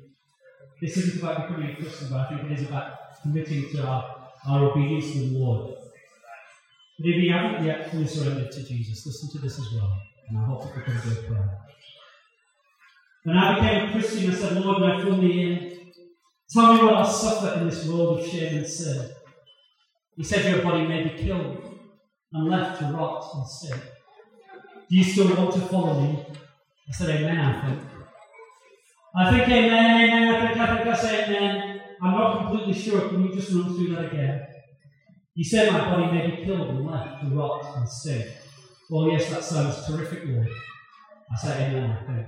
this 0.82 0.98
isn't 0.98 1.24
about 1.24 1.48
becoming 1.48 1.70
a 1.70 1.76
Christian, 1.78 2.10
but 2.10 2.20
I 2.20 2.30
think 2.30 2.52
it 2.52 2.60
is 2.60 2.68
about 2.68 3.22
committing 3.22 3.70
to 3.72 3.88
our, 3.88 4.30
our 4.46 4.72
obedience 4.72 5.10
to 5.14 5.20
the 5.20 5.40
Lord. 5.40 5.74
But 7.00 7.08
if 7.08 7.16
you 7.16 7.32
haven't 7.32 7.66
yet 7.66 7.92
fully 7.92 8.08
surrendered 8.08 8.52
to 8.52 8.62
Jesus, 8.62 9.06
listen 9.06 9.30
to 9.32 9.40
this 9.40 9.58
as 9.58 9.68
well. 9.74 10.02
And 10.28 10.38
I 10.38 10.46
hope 10.48 10.66
it 10.66 10.76
becomes 10.76 11.06
your 11.06 11.24
prayer. 11.24 11.60
When 13.24 13.38
I 13.38 13.56
became 13.56 13.90
a 13.90 13.92
Christian, 13.92 14.32
I 14.32 14.36
said, 14.36 14.58
Lord, 14.58 14.82
now 14.82 15.02
fill 15.02 15.18
me 15.18 15.44
in. 15.44 15.74
Tell 16.50 16.74
me 16.74 16.84
what 16.84 16.96
I'll 16.96 17.06
suffer 17.06 17.60
in 17.60 17.70
this 17.70 17.88
world 17.88 18.20
of 18.20 18.28
shame 18.28 18.58
and 18.58 18.68
sin. 18.68 19.10
He 20.16 20.24
said, 20.24 20.54
Your 20.54 20.64
body 20.64 20.86
may 20.86 21.04
be 21.04 21.24
killed 21.24 21.80
and 22.34 22.50
left 22.50 22.80
to 22.80 22.86
rot 22.88 23.30
and 23.36 23.48
sin. 23.48 23.80
Do 24.90 24.96
you 24.98 25.04
still 25.04 25.36
want 25.36 25.54
to 25.54 25.62
follow 25.62 26.02
me? 26.02 26.26
I 26.88 26.92
said, 26.92 27.10
Amen, 27.10 27.40
I 27.40 27.66
think. 27.66 27.80
I 29.16 29.30
think 29.30 29.48
amen, 29.48 30.10
amen, 30.10 30.36
I 30.36 30.48
think, 30.48 30.60
I 30.60 30.76
think 30.76 30.88
I 30.88 30.98
say 30.98 31.26
amen. 31.26 31.82
I'm 32.02 32.12
not 32.12 32.38
completely 32.40 32.74
sure. 32.74 33.08
Can 33.10 33.24
you 33.24 33.34
just 33.34 33.54
run 33.54 33.74
through 33.76 33.96
that 33.96 34.12
again? 34.12 34.42
He 35.36 35.44
said 35.44 35.72
my 35.72 35.86
body 35.86 36.12
may 36.12 36.36
be 36.36 36.44
killed 36.44 36.70
and 36.70 36.86
left 36.86 37.22
to 37.22 37.30
rot 37.30 37.78
and 37.78 37.88
sin. 37.88 38.28
Well, 38.90 39.10
yes, 39.10 39.30
that 39.30 39.44
sounds 39.44 39.86
terrific, 39.86 40.24
Lord. 40.26 40.50
I 41.32 41.38
said, 41.38 41.62
Amen, 41.62 41.92
I 41.92 42.06
think. 42.06 42.28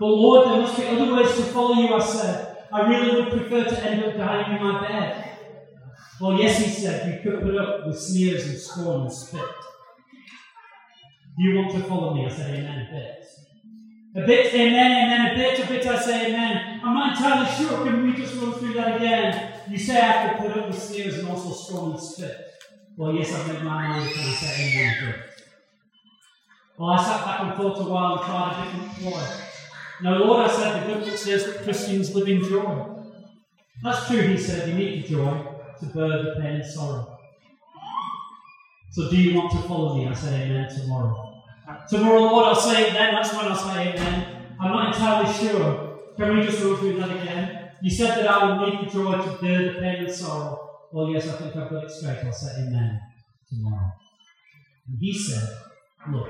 But 0.00 0.06
Lord, 0.06 0.48
there 0.48 0.62
must 0.62 0.78
be 0.78 0.86
other 0.86 1.14
ways 1.14 1.36
to 1.36 1.42
follow 1.42 1.74
you, 1.74 1.94
I 1.94 2.00
said. 2.02 2.56
I 2.72 2.88
really 2.88 3.20
would 3.20 3.32
prefer 3.32 3.64
to 3.64 3.84
end 3.84 4.02
up 4.02 4.16
dying 4.16 4.56
in 4.56 4.62
my 4.62 4.80
bed. 4.80 5.38
Well, 6.18 6.40
yes, 6.40 6.58
he 6.58 6.70
said, 6.70 7.22
you 7.22 7.30
could 7.30 7.42
put 7.42 7.56
up 7.56 7.86
with 7.86 8.00
sneers 8.00 8.46
and 8.46 8.58
scorn 8.58 9.02
and 9.02 9.12
spit. 9.12 9.44
You 11.36 11.56
want 11.56 11.72
to 11.72 11.82
follow 11.84 12.14
me? 12.14 12.24
I 12.24 12.30
said, 12.30 12.54
Amen, 12.58 12.86
a 12.88 12.90
bit. 12.90 13.16
A 14.22 14.26
bit, 14.26 14.54
amen, 14.54 14.90
amen, 14.90 15.32
a 15.32 15.34
bit, 15.36 15.64
a 15.64 15.68
bit, 15.68 15.86
I 15.86 16.00
say 16.00 16.28
amen. 16.28 16.80
I'm 16.82 16.94
not 16.94 17.16
entirely 17.16 17.50
sure. 17.52 17.84
Can 17.84 18.06
we 18.06 18.12
just 18.14 18.34
run 18.36 18.52
through 18.54 18.72
that 18.74 18.96
again? 18.96 19.52
You 19.68 19.78
say 19.78 19.98
I 19.98 20.00
have 20.00 20.36
to 20.36 20.42
put 20.42 20.58
up 20.58 20.68
with 20.68 20.82
sneers 20.82 21.18
and 21.18 21.28
also 21.28 21.52
scorn 21.52 21.92
and 21.92 22.00
spit. 22.00 22.36
Well, 22.96 23.14
yes, 23.14 23.32
I've 23.34 23.46
made 23.46 23.62
my 23.62 23.88
mind, 23.88 24.10
and 24.10 24.20
I 24.20 24.32
say 24.32 24.72
amen, 24.72 24.96
a 25.02 25.06
bit. 25.06 25.20
Well, 26.78 26.90
I 26.90 27.04
sat 27.04 27.24
back 27.24 27.40
and 27.40 27.54
thought 27.54 27.80
a 27.80 27.88
while 27.88 28.16
and 28.16 28.24
tried 28.24 28.62
a 28.62 28.64
different 28.64 28.92
ploy. 28.98 29.49
Now, 30.02 30.18
Lord, 30.18 30.48
I 30.48 30.54
said, 30.54 30.88
the 30.88 30.94
book 30.94 31.16
says 31.16 31.44
that 31.44 31.62
Christians 31.62 32.14
live 32.14 32.28
in 32.28 32.42
joy. 32.42 32.86
That's 33.82 34.06
true, 34.06 34.20
he 34.20 34.38
said, 34.38 34.68
you 34.68 34.74
need 34.74 35.04
the 35.04 35.08
joy 35.08 35.46
to 35.80 35.86
bear 35.86 36.22
the 36.22 36.40
pain 36.40 36.56
and 36.56 36.64
sorrow. 36.64 37.18
So 38.92 39.10
do 39.10 39.16
you 39.16 39.36
want 39.36 39.52
to 39.52 39.58
follow 39.68 39.96
me? 39.96 40.08
I 40.08 40.14
said 40.14 40.40
amen 40.40 40.68
tomorrow. 40.68 41.42
Tomorrow, 41.88 42.20
Lord, 42.20 42.46
I'll 42.46 42.54
say 42.54 42.90
amen. 42.90 43.14
That's 43.14 43.32
when 43.32 43.46
I'll 43.46 43.56
say 43.56 43.92
amen. 43.92 44.56
I'm 44.58 44.72
not 44.72 44.94
entirely 44.94 45.32
sure. 45.32 45.98
Can 46.16 46.36
we 46.36 46.44
just 46.44 46.60
go 46.60 46.76
through 46.76 46.98
that 46.98 47.10
again? 47.10 47.70
You 47.82 47.90
said 47.90 48.18
that 48.18 48.28
I 48.28 48.58
would 48.58 48.68
need 48.68 48.86
the 48.86 48.92
joy 48.92 49.12
to 49.12 49.38
bear 49.40 49.72
the 49.72 49.80
pain 49.80 50.04
and 50.04 50.12
sorrow. 50.12 50.68
Well, 50.92 51.10
yes, 51.10 51.28
I 51.28 51.32
think 51.32 51.56
I've 51.56 51.70
got 51.70 51.84
it 51.84 51.90
straight. 51.90 52.24
I'll 52.24 52.32
say 52.32 52.62
amen 52.62 53.00
tomorrow. 53.48 53.92
And 54.88 54.98
he 54.98 55.16
said, 55.16 55.48
Look, 56.10 56.28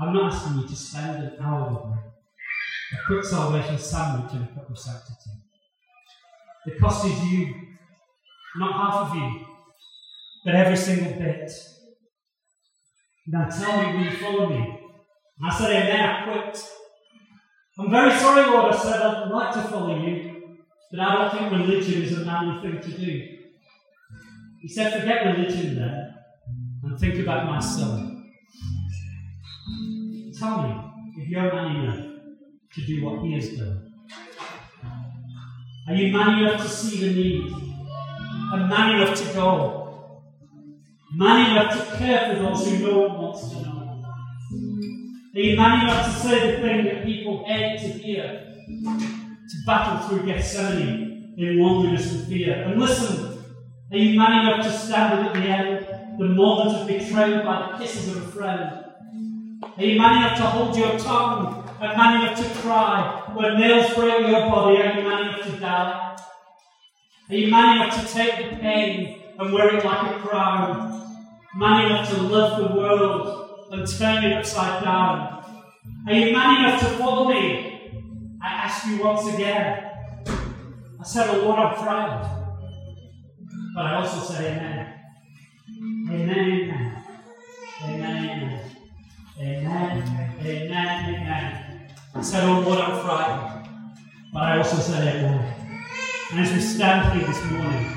I'm 0.00 0.14
not 0.14 0.32
asking 0.32 0.60
you 0.60 0.66
to 0.66 0.76
spend 0.76 1.22
an 1.22 1.36
hour 1.42 1.70
with 1.70 1.94
me 1.94 2.09
a 2.92 3.06
quick 3.06 3.24
salvation 3.24 3.78
sandwich 3.78 4.32
and 4.32 4.44
a 4.44 4.54
cup 4.54 4.68
of 4.68 4.78
sanctity. 4.78 5.30
The 6.66 6.72
cost 6.78 7.06
is 7.06 7.24
you, 7.24 7.54
not 8.56 8.72
half 8.72 9.10
of 9.10 9.16
you, 9.16 9.46
but 10.44 10.54
every 10.54 10.76
single 10.76 11.12
bit. 11.12 11.50
Now 13.26 13.48
tell 13.48 13.82
me, 13.82 13.96
will 13.96 14.04
you 14.04 14.16
follow 14.16 14.48
me? 14.48 14.80
I 15.42 15.56
said, 15.56 15.70
Amen, 15.70 16.00
I 16.00 16.24
quit. 16.24 16.64
I'm 17.78 17.90
very 17.90 18.18
sorry, 18.18 18.50
Lord, 18.50 18.74
I 18.74 18.76
said, 18.76 19.00
I'd 19.00 19.30
like 19.30 19.54
to 19.54 19.62
follow 19.62 20.04
you, 20.04 20.56
but 20.90 21.00
I 21.00 21.14
don't 21.14 21.38
think 21.38 21.52
religion 21.52 22.02
is 22.02 22.18
a 22.18 22.24
manly 22.24 22.60
thing 22.60 22.80
to 22.80 22.98
do. 22.98 23.36
He 24.60 24.68
said, 24.68 25.00
Forget 25.00 25.36
religion 25.36 25.76
then, 25.76 26.14
and 26.82 26.98
think 26.98 27.20
about 27.20 27.46
my 27.46 27.60
son. 27.60 28.32
Tell 30.38 30.62
me, 30.62 31.22
if 31.22 31.28
you're 31.28 31.52
man 31.54 31.76
enough, 31.76 32.09
to 32.74 32.80
do 32.82 33.04
what 33.04 33.24
He 33.24 33.34
has 33.34 33.56
done? 33.56 33.92
Are 35.88 35.94
you 35.94 36.12
man 36.12 36.38
enough 36.38 36.62
to 36.62 36.68
see 36.68 37.00
the 37.00 37.12
need? 37.12 37.52
And 38.52 38.68
man 38.68 39.00
enough 39.00 39.18
to 39.18 39.34
go? 39.34 40.22
Man 41.16 41.50
enough 41.50 41.72
to 41.72 41.96
care 41.96 42.34
for 42.34 42.42
those 42.42 42.68
who 42.68 42.86
no 42.86 43.08
one 43.08 43.22
wants 43.22 43.48
to 43.50 43.62
know? 43.62 44.04
Are 45.34 45.40
you 45.40 45.56
man 45.56 45.84
enough 45.84 46.06
to 46.06 46.20
say 46.20 46.52
the 46.52 46.62
thing 46.62 46.84
that 46.84 47.04
people 47.04 47.44
hate 47.44 47.80
to 47.80 47.88
hear? 47.88 48.54
To 48.66 49.56
battle 49.66 50.08
through 50.08 50.26
Gethsemane 50.26 51.34
in 51.36 51.58
loneliness 51.58 52.12
and 52.12 52.28
fear? 52.28 52.62
And 52.62 52.80
listen, 52.80 53.42
are 53.90 53.98
you 53.98 54.16
man 54.16 54.46
enough 54.46 54.64
to 54.64 54.72
stand 54.72 55.26
at 55.26 55.34
the 55.34 55.40
end, 55.40 55.86
the 56.20 56.26
moment 56.26 56.76
of 56.76 56.86
betrayal 56.86 57.44
by 57.44 57.72
the 57.72 57.78
kisses 57.78 58.16
of 58.16 58.28
a 58.28 58.30
friend? 58.30 58.84
Are 59.76 59.84
you 59.84 59.98
man 59.98 60.18
enough 60.18 60.38
to 60.38 60.44
hold 60.44 60.76
your 60.76 60.96
tongue 60.98 61.59
and 61.80 61.96
man 61.96 62.22
enough 62.22 62.38
to 62.38 62.60
cry 62.60 63.22
when 63.34 63.58
nails 63.58 63.94
break 63.94 64.28
your 64.28 64.50
body? 64.50 64.82
Are 64.82 64.98
you 64.98 65.08
man 65.08 65.28
enough 65.28 65.44
to 65.46 65.52
die? 65.58 66.16
Are 67.30 67.34
you 67.34 67.50
man 67.50 67.76
enough 67.76 68.06
to 68.06 68.12
take 68.12 68.50
the 68.50 68.56
pain 68.56 69.22
and 69.38 69.52
wear 69.52 69.74
it 69.74 69.84
like 69.84 70.16
a 70.16 70.18
crown? 70.18 71.16
Man 71.54 71.86
enough 71.86 72.10
to 72.10 72.22
love 72.22 72.58
the 72.58 72.76
world 72.76 73.68
and 73.70 73.88
turn 73.88 74.24
it 74.24 74.36
upside 74.36 74.84
down? 74.84 75.42
Are 76.06 76.12
you 76.12 76.32
man 76.32 76.64
enough 76.64 76.80
to 76.80 76.86
follow 76.98 77.30
me? 77.30 78.36
I 78.42 78.48
ask 78.48 78.86
you 78.86 79.02
once 79.02 79.32
again. 79.32 79.90
I 80.26 81.04
said, 81.04 81.30
Oh 81.30 81.44
Lord, 81.44 81.60
I'm. 81.60 82.40
But 83.74 83.86
I 83.86 83.94
also 83.94 84.32
said, 84.32 84.58
Amen. 84.58 84.94
Amen, 86.10 86.38
amen. 86.38 87.02
Amen, 87.82 88.28
amen. 88.28 88.70
Amen, 89.40 90.30
amen, 90.44 91.14
amen. 91.14 91.69
I 92.14 92.22
said, 92.22 92.44
Oh 92.44 92.60
Lord, 92.60 92.78
I'm 92.78 93.04
frightened. 93.04 93.68
But 94.32 94.42
I 94.42 94.58
also 94.58 94.76
said, 94.76 95.16
Amen. 95.16 95.54
And 96.30 96.40
as 96.40 96.52
we 96.52 96.60
stand 96.60 97.18
here 97.18 97.26
this 97.26 97.42
morning, 97.50 97.92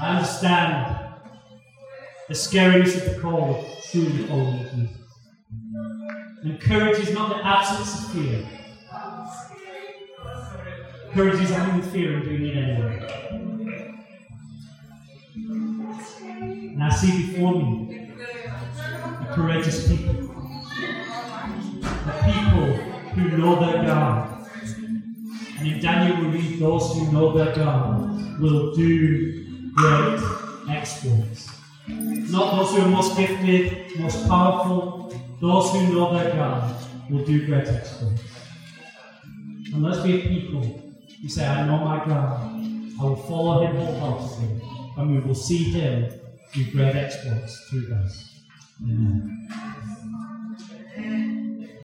I 0.00 0.16
understand 0.16 0.98
the 2.28 2.34
scariness 2.34 2.96
of 2.96 3.14
the 3.14 3.20
call 3.20 3.64
truly 3.90 4.26
following 4.26 4.68
Jesus. 4.74 4.96
And 6.42 6.60
courage 6.60 6.98
is 6.98 7.12
not 7.12 7.30
the 7.30 7.44
absence 7.44 8.04
of 8.04 8.12
fear. 8.12 8.46
Courage 11.12 11.40
is 11.40 11.50
having 11.50 11.80
the 11.80 11.86
fear 11.86 12.16
and 12.16 12.24
doing 12.24 12.46
it 12.46 12.56
anyway. 12.56 13.28
And 16.74 16.84
I 16.84 16.90
see 16.90 17.26
before 17.26 17.54
me 17.54 18.12
a 18.18 19.34
courageous 19.34 19.88
people. 19.88 20.30
A 21.82 22.12
people 22.24 22.87
who 23.18 23.36
know 23.38 23.58
their 23.60 23.82
God. 23.84 24.46
And 25.58 25.66
in 25.66 25.80
Daniel 25.80 26.30
we 26.30 26.38
read 26.38 26.60
those 26.60 26.94
who 26.94 27.12
know 27.12 27.36
their 27.36 27.54
God 27.54 28.40
will 28.40 28.74
do 28.74 29.70
great 29.74 30.20
exploits. 30.70 31.50
Not 31.86 32.56
those 32.56 32.74
who 32.74 32.82
are 32.82 32.88
most 32.88 33.16
gifted, 33.16 33.98
most 33.98 34.28
powerful, 34.28 35.12
those 35.40 35.70
who 35.72 35.92
know 35.92 36.14
their 36.14 36.34
God 36.34 36.76
will 37.10 37.24
do 37.24 37.46
great 37.46 37.66
exploits. 37.66 38.22
And 39.72 39.82
let's 39.82 40.00
be 40.02 40.20
a 40.20 40.22
people 40.22 40.62
who 41.22 41.28
say, 41.28 41.46
I 41.46 41.66
know 41.66 41.78
my 41.84 42.04
God. 42.04 42.54
I 43.00 43.04
will 43.04 43.16
follow 43.16 43.64
him 43.64 43.76
wholeheartedly, 43.76 44.60
and 44.96 45.14
we 45.14 45.20
will 45.20 45.34
see 45.34 45.70
him 45.70 46.12
do 46.52 46.70
great 46.72 46.96
exploits 46.96 47.68
through 47.68 47.94
us. 47.94 48.42
Amen. 48.82 49.48